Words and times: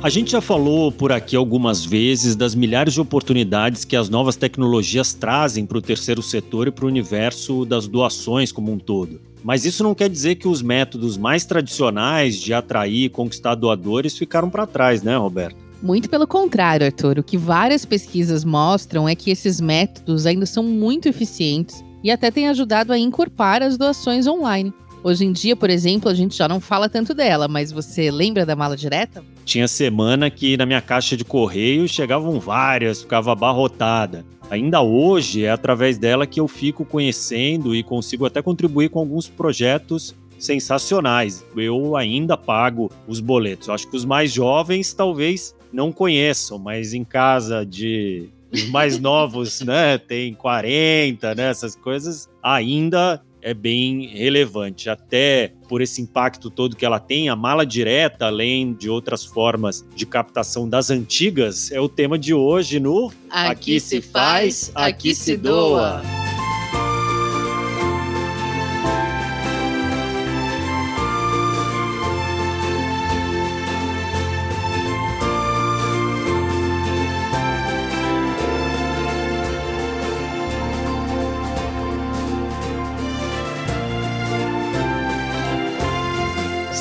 A 0.00 0.08
gente 0.08 0.30
já 0.30 0.40
falou 0.40 0.92
por 0.92 1.10
aqui 1.10 1.34
algumas 1.34 1.84
vezes 1.84 2.36
das 2.36 2.54
milhares 2.54 2.94
de 2.94 3.00
oportunidades 3.00 3.84
que 3.84 3.96
as 3.96 4.08
novas 4.08 4.36
tecnologias 4.36 5.12
trazem 5.12 5.66
para 5.66 5.76
o 5.76 5.82
terceiro 5.82 6.22
setor 6.22 6.68
e 6.68 6.70
para 6.70 6.84
o 6.84 6.88
universo 6.88 7.64
das 7.64 7.88
doações 7.88 8.52
como 8.52 8.70
um 8.70 8.78
todo. 8.78 9.20
Mas 9.42 9.64
isso 9.64 9.82
não 9.82 9.96
quer 9.96 10.08
dizer 10.08 10.36
que 10.36 10.46
os 10.46 10.62
métodos 10.62 11.16
mais 11.16 11.44
tradicionais 11.44 12.36
de 12.36 12.54
atrair 12.54 13.06
e 13.06 13.08
conquistar 13.08 13.56
doadores 13.56 14.16
ficaram 14.16 14.48
para 14.48 14.68
trás, 14.68 15.02
né, 15.02 15.16
Roberto? 15.16 15.56
Muito 15.82 16.08
pelo 16.08 16.28
contrário, 16.28 16.86
Arthur. 16.86 17.18
O 17.18 17.24
que 17.24 17.36
várias 17.36 17.84
pesquisas 17.84 18.44
mostram 18.44 19.08
é 19.08 19.16
que 19.16 19.32
esses 19.32 19.60
métodos 19.60 20.26
ainda 20.26 20.46
são 20.46 20.62
muito 20.62 21.08
eficientes 21.08 21.84
e 22.04 22.10
até 22.12 22.30
têm 22.30 22.48
ajudado 22.48 22.92
a 22.92 22.98
encorpar 22.98 23.64
as 23.64 23.76
doações 23.76 24.28
online. 24.28 24.72
Hoje 25.02 25.24
em 25.24 25.32
dia, 25.32 25.54
por 25.54 25.70
exemplo, 25.70 26.10
a 26.10 26.14
gente 26.14 26.36
já 26.36 26.48
não 26.48 26.60
fala 26.60 26.88
tanto 26.88 27.14
dela, 27.14 27.46
mas 27.46 27.70
você 27.70 28.10
lembra 28.10 28.44
da 28.44 28.56
mala 28.56 28.76
direta? 28.76 29.24
Tinha 29.44 29.68
semana 29.68 30.28
que 30.28 30.56
na 30.56 30.66
minha 30.66 30.80
caixa 30.80 31.16
de 31.16 31.24
correio 31.24 31.88
chegavam 31.88 32.40
várias, 32.40 33.02
ficava 33.02 33.32
abarrotada. 33.32 34.24
Ainda 34.50 34.82
hoje 34.82 35.44
é 35.44 35.50
através 35.50 35.98
dela 35.98 36.26
que 36.26 36.40
eu 36.40 36.48
fico 36.48 36.84
conhecendo 36.84 37.74
e 37.76 37.82
consigo 37.82 38.26
até 38.26 38.42
contribuir 38.42 38.88
com 38.88 38.98
alguns 38.98 39.28
projetos 39.28 40.14
sensacionais. 40.38 41.44
Eu 41.56 41.96
ainda 41.96 42.36
pago 42.36 42.90
os 43.06 43.20
boletos. 43.20 43.68
Eu 43.68 43.74
acho 43.74 43.88
que 43.88 43.96
os 43.96 44.04
mais 44.04 44.32
jovens 44.32 44.92
talvez 44.92 45.54
não 45.72 45.92
conheçam, 45.92 46.58
mas 46.58 46.92
em 46.92 47.04
casa 47.04 47.64
de 47.64 48.30
os 48.50 48.68
mais 48.68 48.98
novos, 49.00 49.60
né, 49.60 49.98
tem 49.98 50.34
40, 50.34 51.34
né, 51.34 51.50
essas 51.50 51.76
coisas, 51.76 52.28
ainda 52.42 53.20
é 53.48 53.54
bem 53.54 54.08
relevante. 54.08 54.90
Até 54.90 55.52
por 55.68 55.80
esse 55.80 56.02
impacto 56.02 56.50
todo 56.50 56.76
que 56.76 56.84
ela 56.84 57.00
tem, 57.00 57.28
a 57.28 57.36
mala 57.36 57.64
direta, 57.64 58.26
além 58.26 58.74
de 58.74 58.90
outras 58.90 59.24
formas 59.24 59.84
de 59.94 60.04
captação 60.04 60.68
das 60.68 60.90
antigas, 60.90 61.72
é 61.72 61.80
o 61.80 61.88
tema 61.88 62.18
de 62.18 62.34
hoje 62.34 62.78
no 62.78 63.08
Aqui, 63.30 63.50
aqui 63.52 63.80
se 63.80 64.00
faz, 64.00 64.70
aqui 64.74 65.14
se 65.14 65.36
doa. 65.36 66.02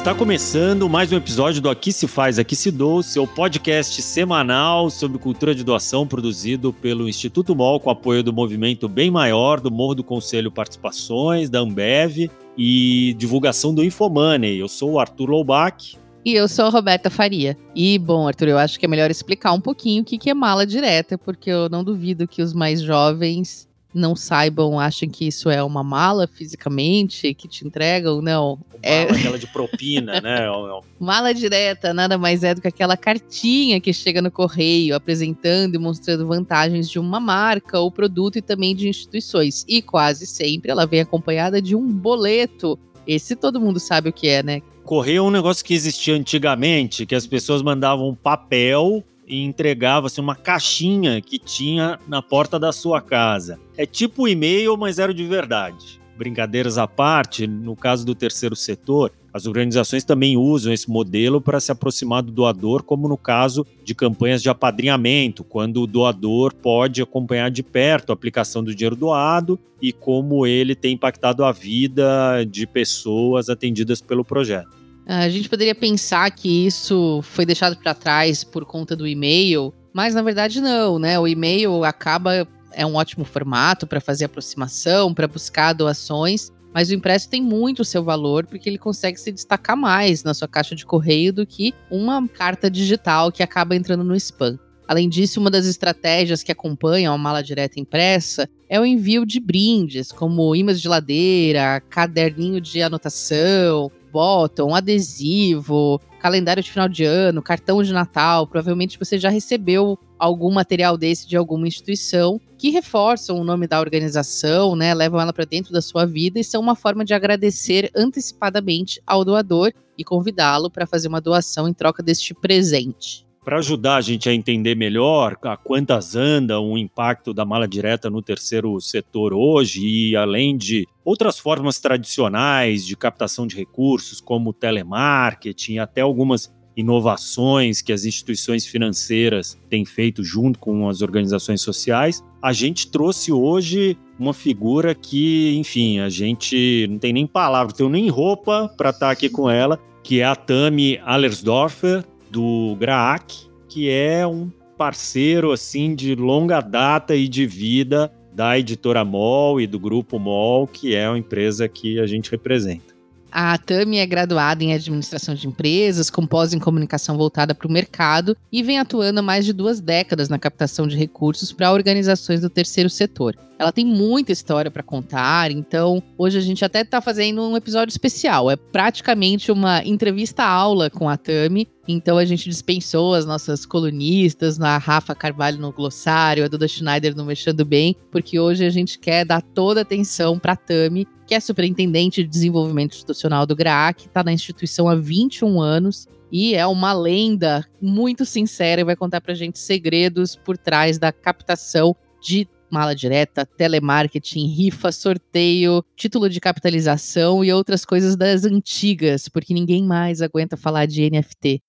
Está 0.08 0.18
começando 0.18 0.88
mais 0.88 1.12
um 1.12 1.18
episódio 1.18 1.62
do 1.62 1.70
Aqui 1.70 1.92
Se 1.92 2.08
Faz, 2.08 2.40
Aqui 2.40 2.56
Se 2.56 2.72
Dou, 2.72 3.04
seu 3.04 3.28
podcast 3.28 4.02
semanal 4.02 4.90
sobre 4.90 5.18
cultura 5.18 5.54
de 5.54 5.66
doação 5.66 6.08
produzido 6.08 6.72
pelo 6.72 7.10
Instituto 7.10 7.54
MOL 7.54 7.78
com 7.78 7.90
apoio 7.90 8.24
do 8.24 8.32
movimento 8.32 8.88
Bem 8.88 9.12
Maior, 9.12 9.60
do 9.60 9.70
Morro 9.70 9.96
do 9.96 10.06
Conselho 10.06 10.50
Participações, 10.50 11.50
da 11.50 11.60
Ambev 11.60 12.32
e 12.58 13.16
divulgação 13.18 13.76
do 13.76 13.84
Infomoney. 13.84 14.58
Eu 14.58 14.70
sou 14.70 14.94
o 14.94 15.00
Arthur 15.00 15.30
Loubach. 15.30 15.98
E 16.24 16.34
eu 16.34 16.48
sou 16.48 16.68
a 16.68 16.70
Roberta 16.70 17.10
Faria. 17.10 17.58
E, 17.76 18.00
bom, 18.00 18.30
Arthur, 18.30 18.48
eu 18.48 18.58
acho 18.58 18.80
que 18.80 18.86
é 18.86 18.90
melhor 18.90 19.12
explicar 19.12 19.52
um 19.52 19.60
pouquinho 19.60 20.04
o 20.04 20.06
que 20.06 20.30
é 20.30 20.34
mala 20.34 20.66
direta, 20.66 21.18
porque 21.18 21.50
eu 21.50 21.68
não 21.68 21.84
duvido 21.84 22.30
que 22.30 22.42
os 22.42 22.54
mais 22.54 22.82
jovens 22.82 23.67
não 23.98 24.16
saibam, 24.16 24.80
achem 24.80 25.10
que 25.10 25.28
isso 25.28 25.50
é 25.50 25.62
uma 25.64 25.84
mala 25.84 26.28
fisicamente, 26.28 27.34
que 27.34 27.48
te 27.48 27.66
entregam, 27.66 28.22
não. 28.22 28.60
É 28.82 29.06
mala, 29.06 29.18
é 29.18 29.20
aquela 29.20 29.40
de 29.40 29.48
propina, 29.48 30.22
né? 30.22 30.48
mala 31.00 31.34
direta 31.34 31.94
nada 31.94 32.18
mais 32.18 32.44
é 32.44 32.54
do 32.54 32.62
que 32.62 32.68
aquela 32.68 32.96
cartinha 32.96 33.82
que 33.82 33.92
chega 33.92 34.22
no 34.22 34.32
correio 34.32 34.96
apresentando 34.96 35.76
e 35.76 35.78
mostrando 35.78 36.28
vantagens 36.28 36.90
de 36.90 37.00
uma 37.00 37.20
marca 37.20 37.80
ou 37.80 37.92
produto 37.92 38.38
e 38.38 38.42
também 38.42 38.76
de 38.76 38.88
instituições. 38.88 39.66
E 39.68 39.82
quase 39.82 40.26
sempre 40.26 40.72
ela 40.72 40.86
vem 40.86 41.02
acompanhada 41.02 41.62
de 41.62 41.76
um 41.76 41.86
boleto. 41.88 42.78
Esse 43.06 43.36
todo 43.36 43.60
mundo 43.60 43.80
sabe 43.80 44.10
o 44.10 44.14
que 44.14 44.28
é, 44.28 44.44
né? 44.44 44.62
Correio 44.84 45.20
é 45.20 45.22
um 45.22 45.32
negócio 45.32 45.66
que 45.66 45.74
existia 45.74 46.16
antigamente, 46.16 47.06
que 47.06 47.16
as 47.16 47.28
pessoas 47.28 47.62
mandavam 47.62 48.16
papel 48.16 49.04
e 49.28 49.44
entregava 49.44 50.08
assim, 50.08 50.22
uma 50.22 50.36
caixinha 50.36 51.22
que 51.22 51.38
tinha 51.38 52.00
na 52.08 52.22
porta 52.22 52.58
da 52.58 52.72
sua 52.72 53.02
casa. 53.02 53.60
É 53.76 53.86
tipo 53.86 54.28
e-mail, 54.28 54.78
mas 54.78 54.98
era 54.98 55.14
de 55.14 55.26
verdade. 55.26 56.00
Brincadeiras 56.18 56.78
à 56.78 56.88
parte, 56.88 57.46
no 57.46 57.76
caso 57.76 58.06
do 58.06 58.16
terceiro 58.16 58.56
setor, 58.56 59.12
as 59.32 59.46
organizações 59.46 60.04
também 60.04 60.36
usam 60.36 60.74
esse 60.74 60.90
modelo 60.90 61.40
para 61.40 61.60
se 61.60 61.72
aproximar 61.72 62.24
do 62.24 62.32
doador, 62.32 62.82
como 62.82 63.08
no 63.08 63.18
caso 63.18 63.68
de 63.84 63.94
campanhas 63.94 64.42
de 64.42 64.50
apadrinhamento, 64.50 65.44
quando 65.44 65.84
o 65.84 65.86
doador 65.86 66.56
pode 66.56 67.04
acompanhar 67.04 67.52
de 67.52 67.62
perto 67.62 68.10
a 68.10 68.14
aplicação 68.14 68.64
do 68.64 68.74
dinheiro 68.74 68.96
doado 68.96 69.60
e 69.80 69.94
como 69.94 70.48
ele 70.48 70.74
tem 70.74 70.94
impactado 70.94 71.46
a 71.46 71.52
vida 71.52 72.44
de 72.50 72.66
pessoas 72.66 73.48
atendidas 73.48 74.02
pelo 74.02 74.26
projeto. 74.26 74.77
A 75.08 75.30
gente 75.30 75.48
poderia 75.48 75.74
pensar 75.74 76.30
que 76.32 76.68
isso 76.68 77.22
foi 77.24 77.46
deixado 77.46 77.78
para 77.78 77.94
trás 77.94 78.44
por 78.44 78.66
conta 78.66 78.94
do 78.94 79.08
e-mail, 79.08 79.74
mas 79.94 80.14
na 80.14 80.22
verdade 80.22 80.60
não, 80.60 81.00
né? 81.00 81.18
O 81.18 81.26
e-mail 81.26 81.86
acaba 81.86 82.46
é 82.74 82.86
um 82.86 82.96
ótimo 82.96 83.24
formato 83.24 83.88
para 83.88 84.02
fazer 84.02 84.26
aproximação, 84.26 85.14
para 85.14 85.26
buscar 85.26 85.72
doações, 85.72 86.52
mas 86.74 86.90
o 86.90 86.94
impresso 86.94 87.30
tem 87.30 87.42
muito 87.42 87.86
seu 87.86 88.04
valor 88.04 88.46
porque 88.46 88.70
ele 88.70 88.78
consegue 88.78 89.18
se 89.18 89.32
destacar 89.32 89.78
mais 89.78 90.26
na 90.26 90.34
sua 90.34 90.48
caixa 90.48 90.76
de 90.76 90.86
correio 90.86 91.32
do 91.32 91.46
que 91.46 91.74
uma 91.90 92.28
carta 92.28 92.70
digital 92.70 93.32
que 93.32 93.42
acaba 93.42 93.78
entrando 93.78 94.04
no 94.04 94.16
spam. 94.16 94.60
Além 94.88 95.08
disso, 95.08 95.40
uma 95.40 95.50
das 95.50 95.66
estratégias 95.66 96.44
que 96.44 96.52
acompanham 96.52 97.14
a 97.14 97.18
mala 97.18 97.42
direta 97.42 97.80
impressa 97.80 98.48
é 98.70 98.80
o 98.80 98.86
envio 98.86 99.26
de 99.26 99.40
brindes, 99.40 100.12
como 100.12 100.56
imãs 100.56 100.82
de 100.82 100.88
ladeira, 100.88 101.82
caderninho 101.90 102.62
de 102.62 102.82
anotação, 102.82 103.92
bottom, 104.18 104.74
adesivo, 104.74 106.02
calendário 106.20 106.64
de 106.64 106.72
final 106.72 106.90
de 106.90 107.04
ano, 107.04 107.40
cartão 107.40 107.84
de 107.84 107.94
Natal. 107.94 108.48
Provavelmente 108.48 108.98
você 108.98 109.20
já 109.20 109.30
recebeu 109.30 109.96
algum 110.18 110.52
material 110.52 110.98
desse 110.98 111.28
de 111.28 111.38
alguma 111.38 111.68
instituição 111.68 112.42
que 112.58 112.72
reforçam 112.72 113.40
o 113.40 113.44
nome 113.44 113.68
da 113.68 113.80
organização, 113.80 114.76
né? 114.76 114.92
Levam 114.96 115.22
ela 115.22 115.32
para 115.32 115.46
dentro 115.46 115.72
da 115.72 115.84
sua 115.84 116.04
vida 116.04 116.40
e 116.40 116.44
são 116.44 116.60
uma 116.60 116.74
forma 116.74 117.06
de 117.06 117.14
agradecer 117.14 117.92
antecipadamente 117.96 119.00
ao 119.06 119.24
doador 119.24 119.72
e 119.96 120.04
convidá-lo 120.04 120.72
para 120.72 120.88
fazer 120.88 121.08
uma 121.10 121.22
doação 121.22 121.68
em 121.68 121.74
troca 121.74 122.02
deste 122.02 122.34
presente 122.34 123.27
para 123.48 123.60
ajudar 123.60 123.96
a 123.96 124.02
gente 124.02 124.28
a 124.28 124.34
entender 124.34 124.76
melhor 124.76 125.38
a 125.44 125.56
quantas 125.56 126.18
anda 126.18 126.60
o 126.60 126.78
impacto 126.78 127.34
da 127.34 127.46
mala 127.46 127.66
direta 127.66 128.10
no 128.10 128.22
terceiro 128.22 128.78
setor 128.82 129.34
hoje 129.34 129.88
e 129.88 130.18
além 130.18 130.58
de 130.58 130.86
outras 131.06 131.40
formas 131.40 131.80
tradicionais 131.80 132.86
de 132.86 132.98
captação 132.98 133.48
de 133.48 133.56
recursos, 133.56 134.20
como 134.20 134.52
telemarketing, 134.52 135.78
até 135.78 136.02
algumas 136.02 136.54
inovações 136.76 137.82
que 137.82 137.94
as 137.94 138.04
instituições 138.04 138.66
financeiras 138.66 139.58
têm 139.70 139.86
feito 139.86 140.26
junto 140.26 140.60
com 140.60 140.90
as 140.90 141.02
organizações 141.02 141.62
sociais, 141.62 142.22
a 142.44 142.52
gente 142.52 142.92
trouxe 142.92 143.32
hoje 143.32 143.98
uma 144.20 144.34
figura 144.34 144.94
que, 144.94 145.56
enfim, 145.58 146.00
a 146.00 146.10
gente 146.10 146.86
não 146.90 147.00
tem 147.00 147.14
nem 147.14 147.26
palavra, 147.26 147.72
não 147.80 147.90
tem 147.90 148.02
nem 148.02 148.10
roupa 148.10 148.68
para 148.76 148.90
estar 148.90 149.06
tá 149.06 149.12
aqui 149.12 149.30
com 149.30 149.50
ela, 149.50 149.80
que 150.04 150.20
é 150.20 150.26
a 150.26 150.36
Tami 150.36 151.00
Allersdorfer, 151.06 152.04
do 152.30 152.76
Graac, 152.80 153.48
que 153.68 153.90
é 153.90 154.26
um 154.26 154.50
parceiro 154.78 155.52
assim 155.52 155.96
de 155.96 156.16
longa 156.16 156.62
data 156.62 157.16
e 157.16 157.28
de 157.28 157.46
vida 157.46 158.12
da 158.34 158.58
editora 158.58 159.04
MOL 159.04 159.60
e 159.60 159.66
do 159.66 159.80
grupo 159.80 160.20
MOL, 160.20 160.68
que 160.68 160.94
é 160.94 161.10
uma 161.10 161.18
empresa 161.18 161.68
que 161.68 162.00
a 162.00 162.06
gente 162.06 162.30
representa. 162.30 162.98
A 163.32 163.58
Tami 163.58 163.98
é 163.98 164.06
graduada 164.06 164.64
em 164.64 164.74
administração 164.74 165.36
de 165.36 165.48
empresas, 165.48 166.10
com 166.10 166.26
pós 166.26 166.54
em 166.54 166.60
comunicação 166.60 167.18
voltada 167.18 167.54
para 167.54 167.68
o 167.68 167.72
mercado 167.72 168.38
e 168.52 168.64
vem 168.64 168.80
atuando 168.80 169.20
há 169.20 169.24
mais 169.24 169.46
de 169.46 169.54
duas 169.54 169.80
décadas 169.82 170.30
na 170.30 170.40
captação 170.40 170.88
de 170.88 170.96
recursos 170.96 171.52
para 171.52 171.72
organizações 171.72 172.42
do 172.42 172.50
terceiro 172.50 172.90
setor. 172.90 173.36
Ela 173.60 173.72
tem 173.72 173.86
muita 173.86 174.32
história 174.32 174.72
para 174.72 174.84
contar, 174.84 175.52
então 175.52 176.02
hoje 176.18 176.38
a 176.38 176.42
gente 176.42 176.64
até 176.64 176.82
está 176.82 177.02
fazendo 177.02 177.42
um 177.42 177.58
episódio 177.58 177.92
especial. 177.92 178.50
É 178.50 178.56
praticamente 178.56 179.52
uma 179.52 179.84
entrevista-aula 179.84 180.90
com 180.90 181.10
a 181.10 181.18
Tami. 181.18 181.68
Então 181.88 182.18
a 182.18 182.26
gente 182.26 182.50
dispensou 182.50 183.14
as 183.14 183.26
nossas 183.26 183.66
colunistas, 183.66 184.60
a 184.60 184.78
Rafa 184.78 185.16
Carvalho 185.16 185.58
no 185.58 185.72
Glossário, 185.72 186.44
a 186.44 186.48
Duda 186.48 186.68
Schneider 186.68 187.16
no 187.16 187.24
Mexendo 187.24 187.64
Bem, 187.64 187.96
porque 188.12 188.38
hoje 188.38 188.66
a 188.66 188.70
gente 188.70 189.00
quer 189.00 189.26
dar 189.26 189.42
toda 189.42 189.82
a 189.82 189.84
atenção 189.84 190.38
para 190.38 190.54
a 190.54 190.58
Tami, 190.58 191.08
que 191.26 191.34
é 191.34 191.40
superintendente 191.40 192.24
de 192.24 192.30
desenvolvimento 192.30 192.94
institucional 192.94 193.46
do 193.46 193.56
GRAAC, 193.56 194.08
está 194.08 194.22
na 194.22 194.34
instituição 194.34 194.90
há 194.90 194.96
21 194.96 195.62
anos 195.62 196.08
e 196.30 196.56
é 196.56 196.68
uma 196.68 196.92
lenda 196.92 197.66
muito 197.82 198.26
sincera 198.26 198.82
e 198.82 198.84
vai 198.84 198.96
contar 198.96 199.22
para 199.22 199.34
gente 199.34 199.58
segredos 199.58 200.36
por 200.36 200.58
trás 200.58 200.98
da 200.98 201.14
captação 201.14 201.96
de 202.22 202.48
mala 202.70 202.94
direta, 202.94 203.46
telemarketing, 203.46 204.46
rifa, 204.48 204.92
sorteio, 204.92 205.84
título 205.96 206.30
de 206.30 206.42
capitalização 206.42 207.46
e 207.46 207.54
outras 207.54 207.86
coisas 207.86 208.18
das 208.18 208.44
antigas, 208.44 209.30
porque 209.30 209.54
ninguém 209.54 209.86
mais 209.86 210.22
aguenta 210.22 210.58
falar 210.58 210.86
de 210.86 211.10
NFT. 211.10 211.62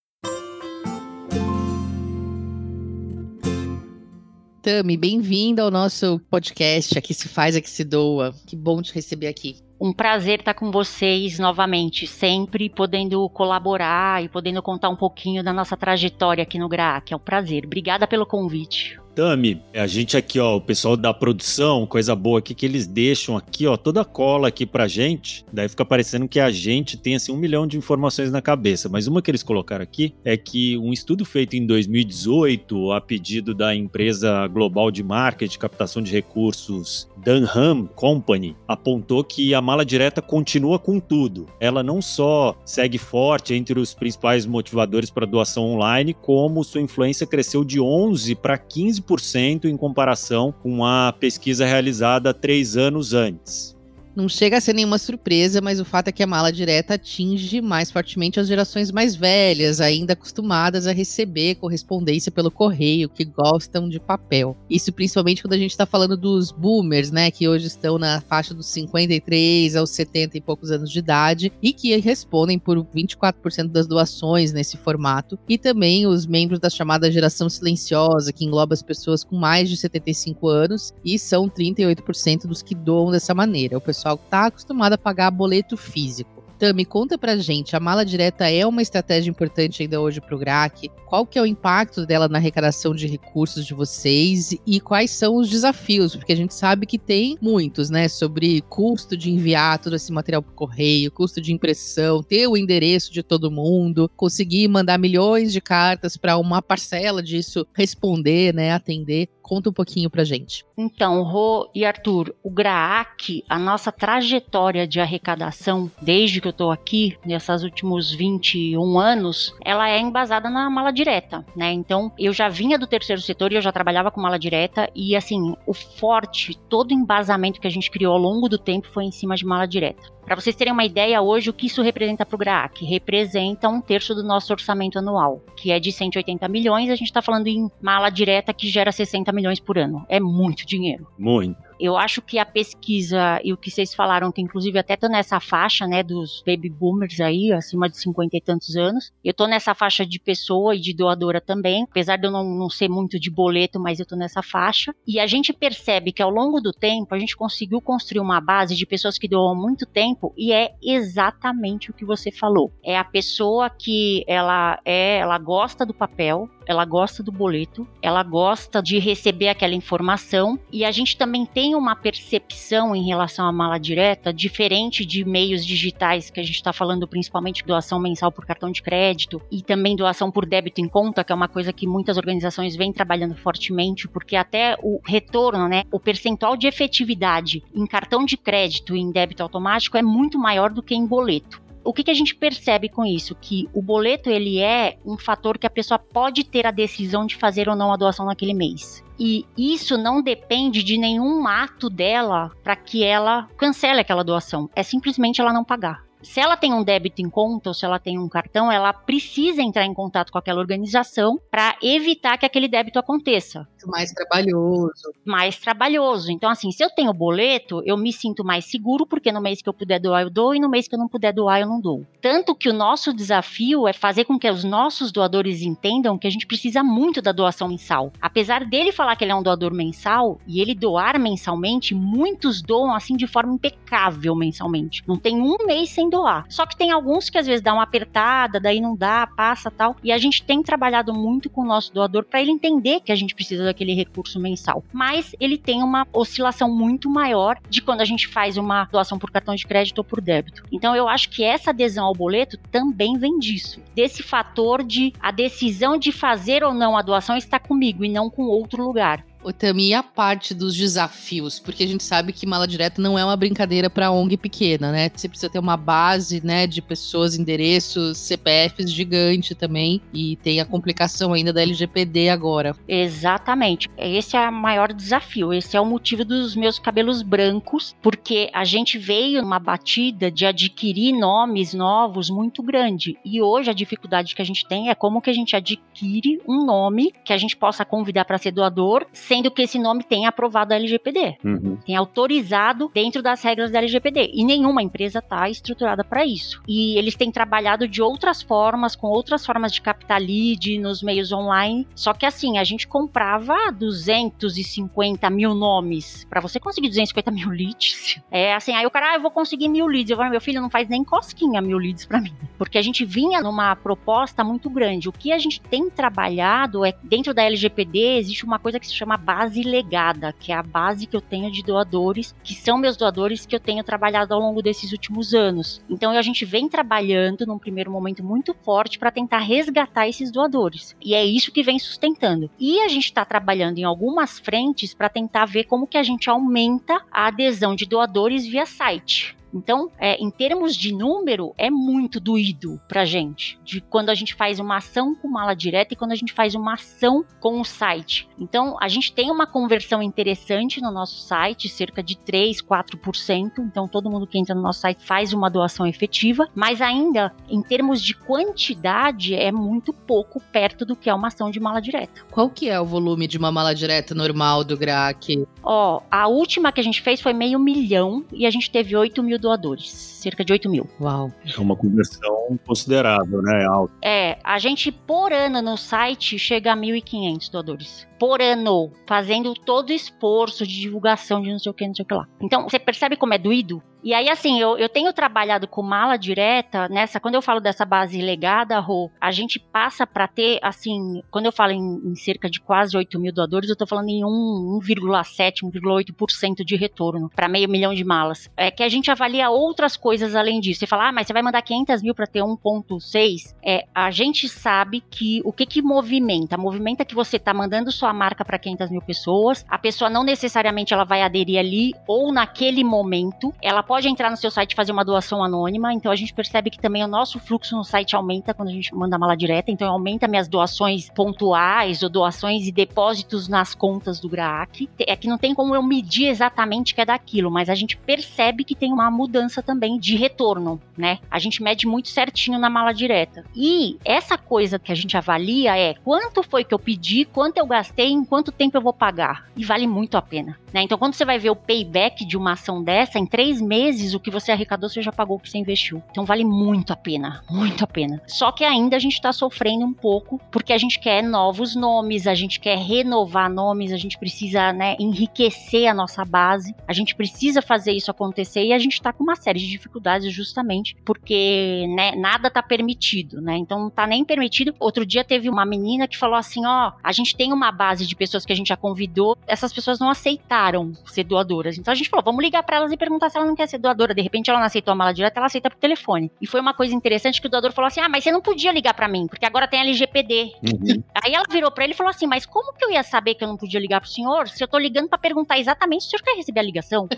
Tami, 4.68 4.98
bem-vinda 4.98 5.62
ao 5.62 5.70
nosso 5.70 6.20
podcast 6.30 6.98
Aqui 6.98 7.14
se 7.14 7.26
faz, 7.26 7.56
aqui 7.56 7.70
se 7.70 7.82
doa. 7.82 8.34
Que 8.46 8.54
bom 8.54 8.82
te 8.82 8.92
receber 8.92 9.26
aqui. 9.26 9.56
Um 9.80 9.94
prazer 9.94 10.40
estar 10.40 10.52
com 10.52 10.70
vocês 10.70 11.38
novamente, 11.38 12.06
sempre 12.06 12.68
podendo 12.68 13.26
colaborar 13.30 14.22
e 14.22 14.28
podendo 14.28 14.60
contar 14.60 14.90
um 14.90 14.96
pouquinho 14.96 15.42
da 15.42 15.54
nossa 15.54 15.74
trajetória 15.74 16.42
aqui 16.42 16.58
no 16.58 16.68
GRAAC. 16.68 17.12
É 17.12 17.16
um 17.16 17.18
prazer. 17.18 17.64
Obrigada 17.64 18.06
pelo 18.06 18.26
convite. 18.26 19.00
Tami, 19.18 19.60
a 19.74 19.84
gente 19.88 20.16
aqui, 20.16 20.38
ó, 20.38 20.54
o 20.54 20.60
pessoal 20.60 20.96
da 20.96 21.12
produção, 21.12 21.84
coisa 21.84 22.14
boa 22.14 22.38
aqui 22.38 22.54
que 22.54 22.64
eles 22.64 22.86
deixam 22.86 23.36
aqui, 23.36 23.66
ó, 23.66 23.76
toda 23.76 24.02
a 24.02 24.04
cola 24.04 24.46
aqui 24.46 24.64
pra 24.64 24.86
gente. 24.86 25.44
Daí 25.52 25.68
fica 25.68 25.84
parecendo 25.84 26.28
que 26.28 26.38
a 26.38 26.52
gente 26.52 26.96
tem 26.96 27.16
assim 27.16 27.32
um 27.32 27.36
milhão 27.36 27.66
de 27.66 27.76
informações 27.76 28.30
na 28.30 28.40
cabeça. 28.40 28.88
Mas 28.88 29.08
uma 29.08 29.20
que 29.20 29.28
eles 29.28 29.42
colocaram 29.42 29.82
aqui 29.82 30.14
é 30.24 30.36
que 30.36 30.78
um 30.78 30.92
estudo 30.92 31.24
feito 31.24 31.56
em 31.56 31.66
2018, 31.66 32.92
a 32.92 33.00
pedido 33.00 33.56
da 33.56 33.74
empresa 33.74 34.46
global 34.46 34.88
de 34.88 35.02
marketing 35.02 35.58
captação 35.58 36.00
de 36.00 36.12
recursos 36.12 37.08
Dunham 37.16 37.86
Company, 37.96 38.56
apontou 38.68 39.24
que 39.24 39.52
a 39.52 39.60
mala 39.60 39.84
direta 39.84 40.22
continua 40.22 40.78
com 40.78 41.00
tudo. 41.00 41.46
Ela 41.58 41.82
não 41.82 42.00
só 42.00 42.56
segue 42.64 42.98
forte 42.98 43.52
entre 43.52 43.80
os 43.80 43.94
principais 43.94 44.46
motivadores 44.46 45.10
para 45.10 45.26
doação 45.26 45.64
online, 45.64 46.14
como 46.14 46.62
sua 46.62 46.80
influência 46.80 47.26
cresceu 47.26 47.64
de 47.64 47.80
11 47.80 48.36
para 48.36 48.56
15 48.56 49.07
15% 49.08 49.64
em 49.64 49.76
comparação 49.76 50.52
com 50.52 50.84
a 50.84 51.12
pesquisa 51.18 51.64
realizada 51.64 52.34
três 52.34 52.76
anos 52.76 53.14
antes. 53.14 53.77
Não 54.18 54.28
chega 54.28 54.58
a 54.58 54.60
ser 54.60 54.72
nenhuma 54.72 54.98
surpresa, 54.98 55.60
mas 55.60 55.78
o 55.78 55.84
fato 55.84 56.08
é 56.08 56.12
que 56.12 56.24
a 56.24 56.26
mala 56.26 56.52
direta 56.52 56.94
atinge 56.94 57.60
mais 57.60 57.88
fortemente 57.88 58.40
as 58.40 58.48
gerações 58.48 58.90
mais 58.90 59.14
velhas, 59.14 59.80
ainda 59.80 60.14
acostumadas 60.14 60.88
a 60.88 60.92
receber 60.92 61.54
correspondência 61.54 62.32
pelo 62.32 62.50
correio, 62.50 63.08
que 63.08 63.24
gostam 63.24 63.88
de 63.88 64.00
papel. 64.00 64.56
Isso 64.68 64.92
principalmente 64.92 65.40
quando 65.40 65.52
a 65.52 65.56
gente 65.56 65.70
está 65.70 65.86
falando 65.86 66.16
dos 66.16 66.50
boomers, 66.50 67.12
né, 67.12 67.30
que 67.30 67.48
hoje 67.48 67.68
estão 67.68 67.96
na 67.96 68.20
faixa 68.20 68.52
dos 68.52 68.66
53 68.66 69.76
aos 69.76 69.90
70 69.90 70.36
e 70.36 70.40
poucos 70.40 70.72
anos 70.72 70.90
de 70.90 70.98
idade 70.98 71.52
e 71.62 71.72
que 71.72 71.96
respondem 71.98 72.58
por 72.58 72.76
24% 72.86 73.68
das 73.68 73.86
doações 73.86 74.52
nesse 74.52 74.76
formato, 74.78 75.38
e 75.48 75.56
também 75.56 76.08
os 76.08 76.26
membros 76.26 76.58
da 76.58 76.68
chamada 76.68 77.08
geração 77.08 77.48
silenciosa, 77.48 78.32
que 78.32 78.44
engloba 78.44 78.74
as 78.74 78.82
pessoas 78.82 79.22
com 79.22 79.36
mais 79.36 79.70
de 79.70 79.76
75 79.76 80.48
anos 80.48 80.92
e 81.04 81.20
são 81.20 81.48
38% 81.48 82.48
dos 82.48 82.62
que 82.62 82.74
doam 82.74 83.12
dessa 83.12 83.32
maneira. 83.32 83.78
O 83.78 83.80
pessoal 83.80 84.07
pessoal 84.08 84.20
está 84.24 84.46
acostumado 84.46 84.92
a 84.94 84.98
pagar 84.98 85.30
boleto 85.30 85.76
físico. 85.76 86.38
Tami, 86.58 86.84
conta 86.84 87.16
pra 87.16 87.36
gente, 87.36 87.76
a 87.76 87.80
mala 87.80 88.04
direta 88.04 88.50
é 88.50 88.66
uma 88.66 88.82
estratégia 88.82 89.30
importante 89.30 89.80
ainda 89.80 90.00
hoje 90.00 90.20
pro 90.20 90.36
GRAC? 90.36 90.90
Qual 91.06 91.24
que 91.24 91.38
é 91.38 91.42
o 91.42 91.46
impacto 91.46 92.04
dela 92.04 92.28
na 92.28 92.38
arrecadação 92.38 92.92
de 92.92 93.06
recursos 93.06 93.64
de 93.64 93.72
vocês 93.72 94.56
e 94.66 94.80
quais 94.80 95.12
são 95.12 95.36
os 95.36 95.48
desafios? 95.48 96.16
Porque 96.16 96.32
a 96.32 96.36
gente 96.36 96.52
sabe 96.52 96.84
que 96.84 96.98
tem 96.98 97.38
muitos, 97.40 97.90
né? 97.90 98.08
Sobre 98.08 98.60
custo 98.62 99.16
de 99.16 99.30
enviar 99.30 99.78
todo 99.78 99.94
esse 99.94 100.12
material 100.12 100.42
por 100.42 100.52
correio, 100.52 101.12
custo 101.12 101.40
de 101.40 101.52
impressão, 101.52 102.24
ter 102.24 102.48
o 102.48 102.56
endereço 102.56 103.12
de 103.12 103.22
todo 103.22 103.52
mundo, 103.52 104.10
conseguir 104.16 104.66
mandar 104.66 104.98
milhões 104.98 105.52
de 105.52 105.60
cartas 105.60 106.16
para 106.16 106.36
uma 106.36 106.60
parcela 106.60 107.22
disso 107.22 107.64
responder, 107.72 108.52
né? 108.52 108.72
Atender. 108.72 109.28
Conta 109.48 109.70
um 109.70 109.72
pouquinho 109.72 110.10
pra 110.10 110.24
gente. 110.24 110.62
Então, 110.76 111.22
Rô 111.22 111.70
e 111.74 111.82
Arthur, 111.82 112.34
o 112.42 112.50
GRAAC, 112.50 113.42
a 113.48 113.58
nossa 113.58 113.90
trajetória 113.90 114.86
de 114.86 115.00
arrecadação, 115.00 115.90
desde 116.02 116.38
que 116.38 116.48
eu 116.48 116.50
estou 116.50 116.70
aqui, 116.70 117.16
nesses 117.24 117.62
últimos 117.62 118.12
21 118.12 118.98
anos, 118.98 119.54
ela 119.64 119.88
é 119.88 119.98
embasada 119.98 120.50
na 120.50 120.68
mala 120.68 120.90
direta, 120.90 121.46
né? 121.56 121.72
Então, 121.72 122.12
eu 122.18 122.30
já 122.34 122.50
vinha 122.50 122.78
do 122.78 122.86
terceiro 122.86 123.22
setor 123.22 123.50
e 123.50 123.54
eu 123.54 123.62
já 123.62 123.72
trabalhava 123.72 124.10
com 124.10 124.20
mala 124.20 124.38
direta 124.38 124.90
e, 124.94 125.16
assim, 125.16 125.54
o 125.66 125.72
forte, 125.72 126.54
todo 126.68 126.90
o 126.90 126.94
embasamento 126.94 127.58
que 127.58 127.66
a 127.66 127.70
gente 127.70 127.90
criou 127.90 128.12
ao 128.12 128.20
longo 128.20 128.50
do 128.50 128.58
tempo 128.58 128.86
foi 128.92 129.04
em 129.04 129.10
cima 129.10 129.34
de 129.34 129.46
mala 129.46 129.66
direta. 129.66 130.17
Para 130.28 130.36
vocês 130.36 130.54
terem 130.54 130.74
uma 130.74 130.84
ideia, 130.84 131.22
hoje 131.22 131.48
o 131.48 131.54
que 131.54 131.68
isso 131.68 131.80
representa 131.80 132.26
para 132.26 132.36
o 132.36 132.38
GRAAC? 132.38 132.84
Representa 132.84 133.66
um 133.66 133.80
terço 133.80 134.14
do 134.14 134.22
nosso 134.22 134.52
orçamento 134.52 134.98
anual, 134.98 135.42
que 135.56 135.72
é 135.72 135.80
de 135.80 135.90
180 135.90 136.46
milhões. 136.48 136.90
A 136.90 136.96
gente 136.96 137.08
está 137.08 137.22
falando 137.22 137.46
em 137.46 137.70
mala 137.80 138.10
direta 138.10 138.52
que 138.52 138.68
gera 138.68 138.92
60 138.92 139.32
milhões 139.32 139.58
por 139.58 139.78
ano. 139.78 140.04
É 140.06 140.20
muito 140.20 140.66
dinheiro. 140.66 141.06
Muito. 141.18 141.67
Eu 141.78 141.96
acho 141.96 142.20
que 142.22 142.38
a 142.38 142.46
pesquisa 142.46 143.40
e 143.44 143.52
o 143.52 143.56
que 143.56 143.70
vocês 143.70 143.94
falaram, 143.94 144.32
que 144.32 144.42
inclusive 144.42 144.78
até 144.78 144.96
tô 144.96 145.08
nessa 145.08 145.40
faixa, 145.40 145.86
né, 145.86 146.02
dos 146.02 146.42
baby 146.46 146.68
boomers 146.68 147.20
aí, 147.20 147.52
acima 147.52 147.88
de 147.88 147.98
50 147.98 148.36
e 148.36 148.40
tantos 148.40 148.76
anos. 148.76 149.12
Eu 149.24 149.34
tô 149.34 149.46
nessa 149.46 149.74
faixa 149.74 150.04
de 150.04 150.18
pessoa 150.18 150.74
e 150.74 150.80
de 150.80 150.94
doadora 150.94 151.40
também, 151.40 151.84
apesar 151.84 152.16
de 152.16 152.26
eu 152.26 152.30
não, 152.30 152.44
não 152.44 152.70
ser 152.70 152.88
muito 152.88 153.18
de 153.18 153.30
boleto, 153.30 153.80
mas 153.80 154.00
eu 154.00 154.06
tô 154.06 154.16
nessa 154.16 154.42
faixa. 154.42 154.94
E 155.06 155.20
a 155.20 155.26
gente 155.26 155.52
percebe 155.52 156.12
que 156.12 156.22
ao 156.22 156.30
longo 156.30 156.60
do 156.60 156.72
tempo 156.72 157.14
a 157.14 157.18
gente 157.18 157.36
conseguiu 157.36 157.80
construir 157.80 158.20
uma 158.20 158.40
base 158.40 158.74
de 158.74 158.86
pessoas 158.86 159.18
que 159.18 159.28
doam 159.28 159.54
muito 159.54 159.86
tempo 159.86 160.32
e 160.36 160.52
é 160.52 160.72
exatamente 160.82 161.90
o 161.90 161.94
que 161.94 162.04
você 162.04 162.30
falou. 162.30 162.72
É 162.84 162.96
a 162.96 163.04
pessoa 163.04 163.70
que 163.70 164.24
ela 164.26 164.80
é, 164.84 165.18
ela 165.18 165.38
gosta 165.38 165.84
do 165.84 165.94
papel, 165.94 166.48
ela 166.66 166.84
gosta 166.84 167.22
do 167.22 167.32
boleto, 167.32 167.88
ela 168.02 168.22
gosta 168.22 168.82
de 168.82 168.98
receber 168.98 169.48
aquela 169.48 169.74
informação 169.74 170.58
e 170.70 170.84
a 170.84 170.90
gente 170.90 171.16
também 171.16 171.46
tem 171.46 171.67
uma 171.74 171.96
percepção 171.96 172.94
em 172.94 173.06
relação 173.06 173.46
à 173.46 173.52
mala 173.52 173.78
direta 173.78 174.32
diferente 174.32 175.04
de 175.04 175.24
meios 175.24 175.64
digitais 175.64 176.30
que 176.30 176.40
a 176.40 176.42
gente 176.42 176.56
está 176.56 176.72
falando 176.72 177.06
principalmente 177.06 177.64
doação 177.64 177.98
mensal 177.98 178.30
por 178.30 178.46
cartão 178.46 178.70
de 178.70 178.82
crédito 178.82 179.40
e 179.50 179.62
também 179.62 179.96
doação 179.96 180.30
por 180.30 180.46
débito 180.46 180.80
em 180.80 180.88
conta, 180.88 181.24
que 181.24 181.32
é 181.32 181.34
uma 181.34 181.48
coisa 181.48 181.72
que 181.72 181.86
muitas 181.86 182.16
organizações 182.16 182.76
vêm 182.76 182.92
trabalhando 182.92 183.34
fortemente, 183.34 184.08
porque 184.08 184.36
até 184.36 184.76
o 184.82 185.00
retorno, 185.04 185.68
né, 185.68 185.84
o 185.92 186.00
percentual 186.00 186.56
de 186.56 186.66
efetividade 186.66 187.62
em 187.74 187.86
cartão 187.86 188.24
de 188.24 188.36
crédito 188.36 188.94
e 188.94 189.00
em 189.00 189.10
débito 189.10 189.42
automático 189.42 189.96
é 189.96 190.02
muito 190.02 190.38
maior 190.38 190.70
do 190.70 190.82
que 190.82 190.94
em 190.94 191.06
boleto 191.06 191.67
o 191.88 191.92
que, 191.94 192.04
que, 192.04 192.10
a 192.10 192.14
gente 192.14 192.34
percebe 192.34 192.90
com 192.90 193.02
isso? 193.02 193.34
Que 193.34 193.66
o 193.72 193.80
boleto 193.80 194.28
ele 194.28 194.58
é 194.58 194.98
um 195.06 195.16
fator 195.16 195.56
que 195.56 195.66
a 195.66 195.70
pessoa 195.70 195.98
pode 195.98 196.44
ter 196.44 196.66
a 196.66 196.70
decisão 196.70 197.24
de 197.24 197.34
fazer 197.34 197.66
ou 197.66 197.74
não 197.74 197.90
a 197.90 197.96
doação 197.96 198.26
naquele 198.26 198.52
mês. 198.52 199.02
E 199.18 199.46
isso 199.56 199.96
não 199.96 200.20
depende 200.20 200.82
de 200.82 200.98
nenhum 200.98 201.46
ato 201.46 201.88
dela 201.88 202.50
para 202.62 202.76
que 202.76 203.02
ela 203.02 203.48
cancele 203.56 204.00
aquela 204.00 204.22
doação. 204.22 204.68
É 204.76 204.82
simplesmente 204.82 205.40
ela 205.40 205.50
não 205.50 205.64
pagar 205.64 206.07
se 206.22 206.40
ela 206.40 206.56
tem 206.56 206.72
um 206.72 206.82
débito 206.82 207.22
em 207.22 207.30
conta 207.30 207.70
ou 207.70 207.74
se 207.74 207.84
ela 207.84 207.98
tem 207.98 208.18
um 208.18 208.28
cartão, 208.28 208.70
ela 208.70 208.92
precisa 208.92 209.62
entrar 209.62 209.84
em 209.84 209.94
contato 209.94 210.32
com 210.32 210.38
aquela 210.38 210.60
organização 210.60 211.38
para 211.50 211.76
evitar 211.82 212.36
que 212.38 212.46
aquele 212.46 212.68
débito 212.68 212.98
aconteça. 212.98 213.66
Mais 213.86 214.10
trabalhoso. 214.12 215.12
Mais 215.24 215.58
trabalhoso. 215.58 216.30
Então, 216.30 216.50
assim, 216.50 216.70
se 216.70 216.82
eu 216.82 216.90
tenho 216.90 217.12
boleto, 217.12 217.82
eu 217.84 217.96
me 217.96 218.12
sinto 218.12 218.44
mais 218.44 218.64
seguro, 218.64 219.06
porque 219.06 219.32
no 219.32 219.40
mês 219.40 219.62
que 219.62 219.68
eu 219.68 219.74
puder 219.74 220.00
doar, 220.00 220.22
eu 220.22 220.30
dou, 220.30 220.54
e 220.54 220.60
no 220.60 220.68
mês 220.68 220.88
que 220.88 220.94
eu 220.94 220.98
não 220.98 221.08
puder 221.08 221.32
doar, 221.32 221.60
eu 221.60 221.66
não 221.66 221.80
dou. 221.80 222.04
Tanto 222.20 222.54
que 222.54 222.68
o 222.68 222.72
nosso 222.72 223.12
desafio 223.12 223.86
é 223.86 223.92
fazer 223.92 224.24
com 224.24 224.38
que 224.38 224.50
os 224.50 224.64
nossos 224.64 225.12
doadores 225.12 225.62
entendam 225.62 226.18
que 226.18 226.26
a 226.26 226.30
gente 226.30 226.46
precisa 226.46 226.82
muito 226.82 227.22
da 227.22 227.32
doação 227.32 227.68
mensal. 227.68 228.12
Apesar 228.20 228.64
dele 228.64 228.92
falar 228.92 229.16
que 229.16 229.24
ele 229.24 229.32
é 229.32 229.34
um 229.34 229.42
doador 229.42 229.72
mensal 229.72 230.40
e 230.46 230.60
ele 230.60 230.74
doar 230.74 231.18
mensalmente, 231.18 231.94
muitos 231.94 232.60
doam 232.60 232.94
assim 232.94 233.16
de 233.16 233.26
forma 233.26 233.54
impecável 233.54 234.34
mensalmente. 234.34 235.02
Não 235.06 235.16
tem 235.16 235.40
um 235.40 235.56
mês 235.64 235.90
sem 235.90 236.10
doar. 236.10 236.17
Só 236.48 236.66
que 236.66 236.76
tem 236.76 236.90
alguns 236.90 237.30
que 237.30 237.38
às 237.38 237.46
vezes 237.46 237.62
dá 237.62 237.72
uma 237.72 237.82
apertada, 237.82 238.60
daí 238.60 238.80
não 238.80 238.96
dá, 238.96 239.26
passa 239.26 239.70
tal. 239.70 239.96
E 240.02 240.12
a 240.12 240.18
gente 240.18 240.42
tem 240.42 240.62
trabalhado 240.62 241.12
muito 241.12 241.50
com 241.50 241.62
o 241.62 241.66
nosso 241.66 241.92
doador 241.92 242.24
para 242.24 242.40
ele 242.40 242.50
entender 242.50 243.00
que 243.00 243.12
a 243.12 243.16
gente 243.16 243.34
precisa 243.34 243.64
daquele 243.64 243.94
recurso 243.94 244.40
mensal. 244.40 244.82
Mas 244.92 245.34
ele 245.40 245.58
tem 245.58 245.82
uma 245.82 246.06
oscilação 246.12 246.70
muito 246.70 247.08
maior 247.10 247.58
de 247.68 247.82
quando 247.82 248.00
a 248.00 248.04
gente 248.04 248.26
faz 248.26 248.56
uma 248.56 248.84
doação 248.84 249.18
por 249.18 249.30
cartão 249.30 249.54
de 249.54 249.66
crédito 249.66 249.98
ou 249.98 250.04
por 250.04 250.20
débito. 250.20 250.64
Então 250.72 250.94
eu 250.94 251.08
acho 251.08 251.30
que 251.30 251.44
essa 251.44 251.70
adesão 251.70 252.06
ao 252.06 252.14
boleto 252.14 252.58
também 252.70 253.16
vem 253.18 253.38
disso, 253.38 253.80
desse 253.94 254.22
fator 254.22 254.82
de 254.82 255.12
a 255.20 255.30
decisão 255.30 255.96
de 255.96 256.12
fazer 256.12 256.62
ou 256.64 256.74
não 256.74 256.96
a 256.96 257.02
doação 257.02 257.36
está 257.36 257.58
comigo 257.58 258.04
e 258.04 258.08
não 258.08 258.30
com 258.30 258.42
outro 258.44 258.82
lugar. 258.82 259.24
Tami, 259.52 259.88
e 259.88 259.94
a 259.94 260.02
parte 260.02 260.54
dos 260.54 260.74
desafios? 260.76 261.58
Porque 261.58 261.84
a 261.84 261.86
gente 261.86 262.04
sabe 262.04 262.32
que 262.32 262.46
mala 262.46 262.66
direta 262.66 263.00
não 263.00 263.18
é 263.18 263.24
uma 263.24 263.36
brincadeira 263.36 263.88
para 263.88 264.10
ONG 264.10 264.36
pequena, 264.36 264.92
né? 264.92 265.10
Você 265.14 265.28
precisa 265.28 265.50
ter 265.50 265.58
uma 265.58 265.76
base, 265.76 266.44
né, 266.44 266.66
de 266.66 266.82
pessoas, 266.82 267.36
endereços, 267.36 268.18
CPFs 268.18 268.90
gigante 268.90 269.54
também. 269.54 270.00
E 270.12 270.36
tem 270.36 270.60
a 270.60 270.64
complicação 270.64 271.32
ainda 271.32 271.52
da 271.52 271.62
LGPD 271.62 272.28
agora. 272.28 272.74
Exatamente. 272.86 273.88
Esse 273.96 274.36
é 274.36 274.48
o 274.48 274.52
maior 274.52 274.92
desafio. 274.92 275.52
Esse 275.52 275.76
é 275.76 275.80
o 275.80 275.86
motivo 275.86 276.24
dos 276.24 276.54
meus 276.56 276.78
cabelos 276.78 277.22
brancos, 277.22 277.94
porque 278.02 278.50
a 278.52 278.64
gente 278.64 278.98
veio 278.98 279.42
numa 279.42 279.58
batida 279.58 280.30
de 280.30 280.46
adquirir 280.46 281.12
nomes 281.12 281.74
novos 281.74 282.30
muito 282.30 282.62
grande. 282.62 283.16
E 283.24 283.40
hoje 283.40 283.70
a 283.70 283.74
dificuldade 283.74 284.34
que 284.34 284.42
a 284.42 284.44
gente 284.44 284.66
tem 284.66 284.90
é 284.90 284.94
como 284.94 285.20
que 285.20 285.30
a 285.30 285.32
gente 285.32 285.54
adquire 285.54 286.40
um 286.46 286.64
nome 286.64 287.12
que 287.24 287.32
a 287.32 287.38
gente 287.38 287.56
possa 287.56 287.84
convidar 287.84 288.24
para 288.24 288.38
ser 288.38 288.50
doador 288.50 289.06
sem 289.12 289.37
sendo 289.38 289.52
que 289.52 289.62
esse 289.62 289.78
nome 289.78 290.02
tem 290.02 290.26
aprovado 290.26 290.74
a 290.74 290.76
LGPD, 290.76 291.36
Uhum. 291.44 291.76
tem 291.86 291.94
autorizado 291.94 292.90
dentro 292.92 293.22
das 293.22 293.40
regras 293.42 293.70
da 293.70 293.78
LGPD. 293.78 294.32
E 294.34 294.44
nenhuma 294.44 294.82
empresa 294.82 295.20
está 295.20 295.48
estruturada 295.48 296.02
para 296.02 296.26
isso. 296.26 296.60
E 296.66 296.98
eles 296.98 297.14
têm 297.14 297.30
trabalhado 297.30 297.86
de 297.86 298.02
outras 298.02 298.42
formas, 298.42 298.96
com 298.96 299.06
outras 299.06 299.46
formas 299.46 299.72
de 299.72 299.80
captar 299.80 300.20
lead 300.20 300.78
nos 300.78 301.02
meios 301.02 301.30
online. 301.30 301.86
Só 301.94 302.12
que 302.12 302.26
assim, 302.26 302.58
a 302.58 302.64
gente 302.64 302.88
comprava 302.88 303.54
250 303.70 305.30
mil 305.30 305.54
nomes. 305.54 306.26
Para 306.28 306.40
você 306.40 306.58
conseguir 306.58 306.88
250 306.88 307.30
mil 307.30 307.48
leads, 307.50 308.20
é 308.30 308.54
assim, 308.54 308.72
aí 308.74 308.84
o 308.86 308.90
cara, 308.90 309.12
ah, 309.12 309.14
eu 309.14 309.20
vou 309.20 309.30
conseguir 309.30 309.68
mil 309.68 309.86
leads. 309.86 310.10
Eu 310.10 310.16
falo, 310.16 310.30
meu 310.30 310.40
filho, 310.40 310.60
não 310.60 310.70
faz 310.70 310.88
nem 310.88 311.04
cosquinha 311.04 311.60
mil 311.60 311.78
leads 311.78 312.06
para 312.06 312.20
mim. 312.20 312.32
Porque 312.56 312.76
a 312.76 312.82
gente 312.82 313.04
vinha 313.04 313.40
numa 313.40 313.76
proposta 313.76 314.42
muito 314.42 314.68
grande. 314.68 315.08
O 315.08 315.12
que 315.12 315.30
a 315.32 315.38
gente 315.38 315.60
tem 315.60 315.88
trabalhado 315.88 316.84
é, 316.84 316.92
dentro 317.04 317.32
da 317.32 317.44
LGPD, 317.44 318.16
existe 318.18 318.44
uma 318.44 318.58
coisa 318.58 318.80
que 318.80 318.86
se 318.86 318.94
chama 318.94 319.16
base 319.28 319.62
legada, 319.62 320.32
que 320.32 320.52
é 320.52 320.54
a 320.54 320.62
base 320.62 321.06
que 321.06 321.14
eu 321.14 321.20
tenho 321.20 321.52
de 321.52 321.62
doadores, 321.62 322.34
que 322.42 322.54
são 322.54 322.78
meus 322.78 322.96
doadores 322.96 323.44
que 323.44 323.54
eu 323.54 323.60
tenho 323.60 323.84
trabalhado 323.84 324.32
ao 324.32 324.40
longo 324.40 324.62
desses 324.62 324.90
últimos 324.90 325.34
anos. 325.34 325.82
Então 325.86 326.12
a 326.12 326.22
gente 326.22 326.46
vem 326.46 326.66
trabalhando 326.66 327.44
num 327.44 327.58
primeiro 327.58 327.90
momento 327.90 328.24
muito 328.24 328.54
forte 328.54 328.98
para 328.98 329.10
tentar 329.10 329.40
resgatar 329.40 330.08
esses 330.08 330.30
doadores. 330.32 330.96
E 331.04 331.14
é 331.14 331.22
isso 331.22 331.52
que 331.52 331.62
vem 331.62 331.78
sustentando. 331.78 332.50
E 332.58 332.80
a 332.80 332.88
gente 332.88 333.04
está 333.04 333.22
trabalhando 333.22 333.76
em 333.76 333.84
algumas 333.84 334.38
frentes 334.38 334.94
para 334.94 335.10
tentar 335.10 335.44
ver 335.44 335.64
como 335.64 335.86
que 335.86 335.98
a 335.98 336.02
gente 336.02 336.30
aumenta 336.30 337.04
a 337.12 337.26
adesão 337.26 337.76
de 337.76 337.84
doadores 337.84 338.46
via 338.46 338.64
site. 338.64 339.37
Então, 339.52 339.90
é, 339.98 340.16
em 340.16 340.30
termos 340.30 340.76
de 340.76 340.92
número, 340.92 341.54
é 341.56 341.70
muito 341.70 342.20
doído 342.20 342.80
pra 342.88 343.04
gente. 343.04 343.58
De 343.64 343.80
quando 343.80 344.10
a 344.10 344.14
gente 344.14 344.34
faz 344.34 344.58
uma 344.58 344.76
ação 344.76 345.14
com 345.14 345.28
mala 345.28 345.54
direta 345.54 345.94
e 345.94 345.96
quando 345.96 346.12
a 346.12 346.16
gente 346.16 346.32
faz 346.32 346.54
uma 346.54 346.74
ação 346.74 347.24
com 347.40 347.60
o 347.60 347.64
site. 347.64 348.28
Então, 348.38 348.76
a 348.80 348.88
gente 348.88 349.12
tem 349.12 349.30
uma 349.30 349.46
conversão 349.46 350.02
interessante 350.02 350.80
no 350.80 350.90
nosso 350.90 351.20
site, 351.20 351.68
cerca 351.68 352.02
de 352.02 352.16
3, 352.16 352.62
4%. 352.62 353.58
Então, 353.58 353.88
todo 353.88 354.10
mundo 354.10 354.26
que 354.26 354.38
entra 354.38 354.54
no 354.54 354.62
nosso 354.62 354.80
site 354.80 355.04
faz 355.04 355.32
uma 355.32 355.48
doação 355.48 355.86
efetiva. 355.86 356.48
Mas 356.54 356.80
ainda, 356.80 357.32
em 357.48 357.62
termos 357.62 358.00
de 358.02 358.14
quantidade, 358.14 359.34
é 359.34 359.50
muito 359.50 359.92
pouco 359.92 360.40
perto 360.52 360.84
do 360.84 360.96
que 360.96 361.08
é 361.08 361.14
uma 361.14 361.28
ação 361.28 361.50
de 361.50 361.60
mala 361.60 361.80
direta. 361.80 362.22
Qual 362.30 362.50
que 362.50 362.68
é 362.68 362.80
o 362.80 362.84
volume 362.84 363.26
de 363.26 363.38
uma 363.38 363.50
mala 363.50 363.74
direta 363.74 364.14
normal 364.14 364.64
do 364.64 364.76
GRAC? 364.76 365.46
Ó, 365.62 366.02
a 366.10 366.28
última 366.28 366.72
que 366.72 366.80
a 366.80 366.84
gente 366.84 367.00
fez 367.00 367.20
foi 367.20 367.32
meio 367.32 367.58
milhão 367.58 368.24
e 368.32 368.46
a 368.46 368.50
gente 368.50 368.70
teve 368.70 368.96
8 368.96 369.22
mil 369.22 369.37
doadores, 369.38 369.90
cerca 369.90 370.44
de 370.44 370.52
8 370.52 370.68
mil. 370.68 370.88
Uau. 371.00 371.32
É 371.44 371.60
uma 371.60 371.76
conversão 371.76 372.58
considerável, 372.66 373.42
né? 373.42 373.64
Alta. 373.66 373.94
É, 374.02 374.38
a 374.44 374.58
gente 374.58 374.90
por 374.92 375.32
ano 375.32 375.62
no 375.62 375.76
site 375.76 376.38
chega 376.38 376.72
a 376.72 376.76
1.500 376.76 377.50
doadores. 377.50 378.08
Por 378.18 378.42
ano, 378.42 378.90
fazendo 379.06 379.54
todo 379.54 379.90
o 379.90 379.92
esforço 379.92 380.66
de 380.66 380.80
divulgação 380.80 381.40
de 381.40 381.50
não 381.50 381.58
sei 381.58 381.70
o 381.70 381.74
que, 381.74 381.86
não 381.86 381.94
sei 381.94 382.02
o 382.02 382.06
que 382.06 382.14
lá. 382.14 382.26
Então, 382.40 382.68
você 382.68 382.78
percebe 382.78 383.16
como 383.16 383.34
é 383.34 383.38
doído? 383.38 383.82
E 384.02 384.14
aí, 384.14 384.28
assim, 384.30 384.60
eu, 384.60 384.78
eu 384.78 384.88
tenho 384.88 385.12
trabalhado 385.12 385.66
com 385.66 385.82
mala 385.82 386.16
direta 386.16 386.88
nessa. 386.88 387.18
Quando 387.18 387.34
eu 387.34 387.42
falo 387.42 387.60
dessa 387.60 387.84
base 387.84 388.20
legada, 388.22 388.78
Rô, 388.78 389.10
a 389.20 389.30
gente 389.30 389.58
passa 389.58 390.06
para 390.06 390.28
ter, 390.28 390.58
assim, 390.62 391.22
quando 391.30 391.46
eu 391.46 391.52
falo 391.52 391.72
em, 391.72 392.00
em, 392.04 392.14
cerca 392.14 392.48
de 392.48 392.60
quase 392.60 392.96
8 392.96 393.18
mil 393.18 393.32
doadores, 393.32 393.68
eu 393.68 393.76
tô 393.76 393.86
falando 393.86 394.08
em 394.08 394.22
1,7, 394.22 395.62
1,8% 395.64 396.64
de 396.64 396.76
retorno 396.76 397.28
para 397.34 397.48
meio 397.48 397.68
milhão 397.68 397.92
de 397.92 398.04
malas. 398.04 398.48
É 398.56 398.70
que 398.70 398.82
a 398.82 398.88
gente 398.88 399.10
avalia 399.10 399.50
outras 399.50 399.96
coisas 399.96 400.34
além 400.36 400.60
disso. 400.60 400.80
Você 400.80 400.86
fala, 400.86 401.08
ah, 401.08 401.12
mas 401.12 401.26
você 401.26 401.32
vai 401.32 401.42
mandar 401.42 401.62
500 401.62 402.02
mil 402.02 402.14
para 402.14 402.26
ter 402.26 402.40
1,6? 402.40 403.54
É, 403.64 403.84
a 403.94 404.10
gente 404.10 404.48
sabe 404.48 405.02
que 405.10 405.42
o 405.44 405.52
que 405.52 405.66
que 405.66 405.82
movimenta? 405.82 406.56
Movimenta 406.56 407.04
que 407.04 407.14
você 407.14 407.38
tá 407.38 407.52
mandando 407.52 407.90
sua 407.90 408.07
marca 408.12 408.44
para 408.44 408.58
500 408.58 408.90
mil 408.90 409.02
pessoas, 409.02 409.64
a 409.68 409.78
pessoa 409.78 410.10
não 410.10 410.24
necessariamente 410.24 410.92
ela 410.92 411.04
vai 411.04 411.22
aderir 411.22 411.58
ali 411.58 411.92
ou 412.06 412.32
naquele 412.32 412.84
momento, 412.84 413.54
ela 413.62 413.82
pode 413.82 414.08
entrar 414.08 414.30
no 414.30 414.36
seu 414.36 414.50
site 414.50 414.72
e 414.72 414.76
fazer 414.76 414.92
uma 414.92 415.04
doação 415.04 415.42
anônima, 415.42 415.92
então 415.92 416.10
a 416.10 416.16
gente 416.16 416.32
percebe 416.32 416.70
que 416.70 416.78
também 416.78 417.04
o 417.04 417.08
nosso 417.08 417.38
fluxo 417.38 417.76
no 417.76 417.84
site 417.84 418.14
aumenta 418.14 418.54
quando 418.54 418.68
a 418.68 418.72
gente 418.72 418.94
manda 418.94 419.18
mala 419.18 419.36
direta, 419.36 419.70
então 419.70 419.90
aumenta 419.90 420.28
minhas 420.28 420.48
doações 420.48 421.10
pontuais 421.10 422.02
ou 422.02 422.08
doações 422.08 422.66
e 422.66 422.72
depósitos 422.72 423.48
nas 423.48 423.74
contas 423.74 424.20
do 424.20 424.28
GRAAC. 424.28 424.88
É 425.00 425.16
que 425.16 425.28
não 425.28 425.38
tem 425.38 425.54
como 425.54 425.74
eu 425.74 425.82
medir 425.82 426.28
exatamente 426.28 426.94
que 426.94 427.00
é 427.00 427.04
daquilo, 427.04 427.50
mas 427.50 427.68
a 427.68 427.74
gente 427.74 427.96
percebe 427.96 428.64
que 428.64 428.74
tem 428.74 428.92
uma 428.92 429.10
mudança 429.10 429.62
também 429.62 429.98
de 429.98 430.16
retorno, 430.16 430.80
né? 430.96 431.18
A 431.30 431.38
gente 431.38 431.62
mede 431.62 431.86
muito 431.86 432.08
certinho 432.08 432.58
na 432.58 432.70
mala 432.70 432.92
direta. 432.92 433.44
E 433.54 433.98
essa 434.04 434.36
coisa 434.38 434.78
que 434.78 434.92
a 434.92 434.94
gente 434.94 435.16
avalia 435.16 435.76
é 435.76 435.94
quanto 435.94 436.42
foi 436.42 436.64
que 436.64 436.74
eu 436.74 436.78
pedi, 436.78 437.24
quanto 437.24 437.58
eu 437.58 437.66
gastei, 437.66 437.97
em 438.06 438.24
quanto 438.24 438.52
tempo 438.52 438.76
eu 438.76 438.82
vou 438.82 438.92
pagar. 438.92 439.46
E 439.56 439.64
vale 439.64 439.86
muito 439.86 440.16
a 440.16 440.22
pena, 440.22 440.58
né? 440.72 440.82
Então 440.82 440.98
quando 440.98 441.14
você 441.14 441.24
vai 441.24 441.38
ver 441.38 441.50
o 441.50 441.56
payback 441.56 442.24
de 442.24 442.36
uma 442.36 442.52
ação 442.52 442.82
dessa, 442.82 443.18
em 443.18 443.26
três 443.26 443.60
meses 443.60 444.14
o 444.14 444.20
que 444.20 444.30
você 444.30 444.52
arrecadou, 444.52 444.88
você 444.88 445.02
já 445.02 445.12
pagou 445.12 445.36
o 445.36 445.40
que 445.40 445.50
você 445.50 445.58
investiu. 445.58 446.02
Então 446.10 446.24
vale 446.24 446.44
muito 446.44 446.92
a 446.92 446.96
pena, 446.96 447.42
muito 447.50 447.84
a 447.84 447.86
pena. 447.86 448.22
Só 448.26 448.52
que 448.52 448.64
ainda 448.64 448.96
a 448.96 448.98
gente 448.98 449.14
está 449.14 449.32
sofrendo 449.32 449.84
um 449.84 449.92
pouco, 449.92 450.40
porque 450.50 450.72
a 450.72 450.78
gente 450.78 450.98
quer 450.98 451.22
novos 451.22 451.74
nomes, 451.74 452.26
a 452.26 452.34
gente 452.34 452.60
quer 452.60 452.78
renovar 452.78 453.50
nomes, 453.50 453.92
a 453.92 453.96
gente 453.96 454.18
precisa, 454.18 454.72
né, 454.72 454.96
enriquecer 454.98 455.88
a 455.88 455.94
nossa 455.94 456.24
base, 456.24 456.74
a 456.86 456.92
gente 456.92 457.14
precisa 457.14 457.62
fazer 457.62 457.92
isso 457.92 458.10
acontecer 458.10 458.64
e 458.64 458.72
a 458.72 458.78
gente 458.78 458.94
está 458.94 459.12
com 459.12 459.24
uma 459.24 459.36
série 459.36 459.58
de 459.58 459.68
dificuldades 459.68 460.32
justamente 460.32 460.96
porque, 461.04 461.86
né, 461.94 462.12
nada 462.14 462.50
tá 462.50 462.62
permitido, 462.62 463.40
né? 463.40 463.56
Então 463.56 463.80
não 463.80 463.90
tá 463.90 464.06
nem 464.06 464.24
permitido. 464.24 464.74
Outro 464.78 465.04
dia 465.04 465.24
teve 465.24 465.48
uma 465.48 465.64
menina 465.64 466.06
que 466.06 466.16
falou 466.16 466.36
assim, 466.36 466.64
ó, 466.66 466.92
a 467.02 467.12
gente 467.12 467.36
tem 467.36 467.52
uma 467.52 467.72
base 467.72 467.87
de 467.96 468.14
pessoas 468.16 468.44
que 468.44 468.52
a 468.52 468.56
gente 468.56 468.68
já 468.68 468.76
convidou, 468.76 469.36
essas 469.46 469.72
pessoas 469.72 469.98
não 469.98 470.10
aceitaram 470.10 470.92
ser 471.06 471.24
doadoras. 471.24 471.78
Então 471.78 471.92
a 471.92 471.94
gente 471.94 472.08
falou, 472.08 472.24
vamos 472.24 472.42
ligar 472.42 472.62
para 472.62 472.76
elas 472.76 472.92
e 472.92 472.96
perguntar 472.96 473.30
se 473.30 473.38
ela 473.38 473.46
não 473.46 473.56
quer 473.56 473.66
ser 473.66 473.78
doadora. 473.78 474.14
De 474.14 474.22
repente 474.22 474.50
ela 474.50 474.58
não 474.58 474.66
aceitou 474.66 474.92
a 474.92 474.94
mala 474.94 475.12
direta, 475.12 475.38
ela 475.38 475.46
aceita 475.46 475.70
por 475.70 475.78
telefone. 475.78 476.30
E 476.40 476.46
foi 476.46 476.60
uma 476.60 476.74
coisa 476.74 476.94
interessante 476.94 477.40
que 477.40 477.46
o 477.46 477.50
doador 477.50 477.72
falou 477.72 477.86
assim: 477.86 478.00
"Ah, 478.00 478.08
mas 478.08 478.24
você 478.24 478.32
não 478.32 478.40
podia 478.40 478.72
ligar 478.72 478.94
para 478.94 479.08
mim, 479.08 479.26
porque 479.26 479.46
agora 479.46 479.68
tem 479.68 479.80
LGPD". 479.80 480.52
Uhum. 480.62 481.02
Aí 481.24 481.34
ela 481.34 481.44
virou 481.50 481.70
para 481.70 481.84
ele 481.84 481.92
e 481.92 481.96
falou 481.96 482.10
assim: 482.10 482.26
"Mas 482.26 482.44
como 482.44 482.72
que 482.72 482.84
eu 482.84 482.90
ia 482.90 483.02
saber 483.02 483.34
que 483.34 483.44
eu 483.44 483.48
não 483.48 483.56
podia 483.56 483.80
ligar 483.80 484.00
pro 484.00 484.10
senhor 484.10 484.48
se 484.48 484.62
eu 484.62 484.68
tô 484.68 484.78
ligando 484.78 485.08
para 485.08 485.18
perguntar 485.18 485.58
exatamente 485.58 486.04
se 486.04 486.08
o 486.08 486.10
senhor 486.10 486.22
quer 486.22 486.36
receber 486.36 486.60
a 486.60 486.64
ligação?" 486.64 487.08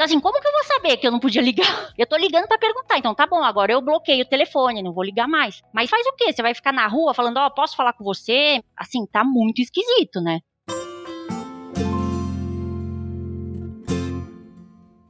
Então, 0.00 0.06
assim, 0.06 0.18
como 0.18 0.40
que 0.40 0.48
eu 0.48 0.52
vou 0.52 0.64
saber 0.64 0.96
que 0.96 1.06
eu 1.06 1.10
não 1.10 1.20
podia 1.20 1.42
ligar? 1.42 1.66
Eu 1.98 2.06
tô 2.06 2.16
ligando 2.16 2.48
para 2.48 2.56
perguntar. 2.56 2.96
Então, 2.96 3.14
tá 3.14 3.26
bom, 3.26 3.44
agora 3.44 3.70
eu 3.70 3.82
bloqueio 3.82 4.22
o 4.22 4.26
telefone, 4.26 4.82
não 4.82 4.94
vou 4.94 5.04
ligar 5.04 5.28
mais. 5.28 5.60
Mas 5.74 5.90
faz 5.90 6.06
o 6.06 6.14
quê? 6.14 6.32
Você 6.32 6.40
vai 6.40 6.54
ficar 6.54 6.72
na 6.72 6.86
rua 6.86 7.12
falando, 7.12 7.36
ó, 7.36 7.46
oh, 7.46 7.50
posso 7.50 7.76
falar 7.76 7.92
com 7.92 8.02
você? 8.02 8.62
Assim, 8.74 9.04
tá 9.04 9.22
muito 9.22 9.60
esquisito, 9.60 10.22
né? 10.22 10.40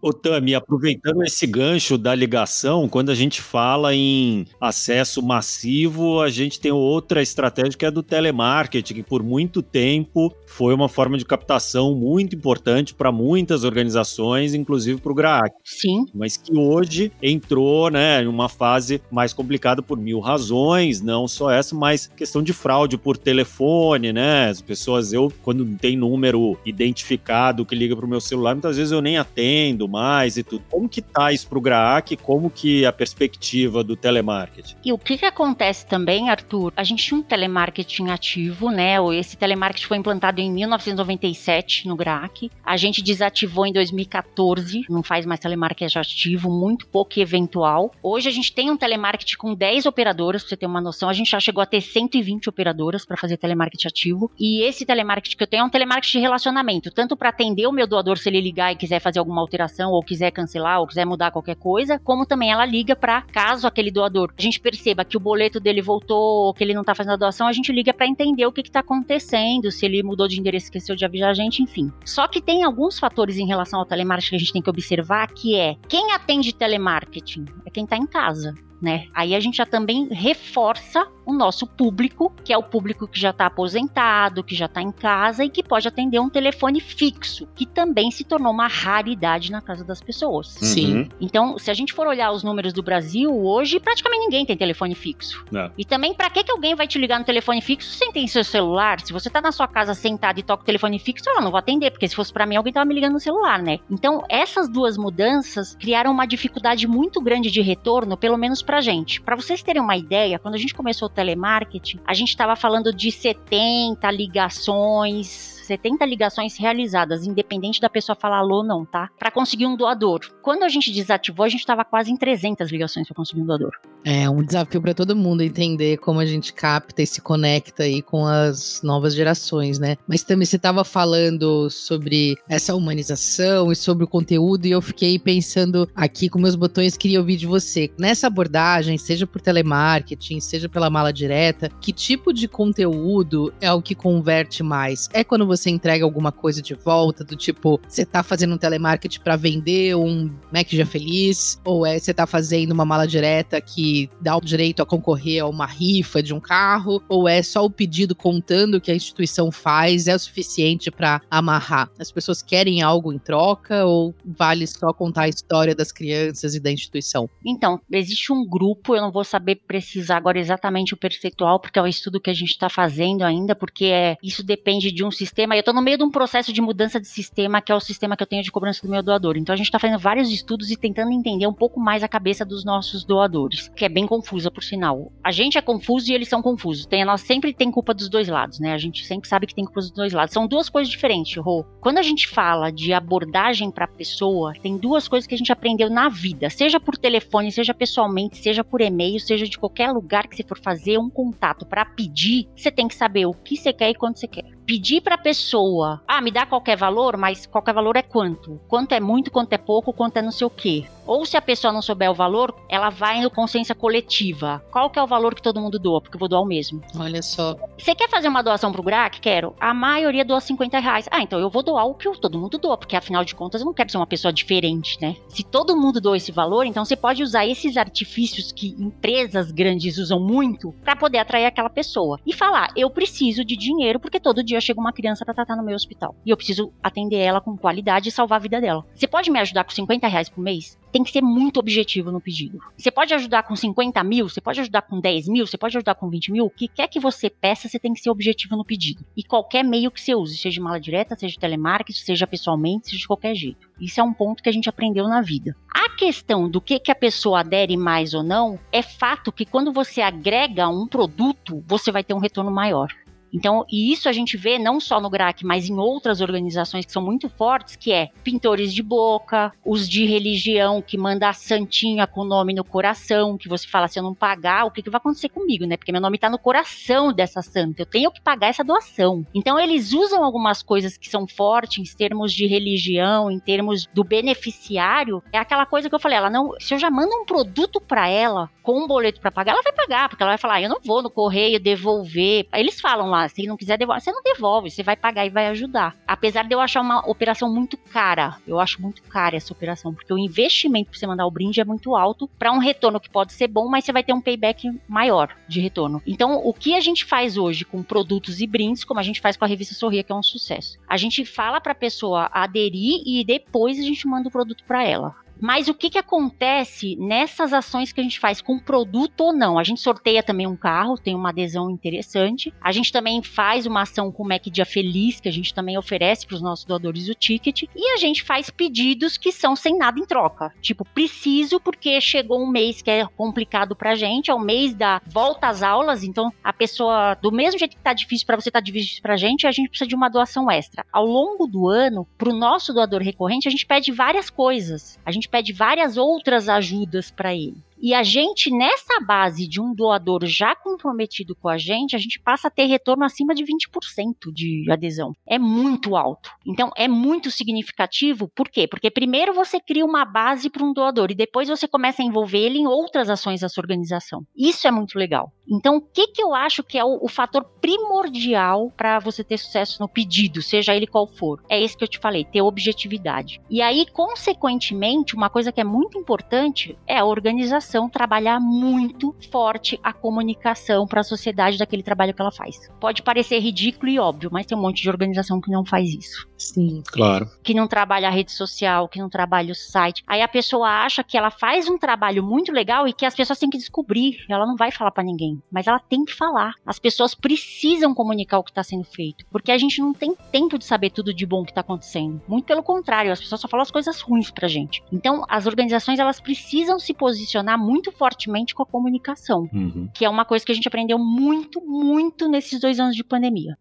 Ô 0.03 0.15
Tami, 0.15 0.55
aproveitando 0.55 1.23
esse 1.25 1.47
gancho 1.47 1.99
da 1.99 2.15
ligação, 2.15 2.89
quando 2.89 3.11
a 3.11 3.15
gente 3.15 3.43
fala 3.43 3.95
em 3.95 4.47
acesso 4.59 5.23
massivo, 5.23 6.23
a 6.23 6.31
gente 6.31 6.59
tem 6.59 6.73
outra 6.73 7.21
estratégia 7.21 7.77
que 7.77 7.85
é 7.85 7.91
do 7.91 8.03
telemarketing, 8.03 8.95
que 8.95 9.03
por 9.03 9.23
muito 9.23 9.61
tempo 9.61 10.35
foi 10.47 10.73
uma 10.73 10.89
forma 10.89 11.19
de 11.19 11.25
captação 11.27 11.95
muito 11.95 12.35
importante 12.35 12.95
para 12.95 13.13
muitas 13.13 13.63
organizações, 13.63 14.55
inclusive 14.55 14.99
para 14.99 15.13
o 15.13 15.15
GRAAC. 15.15 15.53
Sim. 15.65 16.07
Mas 16.15 16.35
que 16.35 16.57
hoje 16.57 17.13
entrou 17.23 17.91
né, 17.91 18.23
em 18.23 18.27
uma 18.27 18.49
fase 18.49 19.03
mais 19.11 19.35
complicada 19.35 19.83
por 19.83 19.99
mil 19.99 20.19
razões, 20.19 21.03
não 21.03 21.29
só 21.29 21.51
essa, 21.51 21.75
mas 21.75 22.07
questão 22.07 22.43
de 22.43 22.55
fraude 22.55 22.97
por 22.97 23.19
telefone, 23.19 24.15
né? 24.15 24.49
As 24.49 24.63
pessoas, 24.63 25.13
eu, 25.13 25.31
quando 25.43 25.67
tem 25.77 25.95
número 25.95 26.59
identificado 26.65 27.67
que 27.67 27.75
liga 27.75 27.95
para 27.95 28.07
o 28.07 28.09
meu 28.09 28.21
celular, 28.21 28.55
muitas 28.55 28.79
vezes 28.79 28.93
eu 28.93 29.03
nem 29.03 29.19
atendo 29.19 29.90
mais 29.91 30.37
e 30.37 30.43
tudo. 30.43 30.65
Como 30.71 30.89
que 30.89 31.03
tá 31.03 31.33
isso 31.33 31.49
pro 31.49 31.61
GRAAC? 31.61 32.17
Como 32.17 32.49
que 32.49 32.87
a 32.87 32.93
perspectiva 32.93 33.83
do 33.83 33.97
telemarketing? 33.97 34.77
E 34.85 34.93
o 34.93 34.99
que 34.99 35.19
que 35.19 35.27
acontece 35.27 35.87
também, 35.87 36.31
Arthur? 36.31 36.73
A 36.77 36.85
gente 36.85 37.05
tinha 37.05 37.19
um 37.19 37.23
telemarketing 37.23 38.11
ativo, 38.11 38.71
né? 38.71 38.97
Esse 39.19 39.37
telemarketing 39.37 39.87
foi 39.87 39.97
implantado 39.97 40.41
em 40.41 40.51
1997 40.51 41.89
no 41.89 41.97
GRAAC. 41.97 42.51
A 42.65 42.77
gente 42.77 43.03
desativou 43.03 43.67
em 43.67 43.73
2014, 43.73 44.85
não 44.89 45.03
faz 45.03 45.27
mais 45.27 45.41
telemarketing 45.41 45.99
ativo, 45.99 46.51
muito 46.51 46.87
pouco 46.87 47.19
e 47.19 47.23
eventual. 47.23 47.93
Hoje 48.03 48.29
a 48.29 48.33
gente 48.33 48.53
tem 48.53 48.71
um 48.71 48.77
telemarketing 48.77 49.37
com 49.37 49.55
10 49.55 49.87
operadoras, 49.87 50.43
pra 50.43 50.51
você 50.51 50.57
ter 50.57 50.67
uma 50.67 50.81
noção. 50.81 51.09
A 51.09 51.13
gente 51.13 51.31
já 51.31 51.41
chegou 51.41 51.63
a 51.63 51.67
ter 51.67 51.81
120 51.81 52.49
operadoras 52.49 53.05
para 53.05 53.17
fazer 53.17 53.37
telemarketing 53.37 53.89
ativo. 53.89 54.31
E 54.39 54.63
esse 54.63 54.85
telemarketing 54.87 55.37
que 55.37 55.43
eu 55.43 55.49
tenho 55.49 55.63
é 55.63 55.65
um 55.65 55.71
telemarketing 55.71 56.19
de 56.19 56.23
relacionamento, 56.23 56.91
tanto 56.91 57.17
para 57.17 57.31
atender 57.31 57.67
o 57.67 57.73
meu 57.73 57.87
doador 57.87 58.19
se 58.19 58.29
ele 58.29 58.41
ligar 58.41 58.73
e 58.73 58.77
quiser 58.77 59.01
fazer 59.01 59.19
alguma 59.19 59.41
alteração 59.41 59.80
ou 59.89 60.03
quiser 60.03 60.31
cancelar, 60.31 60.81
ou 60.81 60.87
quiser 60.87 61.07
mudar 61.07 61.31
qualquer 61.31 61.57
coisa, 61.57 61.99
como 61.99 62.27
também 62.27 62.51
ela 62.51 62.67
liga 62.67 62.95
para 62.95 63.23
caso 63.23 63.67
aquele 63.67 63.91
doador 63.91 64.31
a 64.37 64.43
gente 64.43 64.61
perceba 64.61 65.05
que 65.05 65.17
o 65.17 65.21
boleto 65.21 65.61
dele 65.61 65.83
voltou, 65.83 66.47
ou 66.47 66.55
que 66.55 66.65
ele 66.65 66.75
não 66.75 66.83
tá 66.83 66.95
fazendo 66.95 67.13
a 67.13 67.17
doação, 67.17 67.47
a 67.47 67.53
gente 67.53 67.73
liga 67.73 67.93
para 67.93 68.07
entender 68.07 68.47
o 68.47 68.53
que, 68.53 68.63
que 68.63 68.71
tá 68.71 68.81
acontecendo, 68.81 69.71
se 69.71 69.85
ele 69.85 70.03
mudou 70.03 70.27
de 70.27 70.39
endereço, 70.39 70.67
esqueceu 70.67 70.97
de 70.97 71.05
avisar 71.05 71.31
a 71.31 71.35
gente, 71.35 71.63
enfim. 71.63 71.93
Só 72.05 72.27
que 72.27 72.41
tem 72.41 72.65
alguns 72.65 72.99
fatores 72.99 73.37
em 73.37 73.47
relação 73.47 73.81
ao 73.81 73.87
telemarketing 73.87 74.31
que 74.31 74.37
a 74.37 74.39
gente 74.39 74.53
tem 74.53 74.63
que 74.63 74.71
observar, 74.71 75.29
que 75.29 75.57
é 75.57 75.77
quem 75.89 76.13
atende 76.13 76.55
telemarketing 76.55 77.45
é 77.67 77.71
quem 77.71 77.87
tá 77.87 77.97
em 77.97 78.07
casa. 78.07 78.55
Né? 78.81 79.07
Aí 79.15 79.35
a 79.35 79.41
gente 79.41 79.57
já 79.57 79.67
também 79.67 80.09
reforça 80.11 81.07
o 81.25 81.33
nosso 81.33 81.67
público, 81.67 82.33
que 82.45 82.53
é 82.53 82.59
o 82.59 82.63
público 82.63 83.07
que 83.07 83.19
já 83.19 83.31
está 83.31 83.47
aposentado, 83.47 84.43
que 84.43 84.55
já 84.55 84.67
está 84.67 84.83
em 84.83 84.91
casa 84.91 85.45
e 85.45 85.51
que 85.51 85.63
pode 85.63 85.87
atender 85.87 86.19
um 86.19 86.29
telefone 86.29 86.81
fixo, 86.81 87.47
que 87.55 87.67
também 87.67 88.11
se 88.11 88.25
tornou 88.25 88.53
uma 88.53 88.67
raridade 88.67 89.53
na 89.53 89.61
casa 89.61 89.85
das 89.85 90.01
pessoas. 90.01 90.49
Sim. 90.49 90.95
Uhum. 90.95 91.09
Então, 91.21 91.59
se 91.59 91.71
a 91.71 91.75
gente 91.75 91.93
for 91.93 92.07
olhar 92.07 92.33
os 92.33 92.43
números 92.43 92.73
do 92.73 92.83
Brasil, 92.83 93.33
hoje 93.33 93.79
praticamente 93.79 94.25
ninguém 94.25 94.45
tem 94.45 94.57
telefone 94.57 94.95
fixo. 94.95 95.45
É. 95.55 95.71
E 95.79 95.85
também, 95.85 96.15
para 96.15 96.31
que, 96.31 96.43
que 96.43 96.51
alguém 96.51 96.75
vai 96.75 96.89
te 96.89 96.99
ligar 96.99 97.19
no 97.19 97.25
telefone 97.25 97.61
fixo 97.61 97.91
sem 97.91 98.11
ter 98.13 98.27
seu 98.27 98.45
celular? 98.45 99.01
Se 99.01 99.13
você 99.13 99.31
tá 99.31 99.41
na 99.41 99.53
sua 99.53 99.69
casa 99.69 99.95
sentado 99.95 100.39
e 100.39 100.43
toca 100.43 100.63
o 100.63 100.67
telefone 100.67 100.99
fixo, 100.99 101.29
eu 101.29 101.41
não 101.41 101.51
vou 101.51 101.59
atender, 101.59 101.91
porque 101.91 102.09
se 102.09 102.15
fosse 102.15 102.33
para 102.33 102.47
mim, 102.47 102.57
alguém 102.57 102.73
tava 102.73 102.87
me 102.87 102.95
ligando 102.95 103.13
no 103.13 103.21
celular, 103.21 103.63
né? 103.63 103.79
Então, 103.91 104.25
essas 104.29 104.69
duas 104.69 104.97
mudanças 104.97 105.77
criaram 105.77 106.11
uma 106.11 106.27
dificuldade 106.27 106.87
muito 106.87 107.21
grande 107.21 107.51
de 107.51 107.61
retorno, 107.61 108.17
pelo 108.17 108.37
menos 108.37 108.63
pra 108.71 108.81
gente. 108.81 109.21
Para 109.21 109.35
vocês 109.35 109.65
terem 109.65 109.83
uma 109.83 109.97
ideia, 109.97 110.39
quando 110.39 110.55
a 110.55 110.59
gente 110.59 110.73
começou 110.73 111.07
o 111.07 111.11
telemarketing, 111.11 111.99
a 112.07 112.15
gente 112.15 112.29
estava 112.29 112.55
falando 112.55 112.95
de 112.95 113.11
70 113.11 114.09
ligações 114.13 115.60
70 115.71 116.05
ligações 116.05 116.57
realizadas, 116.57 117.25
independente 117.25 117.81
da 117.81 117.89
pessoa 117.89 118.17
falar 118.17 118.39
alô 118.39 118.57
ou 118.57 118.65
não, 118.65 118.85
tá? 118.85 119.09
Para 119.17 119.31
conseguir 119.31 119.67
um 119.67 119.77
doador. 119.77 120.21
Quando 120.43 120.65
a 120.65 120.69
gente 120.69 120.91
desativou, 120.91 121.45
a 121.45 121.49
gente 121.49 121.61
estava 121.61 121.85
quase 121.85 122.11
em 122.11 122.17
300 122.17 122.69
ligações 122.73 123.07
para 123.07 123.15
conseguir 123.15 123.43
um 123.43 123.47
doador. 123.47 123.71
É 124.05 124.29
um 124.29 124.43
desafio 124.43 124.81
para 124.81 124.95
todo 124.95 125.15
mundo 125.15 125.43
entender 125.43 125.99
como 125.99 126.19
a 126.19 126.27
gente 126.27 126.53
capta 126.53 127.03
e 127.03 127.07
se 127.07 127.21
conecta 127.21 127.83
aí 127.85 128.01
com 128.03 128.27
as 128.27 128.81
novas 128.83 129.15
gerações, 129.15 129.79
né? 129.79 129.97
Mas 130.09 130.23
também 130.25 130.47
você 130.47 130.57
estava 130.57 130.85
falando 130.85 131.69
sobre 131.71 132.37
essa 132.49 132.75
humanização 132.75 133.71
e 133.71 133.77
sobre 133.77 134.03
o 134.03 134.09
conteúdo 134.09 134.67
e 134.67 134.71
eu 134.71 134.81
fiquei 134.81 135.19
pensando 135.19 135.89
aqui 135.95 136.29
com 136.29 136.39
meus 136.39 136.57
botões 136.57 136.97
queria 136.97 137.21
ouvir 137.21 137.37
de 137.37 137.47
você. 137.47 137.91
Nessa 137.99 138.27
abordagem, 138.27 138.97
seja 138.97 139.27
por 139.27 139.41
telemarketing, 139.41 140.41
seja 140.41 140.69
pela 140.69 140.91
mala 140.91 141.13
direta, 141.13 141.71
que 141.81 141.93
tipo 141.93 142.33
de 142.33 142.49
conteúdo 142.49 143.53
é 143.61 143.73
o 143.73 143.83
que 143.83 143.95
converte 143.95 144.63
mais? 144.63 145.09
É 145.13 145.23
quando 145.23 145.47
você 145.47 145.60
entrega 145.69 146.05
alguma 146.05 146.33
coisa 146.33 146.63
de 146.63 146.75
volta, 146.75 147.25
do 147.25 147.37
tipo, 147.37 147.81
você 147.87 148.07
tá 148.07 148.23
fazendo 148.23 148.55
um 148.55 148.59
telemarketing 148.59 149.21
para 149.21 149.37
vender 149.37 149.97
um 149.97 150.31
Mac 150.53 150.69
já 150.71 150.87
feliz, 150.87 151.61
ou 151.65 151.85
é 151.85 151.99
você 151.99 152.15
tá 152.15 152.27
fazendo 152.27 152.73
uma 152.73 152.85
mala 152.85 153.07
direta 153.07 153.61
que 153.61 154.09
dá 154.21 154.37
o 154.37 154.41
direito 154.41 154.81
a 154.81 154.87
concorrer 154.87 155.43
a 155.43 155.49
uma 155.49 155.67
rifa 155.67 156.23
de 156.23 156.33
um 156.33 156.41
carro, 156.41 157.03
ou 157.09 157.29
é 157.29 157.43
só 157.43 157.65
o 157.65 157.71
pedido 157.71 158.15
contando 158.15 158.81
que 158.81 158.91
a 158.91 158.95
instituição 158.95 159.51
faz 159.51 160.07
é 160.07 160.15
o 160.15 160.19
suficiente 160.19 160.91
para 160.91 161.21
amarrar? 161.31 161.91
As 161.99 162.13
pessoas 162.13 162.43
querem 162.43 162.83
algo 162.83 163.13
em 163.13 163.19
troca 163.19 163.85
ou 163.85 164.15
vale 164.25 164.67
só 164.67 164.93
contar 164.93 165.23
a 165.23 165.29
história 165.29 165.75
das 165.75 165.91
crianças 165.93 166.55
e 166.55 166.61
da 166.61 166.71
instituição? 166.71 167.29
Então, 167.45 167.81
existe 167.91 168.33
um 168.33 168.47
grupo, 168.47 168.95
eu 168.95 169.03
não 169.03 169.11
vou 169.11 169.25
saber 169.25 169.57
precisar 169.67 170.17
agora 170.17 170.39
exatamente 170.39 170.95
o 170.95 170.97
percentual, 170.97 171.59
porque 171.61 171.79
é 171.79 171.83
o 171.83 171.87
estudo 171.87 172.21
que 172.21 172.31
a 172.31 172.35
gente 172.35 172.51
está 172.51 172.69
fazendo 172.69 173.23
ainda, 173.23 173.55
porque 173.55 173.87
é, 173.87 174.17
isso 174.23 174.43
depende 174.43 174.93
de 174.93 175.05
um 175.05 175.11
sistema. 175.11 175.50
Eu 175.57 175.61
estou 175.61 175.75
no 175.75 175.83
meio 175.83 175.99
de 175.99 176.05
um 176.05 176.11
processo 176.11 176.53
de 176.53 176.61
mudança 176.61 177.01
de 177.01 177.07
sistema, 177.07 177.61
que 177.61 177.73
é 177.73 177.75
o 177.75 177.81
sistema 177.81 178.17
que 178.17 178.23
eu 178.23 178.27
tenho 178.27 178.43
de 178.43 178.53
cobrança 178.53 178.87
do 178.87 178.91
meu 178.91 179.03
doador. 179.03 179.37
Então, 179.37 179.53
a 179.53 179.57
gente 179.57 179.67
está 179.67 179.79
fazendo 179.79 179.99
vários 179.99 180.31
estudos 180.31 180.71
e 180.71 180.77
tentando 180.77 181.13
entender 181.13 181.47
um 181.47 181.53
pouco 181.53 181.81
mais 181.81 182.03
a 182.03 182.09
cabeça 182.09 182.45
dos 182.45 182.65
nossos 182.65 183.05
doadores, 183.05 183.69
que 183.69 183.85
é 183.85 183.89
bem 183.89 184.07
confusa, 184.07 184.51
por 184.51 184.63
sinal. 184.63 185.13
A 185.23 185.31
gente 185.31 185.59
é 185.59 185.63
confuso 185.63 186.11
e 186.11 186.15
eles 186.15 186.29
são 186.29 186.43
confusos. 186.43 186.87
Tem, 186.87 187.05
nós 187.05 187.21
sempre 187.23 187.53
tem 187.53 187.71
culpa 187.71 187.93
dos 187.93 188.09
dois 188.09 188.29
lados, 188.29 188.59
né? 188.59 188.73
A 188.73 188.79
gente 188.79 189.05
sempre 189.05 189.29
sabe 189.29 189.47
que 189.47 189.55
tem 189.55 189.65
culpa 189.65 189.81
dos 189.81 189.91
dois 189.91 190.13
lados. 190.13 190.33
São 190.33 190.47
duas 190.47 190.69
coisas 190.69 190.91
diferentes, 190.91 191.37
Rô. 191.37 191.65
Quando 191.81 191.99
a 191.99 192.03
gente 192.03 192.29
fala 192.29 192.71
de 192.71 192.93
abordagem 192.93 193.71
para 193.71 193.85
a 193.85 193.89
pessoa, 193.89 194.53
tem 194.63 194.77
duas 194.77 195.09
coisas 195.09 195.27
que 195.27 195.35
a 195.35 195.39
gente 195.39 195.53
aprendeu 195.53 195.91
na 195.91 196.09
vida, 196.09 196.51
seja 196.51 196.79
por 196.79 196.97
telefone, 196.97 197.53
seja 197.53 197.75
pessoalmente, 197.75 198.37
seja 198.37 198.63
por 198.63 198.81
e-mail, 198.81 199.19
seja 199.19 199.47
de 199.47 199.59
qualquer 199.59 199.91
lugar 199.91 200.27
que 200.29 200.37
você 200.37 200.43
for 200.43 200.59
fazer 200.59 200.99
um 200.99 201.11
contato 201.11 201.67
para 201.67 201.85
pedir, 201.85 202.49
você 202.57 202.71
tem 202.71 202.89
que 202.89 202.95
saber 202.95 203.27
o 203.27 203.35
que 203.35 203.57
você 203.57 203.73
quer 203.73 203.91
e 203.91 203.95
quando 203.95 204.17
você 204.17 204.27
quer. 204.27 204.60
Pedir 204.71 205.01
para 205.01 205.17
a 205.17 205.19
pessoa, 205.19 206.01
ah, 206.07 206.21
me 206.21 206.31
dá 206.31 206.47
qualquer 206.47 206.77
valor, 206.77 207.17
mas 207.17 207.45
qualquer 207.45 207.75
valor 207.75 207.97
é 207.97 208.03
quanto? 208.03 208.61
Quanto 208.69 208.93
é 208.93 209.01
muito, 209.01 209.29
quanto 209.29 209.53
é 209.53 209.59
pouco, 209.59 209.93
quanto 209.93 210.19
é 210.19 210.23
não 210.23 210.31
sei 210.31 210.47
o 210.47 210.51
quê. 210.51 210.85
Ou 211.11 211.27
se 211.27 211.37
a 211.37 211.43
pessoa 211.43 211.73
não 211.73 211.83
souber 211.83 212.09
o 212.09 212.15
valor, 212.15 212.55
ela 212.69 212.89
vai 212.89 213.21
no 213.21 213.29
consciência 213.29 213.75
coletiva. 213.75 214.65
Qual 214.71 214.89
que 214.89 214.97
é 214.97 215.03
o 215.03 215.09
valor 215.09 215.35
que 215.35 215.43
todo 215.43 215.61
mundo 215.61 215.77
doa? 215.77 216.01
Porque 216.01 216.15
eu 216.15 216.21
vou 216.21 216.29
doar 216.29 216.41
o 216.41 216.47
mesmo. 216.47 216.81
Olha 216.97 217.21
só. 217.21 217.57
Você 217.77 217.97
quer 217.97 218.09
fazer 218.09 218.29
uma 218.29 218.45
doação 218.45 218.71
pro 218.71 218.81
GRAC? 218.81 219.21
Quero. 219.21 219.53
A 219.59 219.75
maioria 219.75 220.25
doa 220.25 220.41
50 220.41 220.79
reais. 220.79 221.09
Ah, 221.11 221.21
então 221.21 221.41
eu 221.41 221.51
vou 221.51 221.65
doar 221.65 221.85
o 221.85 221.95
que 221.95 222.09
todo 222.21 222.39
mundo 222.39 222.59
doa, 222.59 222.79
porque 222.79 222.95
afinal 222.95 223.25
de 223.25 223.35
contas 223.35 223.61
eu 223.61 223.65
não 223.65 223.75
quero 223.75 223.91
ser 223.91 223.97
uma 223.97 224.07
pessoa 224.07 224.33
diferente, 224.33 225.01
né? 225.01 225.17
Se 225.29 225.43
todo 225.43 225.77
mundo 225.77 226.01
doa 226.01 226.17
esse 226.17 226.31
valor, 226.31 226.65
então 226.65 226.85
você 226.85 226.95
pode 226.95 227.25
usar 227.25 227.45
esses 227.45 227.77
artifícios 227.77 228.53
que 228.53 228.77
empresas 228.79 229.51
grandes 229.51 229.99
usam 229.99 230.21
muito 230.21 230.73
para 230.85 230.95
poder 230.95 231.19
atrair 231.19 231.47
aquela 231.47 231.69
pessoa. 231.69 232.21
E 232.25 232.33
falar, 232.33 232.69
eu 232.77 232.89
preciso 232.89 233.45
de 233.45 233.57
dinheiro 233.57 233.99
porque 233.99 234.21
todo 234.21 234.45
dia 234.45 234.61
chega 234.61 234.79
uma 234.79 234.93
criança 234.93 235.25
para 235.25 235.35
tratar 235.35 235.57
no 235.57 235.65
meu 235.65 235.75
hospital. 235.75 236.15
E 236.25 236.31
eu 236.31 236.37
preciso 236.37 236.73
atender 236.81 237.19
ela 237.19 237.41
com 237.41 237.57
qualidade 237.57 238.11
e 238.11 238.13
salvar 238.13 238.39
a 238.39 238.43
vida 238.43 238.61
dela. 238.61 238.87
Você 238.95 239.09
pode 239.09 239.29
me 239.29 239.41
ajudar 239.41 239.65
com 239.65 239.73
50 239.73 240.07
reais 240.07 240.29
por 240.29 240.41
mês? 240.41 240.79
Tem 240.91 241.03
que 241.05 241.11
ser 241.11 241.23
muito 241.23 241.59
objetivo 241.59 242.11
no 242.11 242.21
pedido. 242.21 242.59
Você 242.77 242.91
pode 242.91 243.15
ajudar 243.15 243.43
com 243.43 243.55
50 243.55 244.03
mil, 244.05 244.29
você 244.29 244.41
pode 244.41 244.61
ajudar 244.61 244.83
com 244.83 245.01
10 245.01 245.29
mil, 245.29 245.47
você 245.47 245.57
pode 245.57 245.77
ajudar 245.77 245.95
com 245.95 246.09
20 246.09 246.33
mil. 246.33 246.45
O 246.45 246.51
que 246.51 246.69
quer 246.69 246.89
que 246.89 247.01
você 247.01 247.31
peça, 247.31 247.69
você 247.69 247.79
tem 247.79 247.93
que 247.93 248.01
ser 248.01 248.11
objetivo 248.11 248.57
no 248.57 248.65
pedido. 248.65 249.05
E 249.17 249.23
qualquer 249.23 249.63
meio 249.63 249.91
que 249.91 250.01
você 250.01 250.15
use, 250.15 250.37
seja 250.37 250.61
mala 250.61 250.81
direta, 250.81 251.17
seja 251.17 251.39
telemarketing, 251.39 252.01
seja 252.01 252.27
pessoalmente, 252.27 252.89
seja 252.89 252.99
de 252.99 253.07
qualquer 253.07 253.35
jeito. 253.35 253.69
Isso 253.81 254.01
é 254.01 254.03
um 254.03 254.13
ponto 254.13 254.43
que 254.43 254.49
a 254.49 254.53
gente 254.53 254.69
aprendeu 254.69 255.09
na 255.09 255.23
vida. 255.23 255.57
A 255.73 255.89
questão 255.97 256.49
do 256.49 256.61
que, 256.61 256.79
que 256.79 256.91
a 256.91 256.95
pessoa 256.95 257.41
adere 257.41 257.77
mais 257.77 258.15
ou 258.15 258.23
não, 258.23 258.59
é 258.73 258.83
fato 258.83 259.33
que 259.33 259.47
quando 259.47 259.73
você 259.73 260.01
agrega 260.01 260.69
um 260.69 260.87
produto, 260.87 261.63
você 261.67 261.91
vai 261.91 262.05
ter 262.05 262.15
um 262.15 262.19
retorno 262.19 262.51
maior. 262.51 262.89
Então, 263.33 263.65
e 263.71 263.93
isso 263.93 264.09
a 264.09 264.13
gente 264.13 264.37
vê 264.37 264.59
não 264.59 264.81
só 264.81 265.01
no 265.01 265.11
GRAC, 265.11 265.45
mas 265.45 265.69
em 265.69 265.79
outras 265.79 266.21
organizações 266.21 266.85
que 266.85 266.93
são 266.93 267.03
muito 267.03 267.29
fortes, 267.29 267.77
que 267.77 267.93
é 267.93 268.09
pintores 268.25 268.73
de 268.75 268.83
boca, 268.83 269.53
os 269.65 269.89
de 269.89 270.05
religião 270.05 270.83
que 270.83 270.99
manda 270.99 271.29
a 271.29 271.33
santinha 271.33 272.07
com 272.07 272.23
o 272.23 272.25
nome 272.25 272.55
no 272.55 272.65
coração, 272.65 273.39
que 273.39 273.49
você 273.49 273.67
fala, 273.67 273.89
se 273.89 273.99
eu 273.99 274.03
não 274.03 274.15
pagar, 274.15 274.65
o 274.65 274.71
que, 274.71 274.83
que 274.83 274.91
vai 274.91 274.99
acontecer 274.99 275.29
comigo, 275.29 275.65
né? 275.65 275.77
Porque 275.77 275.93
meu 275.93 276.01
nome 276.01 276.19
tá 276.19 276.29
no 276.29 276.39
coração 276.39 277.13
dessa 277.13 277.43
santa, 277.43 277.83
eu 277.83 277.87
tenho 277.87 278.11
que 278.11 278.21
pagar 278.21 278.49
essa 278.49 278.65
doação. 278.65 279.25
Então, 279.35 279.59
eles 279.59 279.93
usam 279.93 280.25
algumas 280.25 280.63
coisas 280.63 280.97
que 280.97 281.09
são 281.09 281.27
fortes 281.27 281.79
em 281.79 281.97
termos 281.97 282.33
de 282.33 282.47
religião, 282.47 283.31
em 283.31 283.39
termos 283.39 283.87
do 283.87 284.05
beneficiário. 284.05 285.23
É 285.33 285.39
aquela 285.39 285.67
coisa 285.67 285.89
que 285.89 285.95
eu 285.95 286.01
falei, 286.01 286.19
ela 286.19 286.31
não, 286.31 286.53
se 286.59 286.75
eu 286.75 286.79
já 286.79 286.91
mando 286.91 287.15
um 287.15 287.25
produto 287.25 287.81
para 287.81 288.09
ela 288.09 288.51
com 288.63 288.85
um 288.85 288.87
boleto 288.87 289.21
para 289.21 289.31
pagar, 289.31 289.53
ela 289.53 289.63
vai 289.63 289.73
pagar, 289.73 290.09
porque 290.09 290.23
ela 290.23 290.33
vai 290.33 290.39
falar, 290.39 290.55
ah, 290.55 290.63
eu 290.63 290.69
não 290.69 290.81
vou 290.83 291.03
no 291.03 291.11
correio 291.11 291.61
devolver. 291.61 292.47
Eles 292.53 292.81
falam 292.81 293.15
lá, 293.21 293.29
se 293.29 293.47
não 293.47 293.57
quiser 293.57 293.79
devolver, 293.79 294.03
você 294.03 294.13
não 294.13 294.23
devolve, 294.23 294.71
você 294.71 294.83
vai 294.83 294.97
pagar 294.97 295.27
e 295.27 295.31
vai 295.31 295.49
ajudar. 295.49 295.97
Apesar 296.07 296.45
de 296.45 296.55
eu 296.55 296.61
achar 296.61 296.81
uma 296.81 297.09
operação 297.09 297.53
muito 297.53 297.77
cara, 297.77 298.37
eu 298.47 298.59
acho 298.59 298.81
muito 298.81 299.03
cara 299.03 299.37
essa 299.37 299.53
operação, 299.53 299.95
porque 299.95 300.13
o 300.13 300.19
investimento 300.19 300.91
para 300.91 300.99
você 300.99 301.07
mandar 301.07 301.27
o 301.27 301.31
brinde 301.31 301.61
é 301.61 301.65
muito 301.65 301.95
alto 301.95 302.29
para 302.39 302.53
um 302.53 302.59
retorno 302.59 303.01
que 303.01 303.11
pode 303.11 303.33
ser 303.33 303.49
bom, 303.49 303.69
mas 303.69 303.85
você 303.85 303.93
vai 303.93 304.03
ter 304.03 304.13
um 304.13 304.21
payback 304.21 304.71
maior 304.89 305.35
de 305.49 305.61
retorno. 305.61 306.03
Então, 306.07 306.41
o 306.45 306.53
que 306.53 306.75
a 306.75 306.81
gente 306.81 307.05
faz 307.05 307.37
hoje 307.37 307.65
com 307.65 307.83
produtos 307.83 308.41
e 308.41 308.47
brindes, 308.47 308.85
como 308.85 309.01
a 309.01 309.03
gente 309.03 309.21
faz 309.21 309.37
com 309.37 309.45
a 309.45 309.49
revista 309.49 309.75
Sorria, 309.75 310.03
que 310.03 310.13
é 310.13 310.15
um 310.15 310.23
sucesso? 310.23 310.79
A 310.89 310.97
gente 310.97 311.25
fala 311.25 311.61
para 311.61 311.73
a 311.73 311.75
pessoa 311.75 312.31
aderir 312.33 313.03
e 313.05 313.25
depois 313.25 313.79
a 313.79 313.83
gente 313.83 314.07
manda 314.07 314.29
o 314.29 314.33
produto 314.33 314.65
para 314.65 314.85
ela. 314.85 315.15
Mas 315.41 315.69
o 315.69 315.75
que, 315.75 315.91
que 315.91 315.99
acontece 315.99 316.97
nessas 316.97 317.53
ações 317.53 317.93
que 317.93 318.01
a 318.01 318.05
gente 318.05 318.21
faz 318.21 318.41
com 318.41 318.59
produto 318.59 319.21
ou 319.23 319.33
não? 319.33 319.59
A 319.59 319.65
gente 319.65 319.81
sorteia 319.81 320.23
também 320.23 320.47
um 320.47 320.57
carro, 320.57 320.99
tem 320.99 321.15
uma 321.15 321.31
adesão 321.31 321.71
interessante. 321.71 322.53
A 322.61 322.73
gente 322.73 322.93
também 322.93 323.23
faz 323.23 323.67
uma 323.67 323.83
ação 323.83 324.13
com 324.13 324.23
o 324.23 324.29
Mac 324.29 324.45
Dia 324.47 324.67
Feliz, 324.67 325.21
que 325.21 325.29
a 325.29 325.33
gente 325.33 325.55
também 325.55 325.79
oferece 325.79 326.27
para 326.27 326.35
os 326.35 326.43
nossos 326.43 326.65
doadores 326.65 327.09
o 327.09 327.15
ticket. 327.15 327.63
E 327.75 327.95
a 327.95 327.97
gente 327.97 328.23
faz 328.23 328.51
pedidos 328.51 329.17
que 329.17 329.33
são 329.33 329.57
sem 329.57 329.79
nada 329.79 329.99
em 329.99 330.05
troca. 330.05 330.53
Tipo, 330.61 330.85
preciso 330.85 331.59
porque 331.59 332.01
chegou 332.01 332.43
um 332.43 332.51
mês 332.51 332.83
que 332.83 332.91
é 332.91 333.07
complicado 333.07 333.75
pra 333.75 333.95
gente, 333.95 334.31
é 334.31 334.35
o 334.35 334.39
mês 334.39 334.75
da 334.75 335.01
volta 335.07 335.49
às 335.49 335.63
aulas. 335.63 336.05
Então, 336.05 336.33
a 336.45 336.53
pessoa, 336.53 337.15
do 337.15 337.33
mesmo 337.33 337.59
jeito 337.59 337.77
que 337.77 337.83
tá 337.83 337.93
difícil 337.93 338.27
para 338.27 338.39
você, 338.39 338.51
tá 338.51 338.61
difícil 338.61 339.01
pra 339.01 339.17
gente, 339.17 339.47
a 339.47 339.53
gente 339.53 339.71
precisa 339.71 339.89
de 339.89 339.95
uma 339.95 340.11
doação 340.11 340.51
extra. 340.51 340.85
Ao 340.93 341.07
longo 341.07 341.47
do 341.47 341.69
ano, 341.69 342.07
pro 342.19 342.33
nosso 342.33 342.73
doador 342.75 343.01
recorrente, 343.01 343.49
a 343.49 343.51
gente 343.51 343.67
pede 343.67 343.91
várias 343.91 344.29
coisas. 344.29 344.99
A 345.05 345.11
gente 345.11 345.30
pede 345.31 345.53
várias 345.53 345.97
outras 345.97 346.49
ajudas 346.49 347.11
para 347.11 347.35
ele. 347.35 347.63
E 347.83 347.95
a 347.95 348.03
gente, 348.03 348.51
nessa 348.51 349.01
base 349.01 349.49
de 349.49 349.59
um 349.59 349.75
doador 349.75 350.27
já 350.27 350.55
comprometido 350.55 351.35
com 351.35 351.49
a 351.49 351.57
gente, 351.57 351.97
a 351.97 351.99
gente 351.99 352.21
passa 352.21 352.49
a 352.49 352.51
ter 352.51 352.67
retorno 352.67 353.05
acima 353.05 353.35
de 353.35 353.43
20% 353.43 354.31
de 354.35 354.71
adesão. 354.71 355.15
É 355.27 355.39
muito 355.39 355.97
alto. 355.97 356.31
Então, 356.47 356.71
é 356.77 356.87
muito 356.87 357.31
significativo. 357.31 358.29
Por 358.29 358.51
quê? 358.51 358.69
Porque 358.69 358.91
primeiro 358.91 359.33
você 359.33 359.59
cria 359.59 359.87
uma 359.87 360.05
base 360.05 360.51
para 360.51 360.63
um 360.63 360.75
doador 360.75 361.11
e 361.11 361.15
depois 361.15 361.49
você 361.49 361.67
começa 361.67 362.03
a 362.03 362.05
envolver 362.05 362.39
ele 362.39 362.59
em 362.59 362.67
outras 362.67 363.09
ações 363.09 363.41
da 363.41 363.49
sua 363.49 363.63
organização. 363.63 364.27
Isso 364.37 364.69
é 364.69 364.71
muito 364.71 364.99
legal. 364.99 365.33
Então, 365.51 365.79
o 365.79 365.81
que, 365.81 366.09
que 366.09 366.23
eu 366.23 366.33
acho 366.33 366.63
que 366.63 366.79
é 366.79 366.85
o, 366.85 366.99
o 367.03 367.09
fator 367.09 367.45
primordial 367.61 368.71
para 368.77 368.99
você 369.01 369.25
ter 369.25 369.37
sucesso 369.37 369.81
no 369.81 369.89
pedido, 369.89 370.41
seja 370.41 370.75
ele 370.75 370.87
qual 370.87 371.07
for. 371.07 371.43
É 371.49 371.61
esse 371.61 371.77
que 371.77 371.83
eu 371.83 371.89
te 371.89 371.99
falei, 371.99 372.25
ter 372.25 372.41
objetividade. 372.41 373.41
E 373.51 373.61
aí, 373.61 373.87
consequentemente, 373.93 375.17
uma 375.17 375.29
coisa 375.29 375.51
que 375.51 375.61
é 375.61 375.65
muito 375.65 375.99
importante 375.99 376.79
é 376.87 376.99
a 376.99 377.05
organização 377.05 377.89
trabalhar 377.89 378.39
muito 378.39 379.15
forte 379.31 379.79
a 379.83 379.93
comunicação 379.93 380.87
para 380.87 381.01
a 381.01 381.05
sociedade 381.05 381.59
daquele 381.59 381.83
trabalho 381.83 382.15
que 382.15 382.23
ela 382.23 382.31
faz. 382.31 382.71
Pode 382.79 383.03
parecer 383.03 383.41
ridículo 383.41 383.91
e 383.91 383.99
óbvio, 383.99 384.31
mas 384.33 384.47
tem 384.47 384.57
um 384.57 384.61
monte 384.61 384.83
de 384.83 384.89
organização 384.89 385.41
que 385.41 385.51
não 385.51 385.65
faz 385.65 385.93
isso. 385.93 386.30
Sim. 386.41 386.83
Claro. 386.87 387.31
Que 387.43 387.53
não 387.53 387.69
trabalha 387.69 388.09
a 388.09 388.11
rede 388.11 388.33
social, 388.33 388.89
que 388.89 388.99
não 388.99 389.11
trabalha 389.11 389.53
o 389.53 389.55
site. 389.55 390.03
Aí 390.07 390.23
a 390.23 390.29
pessoa 390.29 390.67
acha 390.69 391.05
que 391.05 391.17
ela 391.17 391.31
faz 391.31 391.69
um 391.69 391.77
trabalho 391.79 392.23
muito 392.25 392.51
legal 392.51 392.89
e 392.89 392.93
que 392.95 393.05
as 393.05 393.15
pessoas 393.15 393.39
têm 393.39 393.51
que 393.51 393.59
descobrir. 393.59 394.25
Ela 394.29 394.47
não 394.47 394.57
vai 394.57 394.71
falar 394.71 394.91
para 394.91 395.05
ninguém, 395.05 395.41
mas 395.53 395.67
ela 395.67 395.79
tem 395.79 396.05
que 396.05 396.15
falar. 396.15 396.55
As 396.65 396.79
pessoas 396.79 397.15
precisam 397.15 397.95
comunicar 397.95 398.39
o 398.39 398.43
que 398.45 398.51
está 398.51 398.63
sendo 398.63 398.85
feito, 398.85 399.25
porque 399.31 399.53
a 399.53 399.59
gente 399.59 399.81
não 399.81 399.93
tem 399.93 400.15
tempo 400.33 400.59
de 400.59 400.65
saber 400.65 400.91
tudo 400.91 401.13
de 401.13 401.27
bom 401.27 401.45
que 401.45 401.51
está 401.51 401.61
acontecendo. 401.61 402.21
Muito 402.27 402.47
pelo 402.47 402.63
contrário, 402.63 403.13
as 403.13 403.21
pessoas 403.21 403.41
só 403.41 403.47
falam 403.49 403.63
as 403.63 403.71
coisas 403.71 404.01
ruins 404.01 404.31
pra 404.31 404.49
gente. 404.49 404.83
Então, 404.91 405.25
as 405.29 405.47
organizações 405.47 405.99
elas 405.99 406.21
precisam 406.21 406.79
se 406.79 406.95
posicionar 406.95 407.59
muito 407.59 407.93
fortemente 407.93 408.55
com 408.55 408.63
a 408.63 408.67
comunicação, 408.67 409.49
Uhum. 409.53 409.89
que 409.95 410.05
é 410.05 410.09
uma 410.09 410.25
coisa 410.25 410.45
que 410.45 410.53
a 410.53 410.55
gente 410.55 410.69
aprendeu 410.69 410.99
muito, 410.99 411.61
muito 411.61 412.29
nesses 412.29 412.59
dois 412.61 412.81
anos 412.81 412.97
de 412.97 413.05
pandemia. 413.05 413.59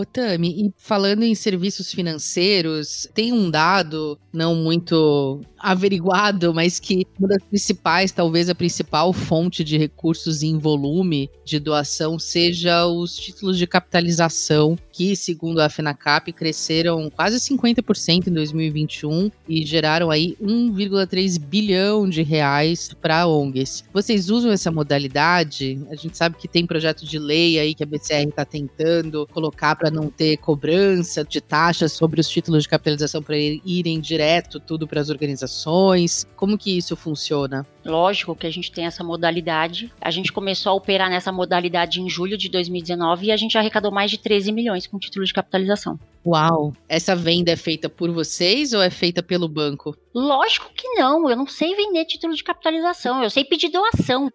Ô, 0.00 0.04
Tami, 0.06 0.48
e 0.48 0.72
falando 0.78 1.24
em 1.24 1.34
serviços 1.34 1.92
financeiros, 1.92 3.06
tem 3.12 3.34
um 3.34 3.50
dado 3.50 4.18
não 4.32 4.54
muito 4.54 5.42
averiguado, 5.58 6.54
mas 6.54 6.80
que 6.80 7.06
uma 7.18 7.28
das 7.28 7.42
principais, 7.44 8.10
talvez 8.10 8.48
a 8.48 8.54
principal 8.54 9.12
fonte 9.12 9.62
de 9.62 9.76
recursos 9.76 10.42
em 10.42 10.56
volume 10.56 11.28
de 11.44 11.58
doação 11.58 12.18
seja 12.18 12.86
os 12.86 13.14
títulos 13.14 13.58
de 13.58 13.66
capitalização, 13.66 14.78
que, 14.90 15.14
segundo 15.14 15.60
a 15.60 15.68
FENACAP, 15.68 16.32
cresceram 16.32 17.10
quase 17.10 17.36
50% 17.38 18.28
em 18.28 18.32
2021 18.32 19.30
e 19.46 19.66
geraram 19.66 20.10
aí 20.10 20.34
1,3 20.40 21.38
bilhão 21.38 22.08
de 22.08 22.22
reais 22.22 22.90
para 23.02 23.26
ONGs. 23.26 23.84
Vocês 23.92 24.30
usam 24.30 24.50
essa 24.50 24.70
modalidade? 24.70 25.78
A 25.90 25.94
gente 25.94 26.16
sabe 26.16 26.36
que 26.36 26.48
tem 26.48 26.64
projeto 26.64 27.04
de 27.04 27.18
lei 27.18 27.58
aí 27.58 27.74
que 27.74 27.82
a 27.82 27.86
BCR 27.86 28.28
está 28.28 28.46
tentando 28.46 29.26
colocar 29.26 29.76
para 29.76 29.89
não 29.90 30.08
ter 30.08 30.36
cobrança 30.36 31.24
de 31.24 31.40
taxas 31.40 31.92
sobre 31.92 32.20
os 32.20 32.28
títulos 32.28 32.62
de 32.62 32.68
capitalização 32.68 33.22
para 33.22 33.36
irem 33.36 34.00
direto 34.00 34.60
tudo 34.60 34.86
para 34.86 35.00
as 35.00 35.10
organizações. 35.10 36.26
Como 36.36 36.58
que 36.58 36.76
isso 36.76 36.96
funciona? 36.96 37.66
Lógico 37.84 38.34
que 38.34 38.46
a 38.46 38.50
gente 38.50 38.70
tem 38.70 38.86
essa 38.86 39.02
modalidade. 39.02 39.92
A 40.00 40.10
gente 40.10 40.32
começou 40.32 40.72
a 40.72 40.74
operar 40.74 41.10
nessa 41.10 41.32
modalidade 41.32 42.00
em 42.00 42.08
julho 42.08 42.36
de 42.36 42.48
2019 42.48 43.26
e 43.26 43.32
a 43.32 43.36
gente 43.36 43.56
arrecadou 43.56 43.90
mais 43.90 44.10
de 44.10 44.18
13 44.18 44.52
milhões 44.52 44.86
com 44.86 44.98
título 44.98 45.24
de 45.24 45.32
capitalização. 45.32 45.98
Uau! 46.26 46.72
Essa 46.88 47.16
venda 47.16 47.50
é 47.50 47.56
feita 47.56 47.88
por 47.88 48.10
vocês 48.10 48.72
ou 48.72 48.82
é 48.82 48.90
feita 48.90 49.22
pelo 49.22 49.48
banco? 49.48 49.96
Lógico 50.14 50.70
que 50.74 50.88
não, 50.94 51.30
eu 51.30 51.36
não 51.36 51.46
sei 51.46 51.74
vender 51.74 52.04
título 52.04 52.34
de 52.34 52.42
capitalização, 52.42 53.22
eu 53.22 53.30
sei 53.30 53.44
pedir 53.44 53.68
doação. 53.68 54.28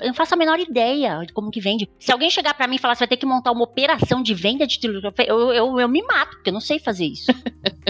Eu 0.00 0.08
não 0.08 0.14
faço 0.14 0.34
a 0.34 0.36
menor 0.36 0.58
ideia 0.58 1.24
de 1.24 1.32
como 1.32 1.50
que 1.50 1.60
vende. 1.60 1.88
Se 1.98 2.10
alguém 2.10 2.28
chegar 2.28 2.54
para 2.54 2.66
mim 2.66 2.76
e 2.76 2.78
falar, 2.78 2.94
você 2.94 3.00
vai 3.00 3.08
ter 3.08 3.16
que 3.16 3.26
montar 3.26 3.52
uma 3.52 3.62
operação 3.62 4.22
de 4.22 4.34
venda 4.34 4.66
de 4.66 4.78
título 4.78 5.00
eu, 5.26 5.52
eu, 5.52 5.80
eu 5.80 5.88
me 5.88 6.02
mato, 6.02 6.36
porque 6.36 6.50
eu 6.50 6.54
não 6.54 6.60
sei 6.60 6.78
fazer 6.78 7.04
isso. 7.04 7.30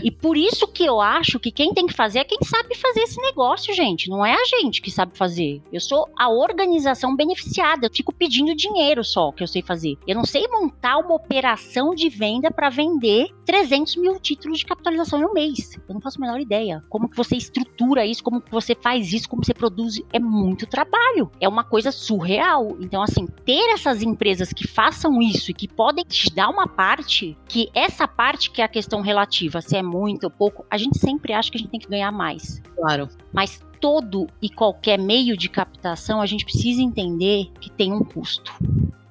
e 0.03 0.11
por 0.11 0.37
isso 0.37 0.69
que 0.69 0.85
eu 0.85 1.01
acho 1.01 1.41
que 1.41 1.51
quem 1.51 1.73
tem 1.73 1.87
que 1.87 1.95
fazer 1.95 2.19
é 2.19 2.25
quem 2.25 2.39
sabe 2.43 2.77
fazer 2.77 3.01
esse 3.01 3.21
negócio, 3.21 3.75
gente. 3.75 4.11
Não 4.11 4.25
é 4.25 4.35
a 4.35 4.45
gente 4.45 4.83
que 4.83 4.91
sabe 4.91 5.17
fazer. 5.17 5.63
Eu 5.73 5.81
sou 5.81 6.09
a 6.19 6.29
organização 6.29 7.17
beneficiada, 7.17 7.87
eu 7.87 7.91
fico 7.93 8.13
pedindo 8.13 8.55
dinheiro 8.55 9.03
só 9.03 9.33
que 9.33 9.43
eu 9.43 9.49
sei 9.49 9.63
fazer. 9.63 9.97
Eu 10.07 10.17
não 10.17 10.25
sei 10.25 10.47
montar 10.49 10.99
uma 10.99 11.15
operação 11.15 11.95
de 11.95 12.09
venda 12.09 12.51
para 12.51 12.69
vender 12.69 13.33
300 13.45 13.97
mil 13.97 14.19
títulos 14.21 14.59
de 14.59 14.67
capitalização 14.67 15.21
em 15.21 15.25
um 15.25 15.33
mês. 15.33 15.79
Eu 15.89 15.95
não 15.95 16.01
faço 16.01 16.19
a 16.19 16.21
menor 16.21 16.41
ideia. 16.41 16.83
Como 16.89 17.09
que 17.09 17.17
você 17.17 17.37
estrutura 17.37 18.07
isso, 18.07 18.23
como 18.23 18.41
que 18.41 18.51
você 18.51 18.75
faz 18.75 19.13
isso, 19.13 19.29
como 19.29 19.45
você 19.45 19.55
produz, 19.55 20.01
é 20.13 20.19
muito 20.19 20.67
trabalho. 20.67 21.31
É 21.41 21.49
uma 21.49 21.65
coisa 21.65 21.91
surreal. 21.91 22.77
Então, 22.81 23.03
assim, 23.03 23.27
ter 23.45 23.73
essas 23.73 24.03
empresas 24.03 24.53
que 24.53 24.67
façam 24.67 25.21
isso 25.21 25.51
e 25.51 25.55
que 25.55 25.69
podem 25.69 26.05
te 26.05 26.33
dar 26.35 26.49
uma 26.49 26.67
parte, 26.67 27.37
que 27.49 27.69
essa 27.75 28.07
parte 28.07 28.51
que 28.51 28.63
é 28.63 28.65
a 28.65 28.69
questão 28.69 29.01
relativa, 29.01 29.61
se 29.61 29.77
é 29.77 29.83
muito 29.83 30.25
ou 30.25 30.31
pouco, 30.31 30.65
a 30.71 30.77
gente 30.77 30.99
sempre 30.99 31.33
acha 31.33 31.51
que 31.51 31.57
a 31.57 31.61
gente 31.61 31.71
tem 31.71 31.81
que 31.81 31.89
ganhar 31.89 32.13
mais. 32.13 32.61
Claro. 32.77 33.09
Mas 33.33 33.61
todo 33.81 34.29
e 34.41 34.49
qualquer 34.49 34.99
meio 34.99 35.37
de 35.37 35.49
captação, 35.49 36.21
a 36.21 36.27
gente 36.27 36.45
precisa 36.45 36.81
entender 36.81 37.51
que 37.61 37.69
tem 37.69 37.93
um 37.93 38.05
custo. 38.05 38.53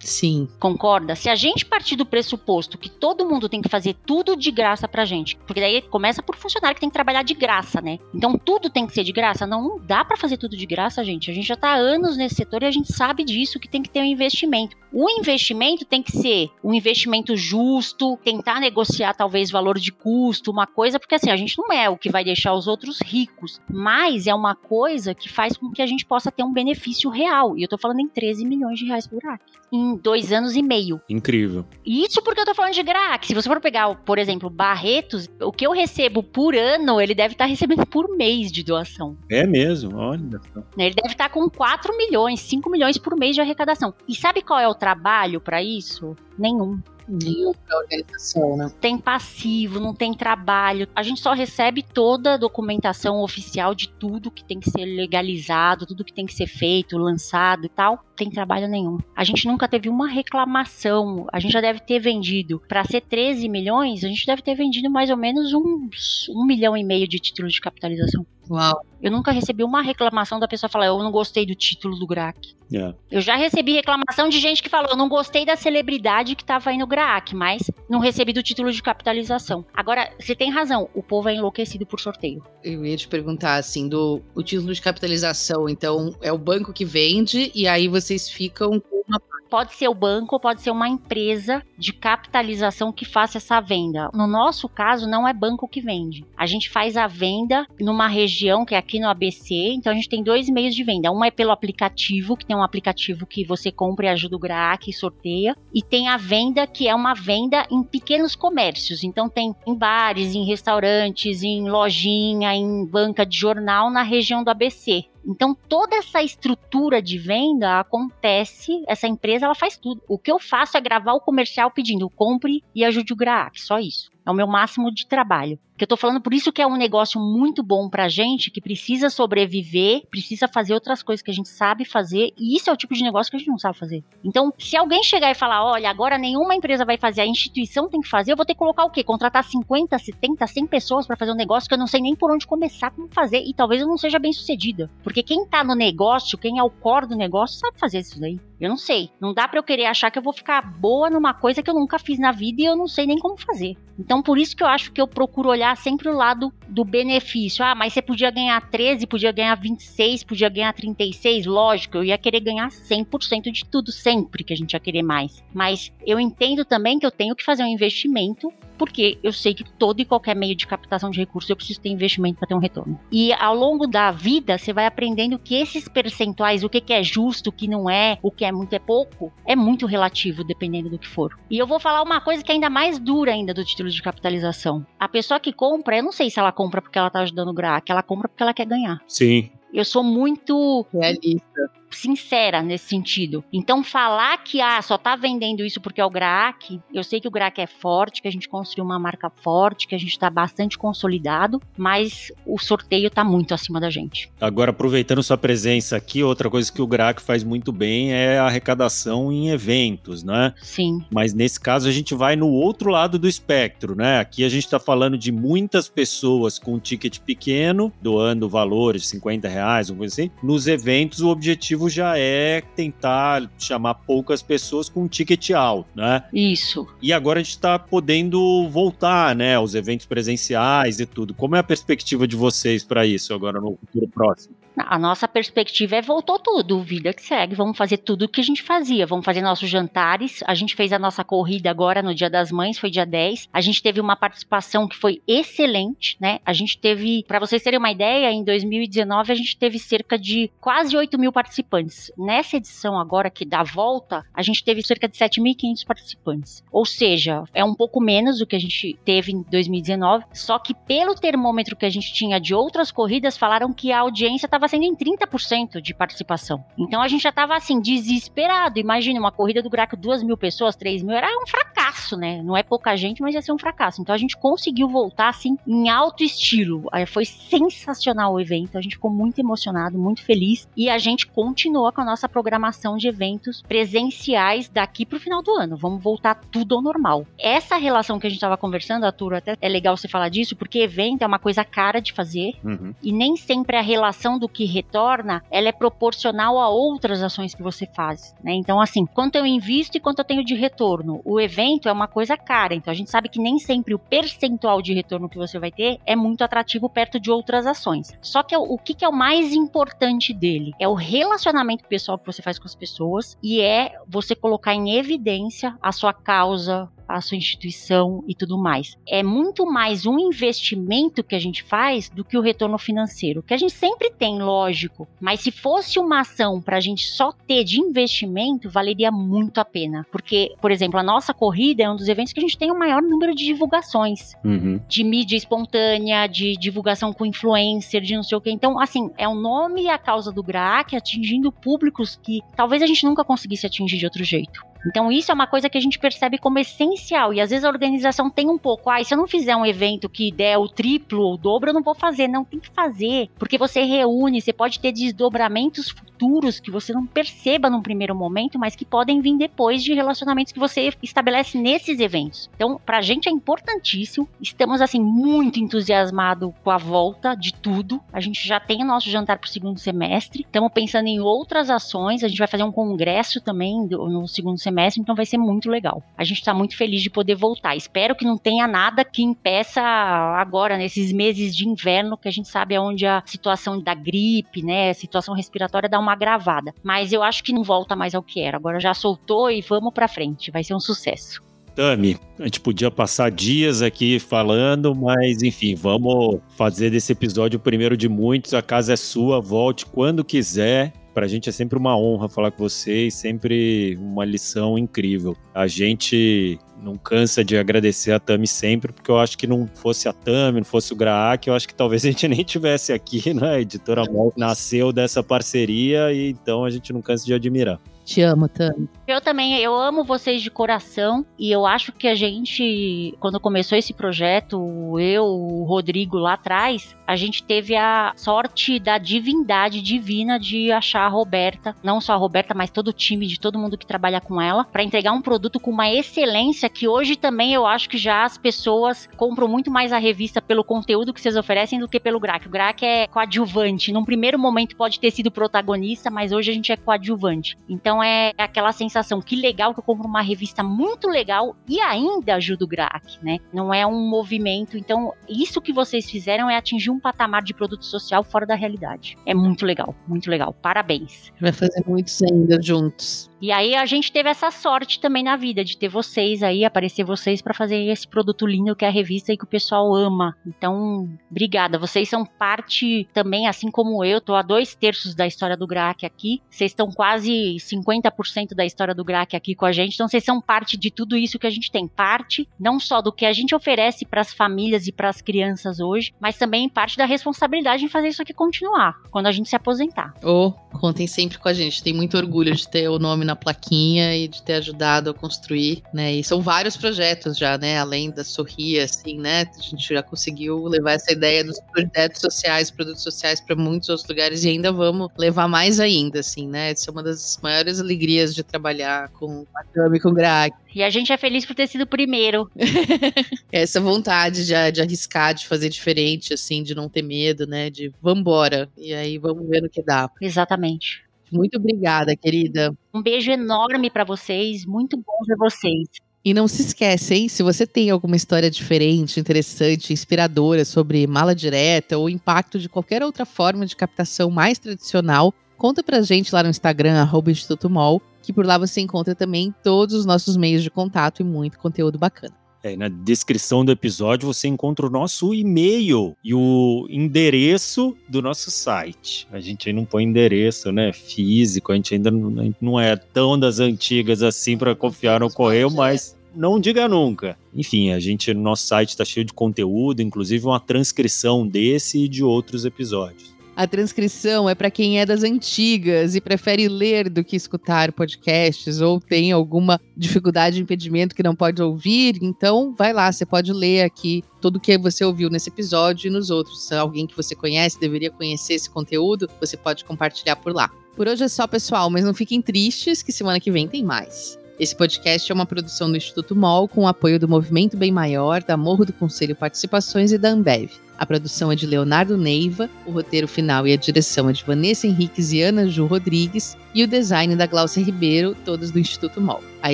Sim. 0.02 0.48
Concorda? 0.60 1.16
Se 1.16 1.30
a 1.30 1.36
gente 1.36 1.66
partir 1.66 1.96
do 1.96 2.06
pressuposto 2.06 2.78
que 2.78 2.90
todo 2.90 3.28
mundo 3.28 3.48
tem 3.48 3.62
que 3.62 3.70
fazer 3.70 3.96
tudo 4.06 4.36
de 4.36 4.52
graça 4.52 4.88
pra 4.88 5.06
gente, 5.06 5.36
porque 5.48 5.62
daí 5.62 5.82
começa 5.82 6.22
por 6.22 6.36
funcionário 6.36 6.76
que 6.76 6.82
tem 6.82 6.90
que 6.90 6.94
trabalhar 6.94 7.24
de 7.24 7.34
graça, 7.34 7.82
né? 7.82 8.00
Então 8.14 8.38
tudo 8.38 8.70
tem 8.70 8.86
que 8.88 8.94
ser 8.94 9.04
de 9.04 9.12
graça? 9.12 9.46
Não, 9.46 9.62
não 9.62 9.80
dá 9.80 10.04
pra 10.04 10.18
fazer 10.18 10.38
tudo 10.38 10.58
de 10.58 10.66
graça, 10.66 11.04
gente. 11.04 11.30
A 11.30 11.34
gente 11.34 11.48
já 11.48 11.56
tá 11.56 11.70
há 11.70 11.76
anos 11.76 12.18
nesse 12.18 12.36
setor 12.36 12.64
e 12.64 12.66
a 12.66 12.72
gente 12.72 12.92
sabe 12.94 13.24
disso, 13.24 13.60
que 13.60 13.68
tem 13.68 13.82
que 13.82 13.90
ter 13.90 14.02
um 14.02 14.06
investimento. 14.06 14.76
O 14.94 15.10
investimento 15.10 15.86
tem 15.86 16.04
que 16.04 16.12
ser 16.12 16.50
um 16.64 16.74
investimento 16.74 17.36
justo, 17.38 18.18
tentar 18.24 18.60
negociar 18.60 19.14
talvez 19.14 19.50
valor 19.50 19.80
de 19.80 19.92
custo, 19.92 20.52
uma 20.52 20.68
coisa, 20.68 21.00
porque 21.00 21.16
assim, 21.16 21.30
a 21.30 21.38
gente 21.38 21.58
não 21.58 21.72
é 21.72 21.90
o 21.90 21.98
que 21.98 22.12
vai 22.12 22.24
deixar 22.24 22.54
os 22.54 22.68
outros 22.68 23.00
ricos, 23.02 23.62
mas 23.70 24.28
é 24.28 24.36
uma 24.36 24.54
coisa 24.54 25.16
que 25.16 25.30
faz 25.30 25.56
com 25.56 25.72
que 25.72 25.82
a 25.82 25.86
gente 25.86 26.06
possa 26.06 26.32
ter 26.32 26.44
um 26.44 26.52
benefício 26.52 27.10
real. 27.10 27.58
E 27.58 27.64
eu 27.64 27.70
tô 27.70 27.78
falando 27.78 28.02
em 28.02 28.08
13 28.08 28.46
milhões 28.46 28.80
de 28.80 28.86
reais 28.86 29.08
por 29.08 29.20
GRAC. 29.20 29.42
Em 29.72 29.91
dois 29.96 30.32
anos 30.32 30.56
e 30.56 30.62
meio. 30.62 31.02
Incrível. 31.10 31.66
Isso 31.86 32.22
porque 32.24 32.42
eu 32.42 32.46
tô 32.46 32.54
falando 32.54 32.74
de 32.74 32.84
GRAC. 32.84 33.28
Se 33.28 33.34
você 33.34 33.48
for 33.48 33.60
pegar, 33.60 33.94
por 33.96 34.18
exemplo, 34.18 34.50
Barretos, 34.50 35.30
o 35.42 35.52
que 35.52 35.66
eu 35.66 35.72
recebo 35.72 36.24
por 36.24 36.56
ano, 36.56 37.00
ele 37.00 37.16
deve 37.16 37.34
estar 37.34 37.46
recebendo 37.46 37.86
por 37.86 38.16
mês 38.16 38.52
de 38.52 38.64
doação. 38.64 39.18
É 39.30 39.46
mesmo, 39.46 39.98
olha. 39.98 40.40
só. 40.54 40.62
Ele 40.78 40.96
deve 40.96 41.14
estar 41.14 41.30
com 41.30 41.50
4 41.50 41.96
milhões, 41.98 42.40
5 42.42 42.70
milhões 42.70 42.98
por 42.98 43.18
mês 43.18 43.36
de 43.36 43.42
arrecadação. 43.42 43.94
E 44.08 44.16
sabe 44.16 44.42
qual 44.42 44.60
é 44.60 44.68
o 44.68 44.76
trabalho 44.76 45.40
para 45.42 45.62
isso? 45.62 46.16
Nenhum. 46.38 46.80
Nenhum 47.12 47.52
pra 47.54 47.78
organização, 47.78 48.56
né? 48.56 48.72
tem 48.80 48.98
passivo, 48.98 49.80
não 49.80 49.94
tem 49.94 50.14
trabalho. 50.14 50.88
A 50.96 51.04
gente 51.04 51.20
só 51.20 51.34
recebe 51.34 51.84
toda 51.84 52.34
a 52.34 52.38
documentação 52.38 53.22
oficial 53.22 53.76
de 53.76 53.90
tudo 53.90 54.32
que 54.32 54.44
tem 54.44 54.60
que 54.60 54.70
ser 54.70 54.86
legalizado, 54.86 55.86
tudo 55.86 56.06
que 56.06 56.14
tem 56.14 56.26
que 56.26 56.34
ser 56.34 56.48
feito, 56.48 56.98
lançado 56.98 57.66
e 57.66 57.70
tal. 57.70 58.04
Tem 58.16 58.30
trabalho 58.30 58.68
nenhum. 58.68 58.98
A 59.16 59.24
gente 59.24 59.48
nunca 59.48 59.68
teve 59.68 59.90
uma 59.90 60.08
reclamação. 60.08 61.28
A 61.32 61.40
gente 61.40 61.52
já 61.52 61.62
deve 61.62 61.80
ter 61.80 62.00
vendido, 62.00 62.62
para 62.68 62.84
ser 62.84 63.02
13 63.02 63.50
milhões, 63.50 64.04
a 64.04 64.08
gente 64.08 64.26
deve 64.26 64.42
ter 64.42 64.56
vendido 64.56 64.90
mais 64.90 65.10
ou 65.10 65.18
menos 65.18 65.54
uns 65.54 66.30
um 66.30 66.46
milhão 66.46 66.78
e 66.78 66.84
meio 66.84 67.08
de 67.08 67.20
títulos 67.20 67.54
de 67.54 67.62
capitalização. 67.62 68.26
Uau. 68.52 68.86
Eu 69.02 69.10
nunca 69.10 69.32
recebi 69.32 69.64
uma 69.64 69.82
reclamação 69.82 70.40
da 70.40 70.48
pessoa 70.48 70.70
falar, 70.70 70.88
eu 70.88 71.00
não 71.00 71.10
gostei 71.10 71.46
do 71.46 71.56
título 71.56 71.98
do 71.98 72.06
GRAC. 72.06 72.54
É. 72.74 72.94
Eu 73.10 73.22
já 73.22 73.36
recebi 73.36 73.72
reclamação 73.72 74.28
de 74.28 74.40
gente 74.40 74.62
que 74.62 74.70
falou, 74.70 74.92
eu 74.92 74.98
não 74.98 75.08
gostei 75.08 75.46
da 75.46 75.56
celebridade 75.56 76.36
que 76.36 76.44
tava 76.44 76.70
aí 76.70 76.78
no 76.78 76.86
GRAAC, 76.86 77.34
mas 77.34 77.72
não 77.90 78.00
recebi 78.00 78.34
do 78.34 78.44
título 78.44 78.72
de 78.72 78.84
capitalização. 78.84 79.66
Agora, 79.74 80.12
você 80.20 80.36
tem 80.36 80.52
razão, 80.52 80.90
o 80.94 81.02
povo 81.02 81.30
é 81.30 81.36
enlouquecido 81.36 81.86
por 81.86 82.00
sorteio. 82.00 82.44
Eu 82.62 82.86
ia 82.86 82.98
te 82.98 83.08
perguntar, 83.08 83.56
assim, 83.56 83.88
do 83.88 84.22
o 84.36 84.44
título 84.44 84.74
de 84.74 84.82
capitalização. 84.82 85.70
Então, 85.70 86.14
é 86.22 86.32
o 86.32 86.38
banco 86.38 86.74
que 86.74 86.84
vende 86.84 87.52
e 87.56 87.68
aí 87.68 87.88
vocês 87.88 88.30
ficam 88.30 88.80
com 88.80 89.04
uma 89.08 89.20
Pode 89.52 89.74
ser 89.74 89.90
o 89.90 89.94
banco 89.94 90.36
ou 90.36 90.40
pode 90.40 90.62
ser 90.62 90.72
uma 90.72 90.88
empresa 90.88 91.62
de 91.78 91.92
capitalização 91.92 92.90
que 92.90 93.04
faça 93.04 93.38
essa 93.38 93.60
venda. 93.60 94.10
No 94.14 94.26
nosso 94.26 94.70
caso, 94.70 95.10
não 95.10 95.28
é 95.28 95.34
banco 95.34 95.68
que 95.68 95.82
vende. 95.82 96.26
A 96.38 96.46
gente 96.46 96.70
faz 96.70 96.96
a 96.96 97.06
venda 97.06 97.68
numa 97.78 98.08
região 98.08 98.41
que 98.66 98.76
é 98.76 98.78
aqui 98.78 99.00
no 99.00 99.08
ABC, 99.08 99.54
então 99.74 99.92
a 99.92 99.96
gente 99.96 100.10
tem 100.10 100.24
dois 100.24 100.50
meios 100.50 100.76
de 100.76 100.84
venda. 100.84 101.12
Um 101.12 101.24
é 101.24 101.32
pelo 101.32 101.52
aplicativo, 101.52 102.36
que 102.36 102.46
tem 102.46 102.56
um 102.56 102.64
aplicativo 102.64 103.26
que 103.26 103.46
você 103.46 103.72
compra 103.72 104.08
e 104.08 104.10
ajuda 104.10 104.36
o 104.36 104.40
GRAAC 104.40 104.90
e 104.90 104.94
sorteia. 104.94 105.56
E 105.74 105.82
tem 105.82 106.08
a 106.08 106.18
venda, 106.18 106.66
que 106.66 106.88
é 106.88 106.96
uma 106.96 107.14
venda 107.14 107.66
em 107.70 107.84
pequenos 107.84 108.36
comércios. 108.36 109.04
Então 109.04 109.30
tem 109.30 109.56
em 109.66 109.76
bares, 109.76 110.34
em 110.34 110.46
restaurantes, 110.46 111.44
em 111.44 111.70
lojinha, 111.70 112.54
em 112.54 112.86
banca 112.86 113.26
de 113.26 113.38
jornal 113.38 113.90
na 113.90 114.04
região 114.04 114.44
do 114.44 114.50
ABC. 114.50 115.06
Então 115.26 115.56
toda 115.70 115.96
essa 115.96 116.24
estrutura 116.24 117.02
de 117.02 117.18
venda 117.18 117.80
acontece, 117.80 118.84
essa 118.88 119.08
empresa 119.08 119.46
ela 119.46 119.56
faz 119.56 119.78
tudo. 119.78 120.02
O 120.08 120.18
que 120.18 120.32
eu 120.32 120.40
faço 120.40 120.78
é 120.78 120.82
gravar 120.82 121.14
o 121.14 121.22
comercial 121.22 121.70
pedindo 121.72 122.10
compre 122.10 122.64
e 122.74 122.84
ajude 122.84 123.14
o 123.14 123.16
GRAAC, 123.16 123.60
só 123.62 123.80
isso. 123.80 124.10
É 124.26 124.32
o 124.32 124.36
meu 124.36 124.48
máximo 124.48 124.92
de 124.92 125.08
trabalho. 125.08 125.60
Que 125.82 125.86
eu 125.86 125.88
tô 125.88 125.98
falando 125.98 126.22
por 126.22 126.32
isso 126.32 126.52
que 126.52 126.62
é 126.62 126.68
um 126.68 126.78
negócio 126.78 127.20
muito 127.20 127.64
bom 127.64 127.90
pra 127.90 128.08
gente, 128.08 128.52
que 128.52 128.62
precisa 128.62 129.10
sobreviver, 129.10 130.06
precisa 130.12 130.48
fazer 130.48 130.76
outras 130.76 131.02
coisas 131.02 131.24
que 131.24 131.32
a 131.32 131.34
gente 131.34 131.50
sabe 131.50 131.86
fazer, 131.86 132.32
e 132.38 132.56
isso 132.56 132.70
é 132.70 132.74
o 132.74 132.78
tipo 132.78 132.94
de 132.94 133.02
negócio 133.02 133.32
que 133.32 133.38
a 133.38 133.40
gente 133.40 133.50
não 133.50 133.58
sabe 133.58 133.80
fazer. 133.80 134.04
Então, 134.24 134.54
se 134.60 134.78
alguém 134.78 135.02
chegar 135.02 135.32
e 135.32 135.34
falar, 135.34 135.66
olha, 135.66 135.90
agora 135.90 136.20
nenhuma 136.20 136.54
empresa 136.54 136.86
vai 136.86 137.00
fazer, 137.00 137.22
a 137.22 137.26
instituição 137.26 137.90
tem 137.90 138.00
que 138.00 138.08
fazer, 138.08 138.32
eu 138.32 138.38
vou 138.38 138.46
ter 138.46 138.54
que 138.54 138.60
colocar 138.60 138.86
o 138.86 138.92
quê? 138.92 139.04
Contratar 139.04 139.44
50, 139.44 139.98
70, 139.98 140.46
100 140.46 140.68
pessoas 140.68 141.08
para 141.08 141.16
fazer 141.16 141.32
um 141.32 141.36
negócio 141.36 141.68
que 141.68 141.74
eu 141.74 141.80
não 141.80 141.88
sei 141.88 142.00
nem 142.00 142.16
por 142.16 142.32
onde 142.32 142.46
começar, 142.46 142.92
como 142.92 143.08
fazer, 143.12 143.40
e 143.40 143.52
talvez 143.52 143.82
eu 143.82 143.88
não 143.88 143.98
seja 143.98 144.20
bem 144.20 144.32
sucedida. 144.32 144.88
Porque 145.02 145.24
quem 145.24 145.48
tá 145.48 145.64
no 145.64 145.74
negócio, 145.74 146.38
quem 146.38 146.60
é 146.60 146.64
o 146.64 146.70
core 146.70 147.08
do 147.08 147.16
negócio, 147.16 147.58
sabe 147.58 147.80
fazer 147.80 148.02
isso 148.02 148.20
daí. 148.20 148.40
Eu 148.62 148.70
não 148.70 148.78
sei. 148.78 149.10
Não 149.20 149.34
dá 149.34 149.48
para 149.48 149.58
eu 149.58 149.64
querer 149.64 149.88
achar 149.88 150.12
que 150.12 150.20
eu 150.20 150.22
vou 150.22 150.32
ficar 150.32 150.62
boa 150.62 151.10
numa 151.10 151.34
coisa 151.34 151.64
que 151.64 151.70
eu 151.70 151.74
nunca 151.74 151.98
fiz 151.98 152.20
na 152.20 152.32
vida 152.32 152.62
e 152.62 152.66
eu 152.66 152.76
não 152.76 152.88
sei 152.88 153.08
nem 153.08 153.18
como 153.18 153.36
fazer. 153.36 153.76
Então, 153.98 154.22
por 154.22 154.38
isso 154.38 154.56
que 154.56 154.62
eu 154.62 154.68
acho 154.68 154.92
que 154.92 155.02
eu 155.02 155.08
procuro 155.08 155.50
olhar 155.50 155.71
sempre 155.76 156.10
o 156.10 156.16
lado 156.16 156.54
do 156.68 156.84
benefício. 156.84 157.64
Ah, 157.64 157.76
mas 157.76 157.94
você 157.94 158.02
podia 158.02 158.32
ganhar 158.32 158.62
13, 158.70 159.08
podia 159.08 159.32
ganhar 159.32 159.56
26, 159.56 160.24
podia 160.24 160.50
ganhar 160.50 160.74
36. 160.74 161.46
Lógico, 161.46 161.98
eu 161.98 162.04
ia 162.04 162.18
querer 162.18 162.40
ganhar 162.40 162.70
100% 162.70 163.52
de 163.52 163.66
tudo 163.66 163.92
sempre 163.92 164.44
que 164.44 164.54
a 164.54 164.58
gente 164.58 164.74
ia 164.74 164.80
querer 164.80 165.04
mais. 165.04 165.44
Mas 165.54 165.92
eu 166.06 166.20
entendo 166.20 166.64
também 166.66 167.00
que 167.00 167.06
eu 167.06 167.12
tenho 167.12 167.36
que 167.36 167.44
fazer 167.44 167.64
um 167.64 167.68
investimento 167.68 168.52
porque 168.82 169.20
eu 169.22 169.32
sei 169.32 169.54
que 169.54 169.64
todo 169.64 170.00
e 170.00 170.06
qualquer 170.06 170.36
meio 170.36 170.56
de 170.56 170.66
captação 170.66 171.12
de 171.12 171.20
recursos 171.20 171.48
eu 171.48 171.56
preciso 171.56 171.82
ter 171.82 171.90
investimento 171.90 172.40
para 172.40 172.48
ter 172.48 172.56
um 172.56 172.58
retorno. 172.58 173.00
E 173.12 173.32
ao 173.34 173.56
longo 173.56 173.86
da 173.86 174.10
vida, 174.10 174.58
você 174.58 174.74
vai 174.74 174.88
aprendendo 174.88 175.38
que 175.38 175.54
esses 175.54 175.88
percentuais, 175.88 176.64
o 176.64 176.70
que, 176.70 176.82
que 176.82 176.92
é 176.92 177.04
justo, 177.04 177.52
o 177.52 177.54
que 177.54 177.68
não 177.68 177.88
é, 177.88 178.18
o 178.24 178.32
que 178.32 178.44
é 178.44 178.52
muito 178.52 178.74
é 178.74 178.80
pouco, 178.80 179.32
é 179.46 179.56
muito 179.56 179.86
relativo 179.86 180.44
dependendo 180.44 180.90
do 180.90 180.98
que 180.98 181.08
for. 181.08 181.38
E 181.48 181.60
eu 181.60 181.68
vou 181.68 181.80
falar 181.80 182.02
uma 182.02 182.20
coisa 182.20 182.44
que 182.44 182.52
é 182.52 182.56
ainda 182.56 182.72
mais 182.72 182.98
dura 182.98 183.32
ainda 183.34 183.54
do 183.54 183.64
título 183.64 183.88
de 183.88 184.02
capitalização. 184.02 184.84
A 185.00 185.08
pessoa 185.08 185.40
que 185.40 185.54
compra, 185.54 185.98
eu 185.98 186.04
não 186.04 186.12
sei 186.12 186.32
se 186.32 186.40
ela 186.40 186.52
compra 186.52 186.82
porque 186.82 186.98
ela 186.98 187.10
está 187.10 187.20
ajudando 187.20 187.50
o 187.50 187.54
GRAC, 187.54 187.92
ela 187.92 188.02
compra 188.02 188.28
porque 188.28 188.42
ela 188.42 188.52
quer 188.52 188.66
ganhar. 188.66 189.00
Sim. 189.08 189.52
Eu 189.72 189.86
sou 189.86 190.04
muito 190.04 190.88
realista 190.92 191.71
sincera 191.96 192.62
nesse 192.62 192.88
sentido. 192.88 193.44
Então, 193.52 193.84
falar 193.84 194.38
que 194.44 194.62
ah, 194.62 194.82
só 194.82 194.98
tá 194.98 195.16
vendendo 195.16 195.64
isso 195.66 195.82
porque 195.82 196.02
é 196.02 196.06
o 196.06 196.10
GRAC, 196.10 196.80
eu 196.94 197.04
sei 197.04 197.20
que 197.20 197.28
o 197.28 197.32
GRAC 197.32 197.60
é 197.60 197.68
forte, 197.68 198.22
que 198.22 198.28
a 198.28 198.32
gente 198.32 198.48
construiu 198.48 198.86
uma 198.86 199.00
marca 199.00 199.30
forte, 199.30 199.88
que 199.88 199.96
a 199.96 199.98
gente 199.98 200.12
está 200.12 200.30
bastante 200.30 200.78
consolidado, 200.78 201.62
mas 201.78 202.32
o 202.46 202.58
sorteio 202.58 203.10
tá 203.10 203.24
muito 203.24 203.54
acima 203.54 203.80
da 203.80 203.90
gente. 203.90 204.32
Agora, 204.40 204.72
aproveitando 204.72 205.24
sua 205.24 205.38
presença 205.38 205.96
aqui, 205.96 206.24
outra 206.24 206.50
coisa 206.50 206.72
que 206.72 206.82
o 206.82 206.88
GRAC 206.88 207.22
faz 207.22 207.44
muito 207.44 207.72
bem 207.72 208.14
é 208.14 208.40
a 208.40 208.46
arrecadação 208.46 209.32
em 209.32 209.50
eventos, 209.50 210.24
né? 210.24 210.54
Sim. 210.62 211.04
Mas 211.12 211.34
nesse 211.34 211.60
caso 211.60 211.88
a 211.88 211.92
gente 211.92 212.14
vai 212.14 212.36
no 212.36 212.50
outro 212.50 212.90
lado 212.90 213.18
do 213.18 213.28
espectro, 213.28 213.96
né? 213.96 214.20
Aqui 214.20 214.44
a 214.44 214.50
gente 214.50 214.66
está 214.66 214.80
falando 214.80 215.18
de 215.18 215.32
muitas 215.32 215.88
pessoas 215.90 216.58
com 216.58 216.76
um 216.76 216.80
ticket 216.80 217.20
pequeno, 217.20 217.92
doando 218.02 218.48
valores, 218.48 219.08
50 219.08 219.48
reais, 219.48 219.90
alguma 219.90 220.02
coisa 220.02 220.14
assim. 220.14 220.32
Nos 220.44 220.68
eventos, 220.68 221.22
o 221.22 221.30
objetivo 221.30 221.81
objetivo 221.82 221.90
já 221.90 222.18
é 222.18 222.62
tentar 222.76 223.50
chamar 223.58 223.96
poucas 223.96 224.42
pessoas 224.42 224.90
com 224.90 225.04
um 225.04 225.08
ticket 225.08 225.52
alto, 225.52 225.90
né? 225.96 226.24
Isso. 226.34 226.88
E 227.02 227.12
agora 227.12 227.40
a 227.40 227.44
gente 227.44 227.52
está 227.52 227.80
podendo 227.80 228.68
voltar, 228.70 229.36
né, 229.36 229.56
aos 229.56 229.74
eventos 229.74 230.06
presenciais 230.06 231.00
e 231.00 231.06
tudo. 231.06 231.34
Como 231.34 231.56
é 231.56 231.60
a 231.60 231.64
perspectiva 231.64 232.28
de 232.28 232.36
vocês 232.36 232.84
para 232.84 233.06
isso 233.06 233.34
agora 233.34 233.60
no 233.60 233.78
futuro 233.78 234.08
próximo? 234.08 234.56
A 234.78 234.98
nossa 234.98 235.28
perspectiva 235.28 235.98
é 235.98 236.02
voltou 236.02 236.40
tudo, 236.40 236.82
vida 236.82 237.14
que 237.14 237.22
segue. 237.22 237.56
Vamos 237.56 237.78
fazer 237.78 237.98
tudo 237.98 238.26
o 238.26 238.30
que 238.30 238.42
a 238.42 238.44
gente 238.44 238.62
fazia. 238.62 239.06
Vamos 239.06 239.26
fazer 239.26 239.42
nossos 239.42 239.70
jantares. 239.70 240.44
A 240.46 240.54
gente 240.54 240.76
fez 240.76 240.94
a 240.94 241.00
nossa 241.00 241.24
corrida 241.24 241.70
agora 241.70 242.02
no 242.02 242.16
Dia 242.16 242.30
das 242.30 242.52
Mães, 242.52 242.80
foi 242.80 242.90
dia 242.90 243.06
10. 243.06 243.50
A 243.52 243.62
gente 243.62 243.82
teve 243.82 244.00
uma 244.00 244.16
participação 244.16 244.88
que 244.88 244.96
foi 244.96 245.22
excelente, 245.28 246.18
né? 246.20 246.40
A 246.46 246.54
gente 246.54 246.78
teve, 246.78 247.24
para 247.28 247.40
vocês 247.40 247.62
terem 247.62 247.80
uma 247.80 247.92
ideia, 247.92 248.32
em 248.32 248.44
2019 248.44 249.32
a 249.32 249.36
gente 249.36 249.58
teve 249.58 249.78
cerca 249.78 250.18
de 250.18 250.52
quase 250.60 250.96
8 250.96 251.20
mil 251.20 251.32
participantes. 251.32 252.12
Nessa 252.18 252.58
edição 252.58 252.98
agora 252.98 253.30
que 253.30 253.46
dá 253.46 253.64
volta, 253.64 254.26
a 254.34 254.42
gente 254.42 254.64
teve 254.64 254.82
cerca 254.82 255.08
de 255.08 255.18
7.500 255.18 255.86
participantes. 255.86 256.64
Ou 256.72 256.86
seja, 256.86 257.44
é 257.54 257.64
um 257.64 257.76
pouco 257.76 258.02
menos 258.02 258.40
do 258.40 258.48
que 258.48 258.56
a 258.56 258.60
gente 258.60 258.98
teve 259.04 259.32
em 259.32 259.44
2019. 259.44 260.26
Só 260.34 260.58
que 260.58 260.74
pelo 260.74 261.16
termômetro 261.16 261.76
que 261.76 261.86
a 261.86 261.90
gente 261.90 262.14
tinha 262.14 262.40
de 262.40 262.54
outras 262.54 262.92
corridas, 262.92 263.38
falaram 263.38 263.74
que 263.74 263.92
a 263.92 264.00
audiência 264.00 264.46
estava 264.46 264.61
sendo 264.68 264.84
em 264.84 264.96
30% 264.96 265.82
de 265.82 265.94
participação. 265.94 266.64
Então 266.78 267.02
a 267.02 267.08
gente 267.08 267.22
já 267.22 267.30
estava 267.30 267.56
assim, 267.56 267.80
desesperado. 267.80 268.80
Imagina 268.80 269.20
uma 269.20 269.32
corrida 269.32 269.62
do 269.62 269.70
Graco, 269.70 269.98
duas 269.98 270.24
mil 270.24 270.38
pessoas, 270.38 270.76
três 270.76 271.02
mil, 271.02 271.16
era 271.16 271.28
um 271.42 271.48
fracasso, 271.48 271.81
né? 272.18 272.42
Não 272.44 272.56
é 272.56 272.64
pouca 272.64 272.96
gente, 272.96 273.22
mas 273.22 273.36
ia 273.36 273.42
ser 273.42 273.52
um 273.52 273.58
fracasso. 273.58 274.02
Então 274.02 274.14
a 274.14 274.18
gente 274.18 274.38
conseguiu 274.38 274.88
voltar 274.88 275.30
assim 275.30 275.58
em 275.68 275.90
alto 275.90 276.24
estilo. 276.24 276.86
Foi 277.08 277.26
sensacional 277.26 278.34
o 278.34 278.40
evento, 278.40 278.78
a 278.78 278.82
gente 278.82 278.96
ficou 278.96 279.12
muito 279.12 279.40
emocionado, 279.40 279.98
muito 279.98 280.24
feliz. 280.24 280.68
E 280.76 280.90
a 280.90 280.98
gente 280.98 281.28
continua 281.28 281.92
com 281.92 282.02
a 282.02 282.06
nossa 282.06 282.28
programação 282.28 282.98
de 282.98 283.08
eventos 283.08 283.62
presenciais 283.68 284.70
daqui 284.70 285.06
para 285.06 285.18
o 285.18 285.20
final 285.20 285.42
do 285.42 285.52
ano. 285.52 285.78
Vamos 285.78 286.02
voltar 286.02 286.36
tudo 286.36 286.76
ao 286.76 286.82
normal. 286.82 287.26
Essa 287.40 287.76
relação 287.78 288.20
que 288.20 288.28
a 288.28 288.30
gente 288.30 288.38
estava 288.38 288.58
conversando, 288.58 289.06
Arthur, 289.06 289.36
até 289.36 289.58
é 289.62 289.70
legal 289.70 289.96
você 289.98 290.08
falar 290.08 290.30
disso, 290.30 290.56
porque 290.56 290.80
evento 290.80 291.22
é 291.24 291.28
uma 291.28 291.40
coisa 291.40 291.64
cara 291.64 292.00
de 292.00 292.14
fazer 292.14 292.54
Uhum. 292.64 292.94
e 293.04 293.12
nem 293.12 293.36
sempre 293.36 293.78
a 293.78 293.82
relação 293.82 294.38
do 294.40 294.48
que 294.48 294.66
retorna 294.66 295.44
ela 295.50 295.70
é 295.70 295.72
proporcional 295.72 296.60
a 296.60 296.70
outras 296.70 297.22
ações 297.22 297.54
que 297.54 297.62
você 297.64 297.86
faz, 297.86 298.36
né? 298.44 298.54
Então, 298.54 298.80
assim, 298.80 299.06
quanto 299.06 299.36
eu 299.36 299.46
invisto 299.46 299.98
e 299.98 300.00
quanto 300.00 300.20
eu 300.20 300.26
tenho 300.26 300.44
de 300.44 300.56
retorno. 300.56 301.22
O 301.26 301.40
evento 301.40 301.81
é 301.88 301.92
uma 301.92 302.08
coisa 302.08 302.38
cara, 302.38 302.74
então 302.74 302.92
a 302.92 302.96
gente 302.96 303.10
sabe 303.10 303.30
que 303.30 303.40
nem 303.40 303.60
sempre 303.60 303.94
o 303.94 304.00
percentual 304.00 304.82
de 304.82 304.94
retorno 304.94 305.30
que 305.30 305.38
você 305.38 305.60
vai 305.60 305.72
ter 305.72 306.00
é 306.06 306.16
muito 306.16 306.44
atrativo 306.44 306.90
perto 306.90 307.20
de 307.20 307.32
outras 307.32 307.66
ações. 307.66 308.14
Só 308.22 308.44
que 308.44 308.56
o 308.56 308.78
que, 308.78 308.94
que 308.94 309.06
é 309.06 309.10
o 309.10 309.14
mais 309.14 309.54
importante 309.54 310.34
dele? 310.34 310.74
É 310.80 310.88
o 310.88 310.94
relacionamento 310.94 311.86
pessoal 311.88 312.18
que 312.18 312.26
você 312.26 312.42
faz 312.42 312.58
com 312.58 312.66
as 312.66 312.76
pessoas 312.76 313.38
e 313.42 313.62
é 313.62 313.94
você 314.08 314.36
colocar 314.36 314.74
em 314.74 314.96
evidência 314.98 315.78
a 315.82 315.92
sua 315.92 316.14
causa, 316.14 316.90
a 317.16 317.22
sua 317.22 317.38
instituição 317.38 318.24
e 318.28 318.36
tudo 318.36 318.58
mais. 318.58 318.96
É 319.08 319.24
muito 319.24 319.66
mais 319.66 320.06
um 320.06 320.20
investimento 320.20 321.24
que 321.24 321.36
a 321.36 321.40
gente 321.40 321.64
faz 321.64 322.10
do 322.10 322.24
que 322.24 322.38
o 322.38 322.42
retorno 322.42 322.78
financeiro, 322.78 323.44
que 323.44 323.54
a 323.54 323.58
gente 323.58 323.74
sempre 323.74 324.12
tem, 324.12 324.42
lógico, 324.42 325.08
mas 325.20 325.40
se 325.42 325.52
fosse 325.52 326.00
uma 326.00 326.22
ação 326.22 326.62
para 326.62 326.78
a 326.78 326.80
gente 326.80 327.06
só 327.06 327.32
ter 327.32 327.64
de 327.64 327.80
investimento, 327.80 328.70
valeria 328.70 329.12
muito 329.12 329.60
a 329.60 329.66
pena. 329.66 330.06
Porque, 330.12 330.54
por 330.62 330.72
exemplo, 330.72 331.00
a 331.00 331.04
nossa 331.04 331.34
corrida 331.34 331.84
é 331.84 331.90
um 331.90 331.96
dos 331.96 332.08
eventos 332.08 332.34
que 332.34 332.40
a 332.40 332.44
gente 332.44 332.58
tem 332.58 332.72
o 332.72 332.78
maior 332.78 333.02
número 333.02 333.34
de 333.36 333.46
divulgações, 333.46 334.34
Uhum. 334.44 334.80
de 334.88 335.04
mídia 335.04 335.36
espontânea, 335.38 336.28
de 336.28 336.56
divulgação 336.58 337.14
com 337.14 337.26
influencer, 337.26 338.02
de 338.02 338.16
não 338.16 338.24
sei 338.24 338.38
o 338.38 338.42
que. 338.42 338.52
Então, 338.52 338.80
assim, 338.80 339.10
é 339.18 339.28
o 339.28 339.36
nome 339.36 339.84
e 339.84 339.90
a 339.90 339.98
causa 339.98 340.32
do 340.32 340.44
GRAAC 340.44 340.96
atingindo 340.96 341.52
públicos 341.52 342.20
que 342.22 342.42
talvez 342.56 342.82
a 342.82 342.86
gente 342.86 343.06
nunca 343.06 343.24
conseguisse 343.24 343.66
atingir 343.66 343.98
de 343.98 344.06
outro 344.06 344.24
jeito. 344.24 344.62
Então, 344.86 345.12
isso 345.12 345.32
é 345.32 345.34
uma 345.34 345.48
coisa 345.48 345.70
que 345.70 345.78
a 345.78 345.82
gente 345.82 346.00
percebe 346.00 346.38
como 346.38 346.60
essencial. 346.60 347.34
E 347.34 347.42
às 347.42 347.50
vezes 347.50 347.64
a 347.66 347.70
organização 347.70 348.30
tem 348.30 348.50
um 348.50 348.58
pouco, 348.58 348.90
ah, 348.90 349.04
se 349.04 349.14
eu 349.14 349.18
não 349.18 349.28
fizer 349.28 349.56
um 349.56 349.66
evento 349.66 350.10
que 350.10 350.32
der 350.32 350.58
o 350.58 350.68
triplo 350.68 351.22
ou 351.22 351.34
o 351.36 351.38
dobro, 351.38 351.70
eu 351.70 351.74
não 351.74 351.84
vou 351.84 351.96
fazer. 351.96 352.28
Não, 352.28 352.44
tem 352.44 352.60
que 352.60 352.70
fazer. 352.70 353.30
Porque 353.38 353.58
você 353.58 353.84
reúne, 353.84 354.42
você 354.42 354.54
pode 354.54 354.80
ter 354.80 354.92
desdobramentos 354.92 355.90
futuros 355.90 356.60
que 356.60 356.72
você 356.72 356.94
não 356.94 357.06
perceba 357.06 357.70
num 357.70 357.82
primeiro 357.82 358.16
momento, 358.16 358.60
mas 358.60 358.76
que 358.76 358.86
podem 358.86 359.22
vir 359.22 359.38
depois 359.38 359.84
de 359.84 359.94
relacionamentos 359.94 360.54
que 360.54 360.60
você 360.60 360.92
estabelece 361.02 361.58
nesses 361.58 362.00
eventos. 362.00 362.50
Então, 362.56 362.80
pra 362.86 363.02
gente 363.02 363.28
é 363.28 363.32
importantíssimo. 363.32 364.28
Estamos, 364.40 364.82
assim, 364.82 365.02
muito 365.02 365.60
entusiasmados 365.60 366.52
com 366.64 366.70
a 366.70 366.78
volta 366.78 367.36
de 367.36 367.54
tudo. 367.54 368.02
A 368.14 368.20
gente 368.20 368.48
já 368.48 368.60
tem 368.60 368.84
o 368.84 368.86
nosso 368.86 369.10
jantar 369.10 369.38
pro 369.38 369.50
segundo 369.50 369.80
semestre. 369.80 370.42
Estamos 370.42 370.72
pensando 370.72 371.08
em 371.08 371.20
outras 371.20 371.70
ações. 371.70 372.24
A 372.24 372.28
gente 372.28 372.38
vai 372.38 372.48
fazer 372.48 372.64
um 372.64 372.72
congresso 372.72 373.42
também 373.42 373.88
no 373.88 374.28
segundo 374.28 374.58
semestre, 374.58 374.71
então 375.00 375.16
vai 375.16 375.26
ser 375.26 375.38
muito 375.38 375.70
legal. 375.70 376.04
A 376.18 376.24
gente 376.24 376.44
tá 376.44 376.54
muito 376.54 376.78
feliz 376.78 377.02
de 377.02 377.10
poder 377.10 377.36
voltar. 377.36 377.76
Espero 377.76 378.16
que 378.16 378.26
não 378.26 378.38
tenha 378.38 378.68
nada 378.68 379.04
que 379.04 379.22
impeça 379.22 379.82
agora, 379.82 380.78
nesses 380.78 381.12
meses 381.12 381.56
de 381.56 381.68
inverno, 381.68 382.18
que 382.18 382.28
a 382.28 382.32
gente 382.32 382.48
sabe 382.48 382.76
é 382.76 382.80
onde 382.80 383.06
a 383.06 383.22
situação 383.26 383.82
da 383.82 383.94
gripe, 383.94 384.64
né, 384.64 384.90
a 384.90 384.94
situação 384.94 385.36
respiratória 385.36 385.90
dá 385.90 386.00
uma 386.00 386.14
agravada. 386.14 386.74
Mas 386.84 387.12
eu 387.12 387.24
acho 387.24 387.44
que 387.44 387.54
não 387.54 387.64
volta 387.64 387.96
mais 387.96 388.16
ao 388.16 388.24
que 388.24 388.42
era. 388.42 388.58
Agora 388.58 388.80
já 388.80 388.94
soltou 388.94 389.50
e 389.50 389.62
vamos 389.62 389.94
pra 389.94 390.08
frente. 390.08 390.52
Vai 390.52 390.64
ser 390.64 390.74
um 390.74 390.80
sucesso. 390.80 391.42
Tami, 391.76 392.18
a 392.38 392.44
gente 392.44 392.60
podia 392.60 392.92
passar 392.92 393.32
dias 393.32 393.82
aqui 393.82 394.20
falando, 394.20 394.94
mas 394.94 395.42
enfim, 395.42 395.74
vamos 395.74 396.42
fazer 396.58 396.90
desse 396.90 397.14
episódio 397.14 397.58
o 397.58 397.62
primeiro 397.62 397.96
de 397.96 398.10
muitos. 398.10 398.54
A 398.54 398.62
casa 398.62 398.94
é 398.94 398.98
sua, 398.98 399.40
volte 399.40 399.86
quando 399.86 400.24
quiser. 400.24 400.92
Pra 401.14 401.28
gente 401.28 401.50
é 401.50 401.52
sempre 401.52 401.78
uma 401.78 401.98
honra 401.98 402.30
falar 402.30 402.52
com 402.52 402.64
vocês, 402.64 403.14
sempre 403.14 403.98
uma 404.00 404.24
lição 404.24 404.78
incrível. 404.78 405.36
A 405.54 405.68
gente 405.68 406.58
não 406.82 406.98
cansa 406.98 407.44
de 407.44 407.58
agradecer 407.58 408.12
a 408.12 408.20
Tami 408.20 408.48
sempre, 408.48 408.92
porque 408.92 409.12
eu 409.12 409.20
acho 409.20 409.38
que 409.38 409.46
não 409.46 409.68
fosse 409.68 410.08
a 410.08 410.14
Tami, 410.14 410.60
não 410.60 410.66
fosse 410.66 410.94
o 410.94 410.96
Graak, 410.96 411.48
eu 411.48 411.54
acho 411.54 411.68
que 411.68 411.76
talvez 411.76 412.04
a 412.06 412.08
gente 412.10 412.28
nem 412.28 412.44
tivesse 412.44 412.92
aqui, 412.94 413.34
né? 413.34 413.56
A 413.56 413.62
editora 413.62 414.04
Mol 414.06 414.34
nasceu 414.38 414.92
dessa 414.92 415.22
parceria 415.22 416.12
e 416.12 416.30
então 416.32 416.64
a 416.64 416.70
gente 416.70 416.92
não 416.92 417.02
cansa 417.02 417.26
de 417.26 417.34
admirar. 417.34 417.80
Te 418.04 418.22
amo, 418.22 418.48
Tami. 418.48 418.90
Eu 419.08 419.20
também, 419.20 419.58
eu 419.58 419.76
amo 419.76 420.04
vocês 420.04 420.42
de 420.42 420.50
coração 420.50 421.26
e 421.38 421.52
eu 421.52 421.66
acho 421.66 421.92
que 421.92 422.08
a 422.08 422.16
gente, 422.16 423.16
quando 423.20 423.40
começou 423.40 423.78
esse 423.78 423.94
projeto, 423.94 424.98
eu, 425.00 425.26
o 425.26 425.64
Rodrigo 425.66 426.18
lá 426.18 426.34
atrás, 426.34 426.96
a 427.06 427.16
gente 427.16 427.44
teve 427.44 427.76
a 427.76 428.14
sorte 428.16 428.80
da 428.80 428.98
divindade 428.98 429.82
divina 429.82 430.40
de 430.40 430.72
achar 430.72 431.02
a 431.02 431.10
Roberta, 431.10 431.76
não 431.84 432.00
só 432.00 432.14
a 432.14 432.18
Roberta, 432.18 432.54
mas 432.54 432.72
todo 432.72 432.88
o 432.88 432.94
time 432.94 433.28
de 433.28 433.38
todo 433.38 433.60
mundo 433.60 433.78
que 433.78 433.86
trabalha 433.86 434.22
com 434.22 434.42
ela, 434.42 434.64
para 434.64 434.84
entregar 434.84 435.12
um 435.12 435.22
produto 435.22 435.60
com 435.60 435.72
uma 435.72 435.92
excelência 435.92 436.70
que 436.70 436.88
hoje 436.88 437.18
também 437.18 437.54
eu 437.54 437.66
acho 437.66 437.90
que 437.90 437.98
já 437.98 438.24
as 438.24 438.38
pessoas 438.38 439.10
compram 439.18 439.48
muito 439.48 439.70
mais 439.70 439.92
a 439.92 439.98
revista 439.98 440.42
pelo 440.42 440.64
conteúdo 440.64 441.14
que 441.14 441.20
vocês 441.20 441.36
oferecem 441.36 441.80
do 441.80 441.88
que 441.88 442.00
pelo 442.00 442.20
GRAC. 442.20 442.48
O 442.48 442.52
GRAC 442.52 442.86
é 442.86 443.08
coadjuvante. 443.08 443.92
Num 443.92 444.06
primeiro 444.06 444.40
momento 444.40 444.76
pode 444.78 445.00
ter 445.00 445.12
sido 445.12 445.30
protagonista, 445.30 446.10
mas 446.10 446.32
hoje 446.32 446.52
a 446.52 446.54
gente 446.54 446.72
é 446.72 446.78
coadjuvante. 446.78 447.58
Então 447.68 447.91
é 448.04 448.32
aquela 448.38 448.72
sensação 448.72 449.20
que 449.20 449.36
legal 449.36 449.74
que 449.74 449.80
eu 449.80 449.84
compro 449.84 450.08
uma 450.08 450.22
revista 450.22 450.62
muito 450.62 451.08
legal 451.08 451.56
e 451.68 451.80
ainda 451.80 452.36
ajuda 452.36 452.64
o 452.64 452.68
GRAC, 452.68 453.18
né? 453.24 453.38
Não 453.52 453.74
é 453.74 453.88
um 453.88 454.08
movimento. 454.08 454.78
Então, 454.78 455.12
isso 455.28 455.60
que 455.60 455.74
vocês 455.74 456.08
fizeram 456.08 456.48
é 456.48 456.56
atingir 456.56 456.92
um 456.92 457.00
patamar 457.00 457.42
de 457.42 457.56
produto 457.56 457.86
social 457.86 458.24
fora 458.24 458.46
da 458.46 458.54
realidade. 458.54 459.18
É 459.26 459.34
muito 459.34 459.66
legal, 459.66 459.96
muito 460.08 460.30
legal. 460.30 460.54
Parabéns. 460.54 461.32
Vai 461.42 461.52
fazer 461.52 461.82
muitos 461.88 462.22
ainda 462.22 462.62
juntos. 462.62 463.31
E 463.42 463.52
aí 463.52 463.76
a 463.76 463.86
gente 463.88 464.12
teve 464.12 464.30
essa 464.30 464.52
sorte 464.52 465.00
também 465.00 465.24
na 465.24 465.36
vida 465.36 465.64
de 465.64 465.76
ter 465.76 465.90
vocês 465.90 466.44
aí, 466.44 466.64
aparecer 466.64 467.04
vocês 467.04 467.42
para 467.42 467.56
fazer 467.56 467.78
esse 467.88 468.08
produto 468.08 468.46
lindo 468.46 468.76
que 468.76 468.86
é 468.86 468.88
a 468.88 468.92
revista 468.92 469.34
e 469.34 469.38
que 469.38 469.44
o 469.44 469.48
pessoal 469.48 469.96
ama. 469.96 470.38
Então, 470.46 471.10
obrigada. 471.30 471.80
Vocês 471.80 472.08
são 472.08 472.24
parte 472.24 473.08
também, 473.14 473.48
assim 473.48 473.72
como 473.72 474.06
eu, 474.06 474.22
tô 474.22 474.36
a 474.36 474.44
dois 474.44 474.76
terços 474.76 475.16
da 475.16 475.26
história 475.26 475.58
do 475.58 475.66
GRAC 475.66 476.06
aqui. 476.06 476.40
Vocês 476.50 476.70
estão 476.70 476.92
quase 476.92 477.58
50% 477.58 478.54
da 478.54 478.64
história 478.64 478.94
do 478.94 479.04
GRAC 479.04 479.36
aqui 479.36 479.56
com 479.56 479.66
a 479.66 479.72
gente. 479.72 479.96
Então, 479.96 480.08
vocês 480.08 480.24
são 480.24 480.40
parte 480.40 480.78
de 480.78 480.92
tudo 480.92 481.18
isso 481.18 481.40
que 481.40 481.48
a 481.48 481.52
gente 481.52 481.72
tem. 481.72 481.88
Parte 481.88 482.48
não 482.60 482.80
só 482.80 483.02
do 483.02 483.12
que 483.12 483.26
a 483.26 483.34
gente 483.34 483.56
oferece 483.56 484.06
para 484.06 484.22
as 484.22 484.32
famílias 484.32 484.86
e 484.86 484.92
para 484.92 485.10
as 485.10 485.20
crianças 485.20 485.80
hoje, 485.80 486.14
mas 486.20 486.38
também 486.38 486.70
parte 486.70 486.96
da 486.96 487.06
responsabilidade 487.06 487.84
em 487.84 487.90
fazer 487.90 488.10
isso 488.10 488.22
aqui 488.22 488.34
continuar 488.34 489.02
quando 489.10 489.26
a 489.26 489.32
gente 489.32 489.50
se 489.50 489.56
aposentar. 489.56 490.14
Oh, 490.24 490.52
contem 490.78 491.08
sempre 491.08 491.40
com 491.40 491.50
a 491.50 491.54
gente. 491.54 491.82
Tem 491.82 491.94
muito 491.94 492.16
orgulho 492.18 492.54
de 492.54 492.68
ter 492.68 492.88
o 492.88 493.00
nome 493.00 493.26
na 493.26 493.31
plaquinha 493.36 494.16
e 494.16 494.28
de 494.28 494.42
ter 494.42 494.54
ajudado 494.54 495.10
a 495.10 495.14
construir, 495.14 495.84
né? 495.94 496.14
E 496.14 496.24
são 496.24 496.42
vários 496.42 496.78
projetos 496.78 497.38
já, 497.38 497.58
né? 497.58 497.80
Além 497.80 498.12
da 498.12 498.24
Sorria, 498.24 498.86
assim, 498.86 499.20
né? 499.20 499.46
A 499.58 499.62
gente 499.62 499.94
já 499.94 500.04
conseguiu 500.04 500.64
levar 500.66 500.94
essa 500.94 501.12
ideia 501.12 501.44
dos 501.44 501.60
projetos 501.72 502.22
sociais, 502.22 502.72
produtos 502.72 503.04
sociais 503.04 503.42
para 503.42 503.56
muitos 503.56 503.90
outros 503.90 504.08
lugares 504.08 504.44
e 504.44 504.50
ainda 504.50 504.72
vamos 504.72 505.10
levar 505.18 505.48
mais 505.48 505.80
ainda, 505.80 506.20
assim, 506.20 506.48
né? 506.48 506.72
Isso 506.72 506.90
é 506.90 506.92
uma 506.92 507.04
das 507.04 507.40
maiores 507.42 507.80
alegrias 507.80 508.34
de 508.34 508.44
trabalhar 508.44 509.10
com 509.10 509.46
a 509.56 509.64
Cami 509.64 509.98
e 509.98 510.00
com 510.00 510.10
o 510.10 510.14
Greg. 510.14 510.54
E 510.74 510.84
a 510.84 510.90
gente 510.90 511.12
é 511.12 511.18
feliz 511.18 511.46
por 511.46 511.54
ter 511.54 511.68
sido 511.68 511.82
o 511.82 511.88
primeiro. 511.88 512.50
Essa 513.52 513.82
vontade 513.82 514.46
de, 514.46 514.72
de 514.72 514.82
arriscar, 514.82 515.34
de 515.34 515.46
fazer 515.48 515.70
diferente, 515.70 516.34
assim, 516.34 516.64
de 516.64 516.74
não 516.74 516.88
ter 516.88 517.02
medo, 517.02 517.46
né? 517.46 517.70
De 517.70 517.92
vambora. 518.02 518.70
E 518.78 518.94
aí 518.94 519.18
vamos 519.18 519.48
ver 519.48 519.62
no 519.62 519.70
que 519.70 519.84
dá. 519.84 520.10
Exatamente. 520.22 521.04
Muito 521.32 521.58
obrigada, 521.58 522.16
querida. 522.16 522.76
Um 522.94 523.02
beijo 523.02 523.32
enorme 523.32 523.90
para 523.90 524.04
vocês. 524.04 524.66
Muito 524.66 524.98
bom 524.98 525.26
ver 525.28 525.38
vocês. 525.38 525.88
E 526.24 526.34
não 526.36 526.48
se 526.48 526.62
esquece, 526.62 527.16
hein? 527.16 527.28
Se 527.28 527.42
você 527.42 527.66
tem 527.66 527.90
alguma 527.90 528.16
história 528.16 528.52
diferente, 528.52 529.20
interessante, 529.20 529.92
inspiradora 529.92 530.64
sobre 530.64 531.08
mala 531.08 531.34
direta 531.34 531.98
ou 531.98 532.10
impacto 532.10 532.60
de 532.60 532.70
qualquer 532.70 533.02
outra 533.02 533.26
forma 533.26 533.66
de 533.66 533.76
captação 533.76 534.30
mais 534.30 534.60
tradicional, 534.60 535.34
conta 535.58 535.82
pra 535.82 536.02
gente 536.02 536.34
lá 536.34 536.44
no 536.44 536.50
Instagram, 536.50 537.02
arroba 537.02 537.32
Instituto 537.32 537.70
Mol, 537.70 538.00
que 538.22 538.32
por 538.32 538.46
lá 538.46 538.58
você 538.58 538.82
encontra 538.82 539.16
também 539.16 539.54
todos 539.64 539.96
os 539.96 540.06
nossos 540.06 540.38
meios 540.38 540.62
de 540.62 540.70
contato 540.70 541.22
e 541.22 541.26
muito 541.26 541.58
conteúdo 541.58 541.98
bacana. 541.98 542.41
É, 542.64 542.76
na 542.76 542.88
descrição 542.88 543.66
do 543.66 543.72
episódio 543.72 544.32
você 544.32 544.48
encontra 544.48 544.86
o 544.86 544.90
nosso 544.90 545.34
e-mail 545.34 546.16
e 546.24 546.34
o 546.34 546.86
endereço 546.90 547.98
do 548.08 548.22
nosso 548.22 548.52
site. 548.52 549.28
A 549.32 549.40
gente 549.40 549.68
aí 549.68 549.74
não 549.74 549.84
põe 549.84 550.04
endereço, 550.04 550.72
né, 550.72 550.94
físico, 550.94 551.72
a 551.72 551.76
gente 551.76 551.96
ainda 551.96 552.12
não, 552.12 552.54
não 552.62 552.80
é 552.80 552.96
tão 552.96 553.40
das 553.40 553.60
antigas 553.60 554.22
assim 554.22 554.58
para 554.58 554.76
confiar 554.76 555.22
no 555.22 555.32
correio, 555.32 555.72
mas 555.72 556.16
não 556.36 556.60
diga 556.60 556.88
nunca. 556.88 557.38
Enfim, 557.54 557.92
a 557.92 558.00
gente, 558.00 558.34
nosso 558.34 558.68
site 558.68 558.90
está 558.90 559.04
cheio 559.04 559.26
de 559.26 559.34
conteúdo, 559.34 560.02
inclusive 560.02 560.46
uma 560.46 560.60
transcrição 560.60 561.48
desse 561.48 562.06
e 562.06 562.08
de 562.08 562.24
outros 562.24 562.64
episódios. 562.64 563.32
A 563.56 563.68
transcrição 563.68 564.50
é 564.50 564.56
para 564.56 564.72
quem 564.72 565.00
é 565.00 565.06
das 565.06 565.24
antigas 565.24 566.16
e 566.16 566.22
prefere 566.22 566.70
ler 566.70 567.10
do 567.10 567.24
que 567.24 567.36
escutar 567.36 567.92
podcasts 567.92 568.80
ou 568.80 569.00
tem 569.00 569.32
alguma 569.32 569.80
dificuldade, 569.96 570.62
impedimento 570.62 571.14
que 571.14 571.22
não 571.22 571.36
pode 571.36 571.62
ouvir. 571.62 572.18
Então, 572.22 572.74
vai 572.74 572.94
lá, 572.94 573.12
você 573.12 573.26
pode 573.26 573.52
ler 573.52 573.84
aqui 573.84 574.24
tudo 574.40 574.60
que 574.60 574.78
você 574.78 575.04
ouviu 575.04 575.30
nesse 575.30 575.50
episódio 575.50 576.08
e 576.08 576.12
nos 576.12 576.30
outros. 576.30 576.66
Se 576.66 576.74
alguém 576.74 577.06
que 577.06 577.16
você 577.16 577.36
conhece 577.36 577.80
deveria 577.80 578.10
conhecer 578.10 578.54
esse 578.54 578.70
conteúdo, 578.70 579.30
você 579.40 579.58
pode 579.58 579.84
compartilhar 579.84 580.38
por 580.38 580.54
lá. 580.54 580.72
Por 580.96 581.08
hoje 581.08 581.24
é 581.24 581.28
só, 581.28 581.46
pessoal, 581.46 581.90
mas 581.90 582.06
não 582.06 582.14
fiquem 582.14 582.42
tristes 582.42 583.04
que 583.04 583.12
semana 583.12 583.40
que 583.40 583.52
vem 583.52 583.68
tem 583.68 583.84
mais. 583.84 584.40
Esse 584.60 584.76
podcast 584.76 585.30
é 585.30 585.36
uma 585.36 585.46
produção 585.46 585.90
do 585.90 585.98
Instituto 585.98 586.36
MOL 586.36 586.68
com 586.68 586.82
o 586.82 586.88
apoio 586.88 587.20
do 587.20 587.28
Movimento 587.28 587.76
Bem 587.76 587.92
Maior, 587.92 588.44
da 588.44 588.56
Morro 588.56 588.86
do 588.86 588.94
Conselho 588.94 589.36
Participações 589.36 590.12
e 590.12 590.18
da 590.18 590.30
Ambev. 590.30 590.72
A 591.02 591.06
produção 591.06 591.52
é 591.52 591.56
de 591.56 591.66
Leonardo 591.66 592.16
Neiva, 592.16 592.70
o 592.86 592.92
roteiro 592.92 593.28
final 593.28 593.66
e 593.66 593.74
a 593.74 593.76
direção 593.76 594.30
é 594.30 594.34
de 594.34 594.44
Vanessa 594.44 594.86
Henriques 594.86 595.32
e 595.32 595.42
Ana 595.42 595.68
Ju 595.68 595.88
Rodrigues, 595.88 596.56
e 596.76 596.84
o 596.84 596.88
design 596.88 597.36
da 597.36 597.48
Glaucia 597.48 597.84
Ribeiro, 597.84 598.38
todos 598.46 598.70
do 598.70 598.78
Instituto 598.78 599.20
MOL. 599.20 599.44
A 599.64 599.74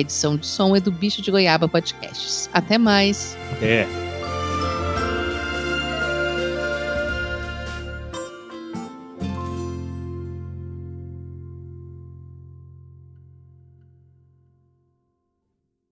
edição 0.00 0.38
de 0.38 0.46
som 0.46 0.74
é 0.74 0.80
do 0.80 0.90
Bicho 0.90 1.20
de 1.20 1.30
Goiaba 1.30 1.68
Podcasts. 1.68 2.48
Até 2.50 2.78
mais! 2.78 3.36
É. 3.60 4.07